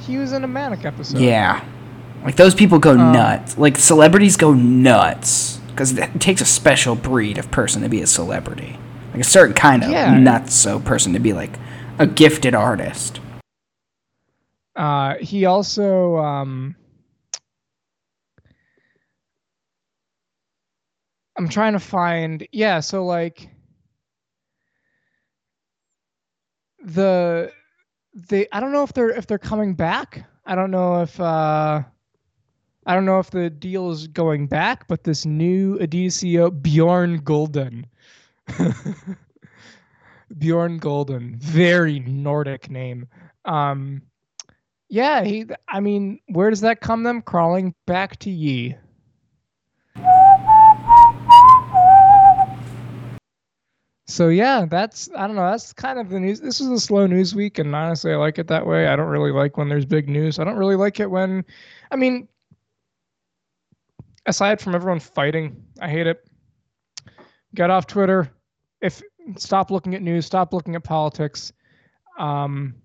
he 0.00 0.16
was 0.18 0.32
in 0.32 0.42
a 0.42 0.48
manic 0.48 0.84
episode. 0.84 1.20
Yeah. 1.20 1.64
Like 2.24 2.36
those 2.36 2.54
people 2.54 2.78
go 2.78 2.92
Um, 2.92 3.12
nuts. 3.12 3.56
Like 3.56 3.78
celebrities 3.78 4.36
go 4.36 4.52
nuts 4.52 5.58
because 5.68 5.96
it 5.96 6.20
takes 6.20 6.40
a 6.40 6.44
special 6.44 6.94
breed 6.94 7.38
of 7.38 7.50
person 7.50 7.82
to 7.82 7.88
be 7.88 8.02
a 8.02 8.06
celebrity. 8.06 8.78
Like 9.12 9.20
a 9.20 9.24
certain 9.24 9.54
kind 9.54 9.82
of 9.82 9.90
Yeah. 9.90 10.18
nuts 10.18 10.54
so 10.54 10.78
person 10.80 11.12
to 11.14 11.18
be 11.18 11.32
like 11.32 11.58
a 11.98 12.06
gifted 12.06 12.54
artist. 12.54 13.20
Uh, 14.76 15.14
he 15.20 15.44
also 15.46 16.16
um, 16.16 16.76
I'm 21.36 21.48
trying 21.48 21.72
to 21.72 21.80
find 21.80 22.46
yeah, 22.52 22.80
so 22.80 23.04
like 23.04 23.48
the 26.84 27.52
they 28.14 28.46
I 28.52 28.60
don't 28.60 28.72
know 28.72 28.82
if 28.82 28.92
they're 28.92 29.10
if 29.10 29.26
they're 29.26 29.38
coming 29.38 29.74
back. 29.74 30.26
I 30.46 30.54
don't 30.54 30.70
know 30.70 31.02
if 31.02 31.18
uh 31.20 31.82
I 32.86 32.94
don't 32.94 33.04
know 33.04 33.18
if 33.18 33.30
the 33.30 33.50
deal 33.50 33.90
is 33.90 34.06
going 34.06 34.46
back, 34.46 34.88
but 34.88 35.04
this 35.04 35.26
new 35.26 35.78
Adidas 35.78 36.12
CEO 36.12 36.50
Bjorn 36.62 37.20
Gulden 37.20 37.84
Bjorn 40.38 40.80
Gulden, 40.80 41.36
very 41.36 42.00
Nordic 42.00 42.70
name. 42.70 43.06
Um 43.44 44.02
yeah, 44.90 45.22
he. 45.22 45.46
I 45.68 45.78
mean, 45.78 46.18
where 46.26 46.50
does 46.50 46.62
that 46.62 46.80
come 46.80 47.04
them 47.04 47.22
crawling 47.22 47.74
back 47.86 48.18
to 48.18 48.30
ye? 48.30 48.74
So 54.08 54.28
yeah, 54.28 54.66
that's 54.68 55.08
I 55.16 55.28
don't 55.28 55.36
know. 55.36 55.48
That's 55.48 55.72
kind 55.72 56.00
of 56.00 56.10
the 56.10 56.18
news. 56.18 56.40
This 56.40 56.60
is 56.60 56.68
a 56.68 56.80
slow 56.80 57.06
news 57.06 57.36
week, 57.36 57.60
and 57.60 57.72
honestly, 57.74 58.12
I 58.12 58.16
like 58.16 58.40
it 58.40 58.48
that 58.48 58.66
way. 58.66 58.88
I 58.88 58.96
don't 58.96 59.06
really 59.06 59.30
like 59.30 59.56
when 59.56 59.68
there's 59.68 59.86
big 59.86 60.08
news. 60.08 60.40
I 60.40 60.44
don't 60.44 60.56
really 60.56 60.74
like 60.74 60.98
it 60.98 61.08
when, 61.08 61.44
I 61.92 61.96
mean, 61.96 62.26
aside 64.30 64.60
from 64.60 64.74
everyone 64.74 65.00
fighting, 65.00 65.62
I 65.80 65.88
hate 65.90 66.06
it. 66.06 66.24
Get 67.54 67.68
off 67.68 67.86
Twitter. 67.86 68.30
If 68.80 69.02
stop 69.36 69.70
looking 69.70 69.94
at 69.94 70.02
news, 70.02 70.24
stop 70.24 70.54
looking 70.54 70.74
at 70.76 70.84
politics. 70.84 71.52
Um, 72.18 72.76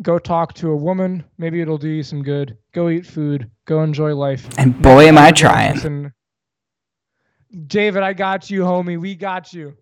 go 0.00 0.18
talk 0.18 0.54
to 0.54 0.70
a 0.70 0.76
woman. 0.76 1.24
Maybe 1.38 1.60
it'll 1.60 1.78
do 1.78 1.88
you 1.88 2.02
some 2.02 2.22
good. 2.22 2.56
Go 2.72 2.88
eat 2.88 3.06
food. 3.06 3.50
Go 3.66 3.82
enjoy 3.82 4.14
life. 4.14 4.48
And 4.58 4.80
boy, 4.82 5.06
am 5.06 5.18
I 5.18 5.30
trying. 5.30 5.74
listen- 5.74 6.12
David, 7.66 8.02
I 8.02 8.14
got 8.14 8.48
you, 8.48 8.62
homie. 8.62 8.98
We 8.98 9.14
got 9.14 9.52
you. 9.52 9.76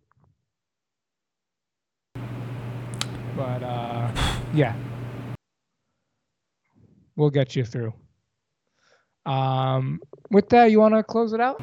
But 3.36 3.62
uh, 3.62 4.11
yeah, 4.53 4.74
we'll 7.14 7.30
get 7.30 7.55
you 7.55 7.64
through. 7.64 7.95
Um, 9.27 10.01
with 10.31 10.49
that, 10.51 10.71
you 10.71 10.81
want 10.81 10.95
to 10.95 11.03
close 11.03 11.33
it 11.33 11.41
out? 11.41 11.61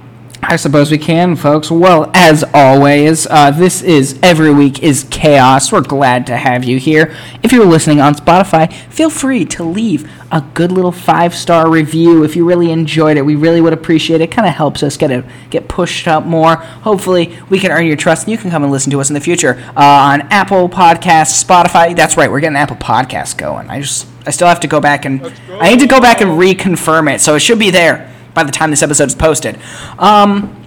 I 0.50 0.56
suppose 0.56 0.92
we 0.92 0.98
can, 0.98 1.36
folks. 1.36 1.70
Well, 1.70 2.10
as 2.14 2.46
always, 2.54 3.28
uh, 3.28 3.52
this 3.52 3.82
is 3.82 4.18
Every 4.24 4.54
Week 4.54 4.82
is 4.82 5.06
Chaos. 5.10 5.72
We're 5.72 5.82
glad 5.82 6.28
to 6.28 6.38
have 6.38 6.64
you 6.64 6.78
here. 6.78 7.14
If 7.44 7.52
you're 7.52 7.66
listening 7.66 8.00
on 8.00 8.16
Spotify, 8.16 8.72
feel 8.90 9.10
free 9.10 9.44
to 9.46 9.64
leave 9.64 10.10
a 10.32 10.42
good 10.54 10.72
little 10.72 10.92
five 10.92 11.36
star 11.36 11.70
review 11.70 12.24
if 12.24 12.36
you 12.36 12.48
really 12.48 12.72
enjoyed 12.72 13.18
it. 13.18 13.24
We 13.24 13.36
really 13.36 13.62
would 13.62 13.74
appreciate 13.74 14.22
it. 14.22 14.26
It 14.26 14.32
kind 14.32 14.48
of 14.48 14.54
helps 14.54 14.84
us 14.84 14.96
get 14.96 15.12
a, 15.12 15.26
get 15.50 15.68
pushed 15.68 16.08
up 16.08 16.24
more. 16.24 16.56
Hopefully, 16.56 17.38
we 17.50 17.60
can 17.60 17.72
earn 17.72 17.86
your 17.86 17.98
trust 17.98 18.24
and 18.24 18.32
you 18.32 18.38
can 18.38 18.50
come 18.50 18.64
and 18.64 18.72
listen 18.72 18.92
to 18.92 19.02
us 19.02 19.10
in 19.10 19.16
the 19.16 19.22
future 19.22 19.62
uh, 19.76 19.82
on 19.82 20.22
Apple 20.32 20.70
Podcasts, 20.70 21.44
Spotify. 21.44 21.96
That's 21.96 22.16
right, 22.16 22.32
we're 22.32 22.42
getting 22.42 22.58
Apple 22.58 22.78
Podcasts 22.78 23.36
going. 23.36 23.70
I 23.70 23.82
just 23.82 24.08
I 24.26 24.32
still 24.32 24.48
have 24.48 24.60
to 24.62 24.68
go 24.68 24.80
back 24.80 25.04
and 25.04 25.26
I 25.50 25.72
need 25.72 25.80
to 25.80 25.88
go 25.88 26.00
back 26.00 26.22
and 26.22 26.32
reconfirm 26.32 27.14
it, 27.14 27.22
so 27.22 27.36
it 27.36 27.40
should 27.40 27.60
be 27.60 27.72
there 27.72 28.14
by 28.38 28.44
the 28.44 28.52
time 28.52 28.70
this 28.70 28.84
episode 28.84 29.08
is 29.08 29.16
posted. 29.16 29.60
Um, 29.98 30.64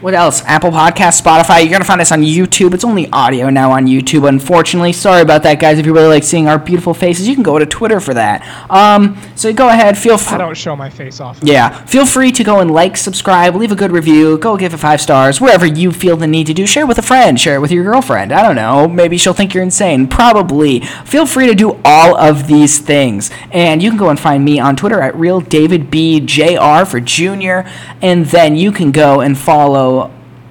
what 0.00 0.14
else? 0.14 0.42
Apple 0.44 0.70
Podcast, 0.70 1.20
Spotify. 1.22 1.60
You're 1.60 1.72
gonna 1.72 1.84
find 1.84 2.00
us 2.00 2.12
on 2.12 2.22
YouTube. 2.22 2.74
It's 2.74 2.84
only 2.84 3.10
audio 3.10 3.50
now 3.50 3.72
on 3.72 3.86
YouTube, 3.86 4.28
unfortunately. 4.28 4.92
Sorry 4.92 5.22
about 5.22 5.42
that, 5.44 5.60
guys. 5.60 5.78
If 5.78 5.86
you 5.86 5.94
really 5.94 6.08
like 6.08 6.24
seeing 6.24 6.48
our 6.48 6.58
beautiful 6.58 6.94
faces, 6.94 7.28
you 7.28 7.34
can 7.34 7.42
go 7.42 7.58
to 7.58 7.66
Twitter 7.66 8.00
for 8.00 8.14
that. 8.14 8.42
Um, 8.70 9.16
so 9.34 9.52
go 9.52 9.68
ahead, 9.68 9.96
feel 9.96 10.18
free. 10.18 10.34
I 10.34 10.38
don't 10.38 10.56
show 10.56 10.76
my 10.76 10.90
face 10.90 11.20
off. 11.20 11.38
Yeah, 11.42 11.70
feel 11.86 12.06
free 12.06 12.32
to 12.32 12.44
go 12.44 12.60
and 12.60 12.70
like, 12.70 12.96
subscribe, 12.96 13.54
leave 13.54 13.72
a 13.72 13.76
good 13.76 13.92
review, 13.92 14.38
go 14.38 14.56
give 14.56 14.74
it 14.74 14.78
five 14.78 15.00
stars, 15.00 15.40
wherever 15.40 15.66
you 15.66 15.92
feel 15.92 16.16
the 16.16 16.26
need 16.26 16.46
to 16.48 16.54
do. 16.54 16.66
Share 16.66 16.84
it 16.84 16.88
with 16.88 16.98
a 16.98 17.02
friend, 17.02 17.40
share 17.40 17.56
it 17.56 17.60
with 17.60 17.72
your 17.72 17.84
girlfriend. 17.84 18.32
I 18.32 18.42
don't 18.42 18.56
know, 18.56 18.88
maybe 18.88 19.16
she'll 19.16 19.34
think 19.34 19.54
you're 19.54 19.62
insane. 19.62 20.08
Probably. 20.08 20.80
Feel 21.04 21.26
free 21.26 21.46
to 21.46 21.54
do 21.54 21.80
all 21.84 22.16
of 22.16 22.46
these 22.46 22.78
things. 22.78 23.30
And 23.52 23.82
you 23.82 23.90
can 23.90 23.98
go 23.98 24.10
and 24.10 24.18
find 24.18 24.44
me 24.44 24.58
on 24.60 24.76
Twitter 24.76 25.00
at 25.00 25.14
real 25.14 25.40
david 25.40 25.68
RealDavidBJR 25.68 26.86
for 26.86 27.00
Junior. 27.00 27.68
And 28.00 28.26
then 28.26 28.56
you 28.56 28.72
can 28.72 28.92
go 28.92 29.20
and 29.20 29.36
follow 29.36 29.87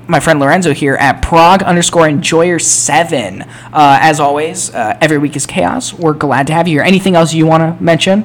my 0.08 0.20
friend 0.20 0.40
Lorenzo 0.40 0.74
here 0.74 0.96
at 0.96 1.22
Prague 1.22 1.64
underscore 1.64 2.08
Enjoyer 2.08 2.60
seven. 2.60 3.42
Uh, 3.74 4.00
as 4.02 4.20
always, 4.20 4.74
uh, 4.74 4.98
every 5.02 5.18
week 5.18 5.36
is 5.36 5.46
chaos. 5.46 5.94
We're 5.94 6.14
glad 6.14 6.48
to 6.48 6.54
have 6.54 6.68
you 6.68 6.76
here. 6.76 6.84
Anything 6.84 7.16
else 7.16 7.34
you 7.34 7.46
want 7.46 7.62
to 7.62 7.84
mention? 7.84 8.24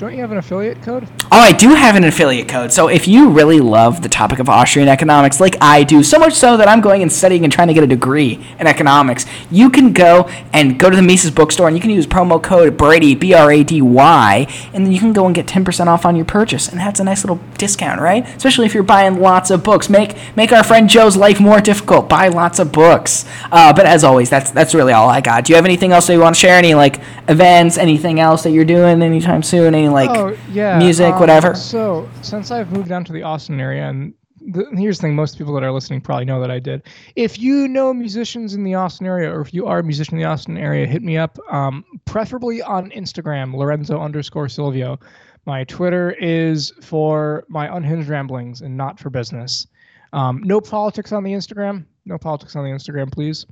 Don't 0.00 0.14
you 0.14 0.22
have 0.22 0.32
an 0.32 0.38
affiliate 0.38 0.80
code? 0.80 1.06
Oh, 1.30 1.38
I 1.38 1.52
do 1.52 1.74
have 1.74 1.94
an 1.94 2.04
affiliate 2.04 2.48
code. 2.48 2.72
So 2.72 2.88
if 2.88 3.06
you 3.06 3.28
really 3.28 3.60
love 3.60 4.00
the 4.00 4.08
topic 4.08 4.38
of 4.38 4.48
Austrian 4.48 4.88
economics, 4.88 5.40
like 5.40 5.58
I 5.60 5.84
do, 5.84 6.02
so 6.02 6.18
much 6.18 6.32
so 6.32 6.56
that 6.56 6.68
I'm 6.68 6.80
going 6.80 7.02
and 7.02 7.12
studying 7.12 7.44
and 7.44 7.52
trying 7.52 7.68
to 7.68 7.74
get 7.74 7.84
a 7.84 7.86
degree 7.86 8.42
in 8.58 8.66
economics, 8.66 9.26
you 9.50 9.68
can 9.68 9.92
go 9.92 10.26
and 10.54 10.78
go 10.78 10.88
to 10.88 10.96
the 10.96 11.02
Mises 11.02 11.30
bookstore 11.30 11.68
and 11.68 11.76
you 11.76 11.82
can 11.82 11.90
use 11.90 12.06
promo 12.06 12.42
code 12.42 12.78
Brady 12.78 13.14
B 13.14 13.34
R 13.34 13.52
A 13.52 13.62
D 13.62 13.82
Y, 13.82 14.46
and 14.72 14.86
then 14.86 14.90
you 14.90 14.98
can 14.98 15.12
go 15.12 15.26
and 15.26 15.34
get 15.34 15.46
10% 15.46 15.86
off 15.86 16.06
on 16.06 16.16
your 16.16 16.24
purchase, 16.24 16.66
and 16.66 16.80
that's 16.80 16.98
a 16.98 17.04
nice 17.04 17.22
little 17.22 17.38
discount, 17.58 18.00
right? 18.00 18.26
Especially 18.26 18.64
if 18.64 18.72
you're 18.72 18.82
buying 18.82 19.20
lots 19.20 19.50
of 19.50 19.62
books. 19.62 19.90
Make 19.90 20.16
make 20.34 20.50
our 20.50 20.64
friend 20.64 20.88
Joe's 20.88 21.18
life 21.18 21.40
more 21.40 21.60
difficult. 21.60 22.08
Buy 22.08 22.28
lots 22.28 22.58
of 22.58 22.72
books. 22.72 23.26
Uh, 23.52 23.74
but 23.74 23.84
as 23.84 24.02
always, 24.02 24.30
that's 24.30 24.50
that's 24.50 24.74
really 24.74 24.94
all 24.94 25.10
I 25.10 25.20
got. 25.20 25.44
Do 25.44 25.52
you 25.52 25.56
have 25.56 25.66
anything 25.66 25.92
else 25.92 26.06
that 26.06 26.14
you 26.14 26.20
want 26.20 26.36
to 26.36 26.40
share? 26.40 26.56
Any 26.56 26.74
like 26.74 27.02
events? 27.28 27.76
Anything 27.76 28.18
else 28.18 28.44
that 28.44 28.52
you're 28.52 28.64
doing 28.64 29.02
anytime 29.02 29.42
soon? 29.42 29.74
Any 29.74 29.89
like 29.92 30.10
oh 30.10 30.36
yeah, 30.50 30.78
music, 30.78 31.12
um, 31.14 31.20
whatever? 31.20 31.54
So 31.54 32.08
since 32.22 32.50
I've 32.50 32.72
moved 32.72 32.88
down 32.88 33.04
to 33.04 33.12
the 33.12 33.22
Austin 33.22 33.60
area, 33.60 33.88
and 33.88 34.14
the, 34.40 34.66
here's 34.76 34.98
the 34.98 35.02
thing: 35.02 35.14
most 35.14 35.38
people 35.38 35.54
that 35.54 35.62
are 35.62 35.72
listening 35.72 36.00
probably 36.00 36.24
know 36.24 36.40
that 36.40 36.50
I 36.50 36.58
did. 36.58 36.82
If 37.16 37.38
you 37.38 37.68
know 37.68 37.92
musicians 37.92 38.54
in 38.54 38.64
the 38.64 38.74
Austin 38.74 39.06
area, 39.06 39.30
or 39.30 39.40
if 39.40 39.54
you 39.54 39.66
are 39.66 39.78
a 39.78 39.82
musician 39.82 40.14
in 40.14 40.22
the 40.22 40.28
Austin 40.28 40.56
area, 40.56 40.86
hit 40.86 41.02
me 41.02 41.16
up. 41.16 41.38
Um, 41.50 41.84
preferably 42.04 42.62
on 42.62 42.90
Instagram, 42.90 43.54
Lorenzo 43.54 44.00
underscore 44.00 44.48
Silvio. 44.48 44.98
My 45.46 45.64
Twitter 45.64 46.12
is 46.12 46.72
for 46.82 47.44
my 47.48 47.74
unhinged 47.74 48.08
ramblings 48.08 48.60
and 48.60 48.76
not 48.76 48.98
for 48.98 49.10
business. 49.10 49.66
Um, 50.12 50.42
no 50.44 50.60
politics 50.60 51.12
on 51.12 51.24
the 51.24 51.32
Instagram. 51.32 51.86
No 52.04 52.18
politics 52.18 52.56
on 52.56 52.64
the 52.64 52.70
Instagram, 52.70 53.10
please. 53.10 53.46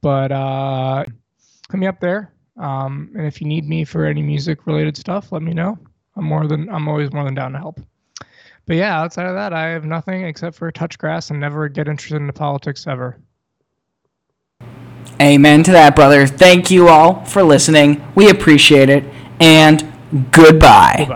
But 0.00 0.32
uh, 0.32 1.04
hit 1.70 1.80
me 1.80 1.86
up 1.86 2.00
there. 2.00 2.33
Um, 2.56 3.10
and 3.16 3.26
if 3.26 3.40
you 3.40 3.46
need 3.46 3.68
me 3.68 3.84
for 3.84 4.04
any 4.04 4.22
music 4.22 4.66
related 4.66 4.96
stuff, 4.96 5.32
let 5.32 5.42
me 5.42 5.52
know. 5.52 5.78
I'm 6.16 6.24
more 6.24 6.46
than 6.46 6.68
I'm 6.68 6.88
always 6.88 7.12
more 7.12 7.24
than 7.24 7.34
down 7.34 7.52
to 7.52 7.58
help. 7.58 7.80
But 8.66 8.76
yeah, 8.76 8.98
outside 8.98 9.26
of 9.26 9.34
that, 9.34 9.52
I 9.52 9.68
have 9.68 9.84
nothing 9.84 10.24
except 10.24 10.56
for 10.56 10.70
touch 10.70 10.96
grass 10.96 11.30
and 11.30 11.40
never 11.40 11.68
get 11.68 11.88
interested 11.88 12.16
into 12.16 12.32
politics 12.32 12.86
ever. 12.86 13.18
Amen 15.20 15.62
to 15.64 15.72
that, 15.72 15.94
brother. 15.94 16.26
Thank 16.26 16.70
you 16.70 16.88
all 16.88 17.24
for 17.24 17.42
listening. 17.42 18.02
We 18.14 18.30
appreciate 18.30 18.88
it. 18.88 19.04
And 19.40 19.80
goodbye. 20.30 20.94
Goodbye. 20.98 21.06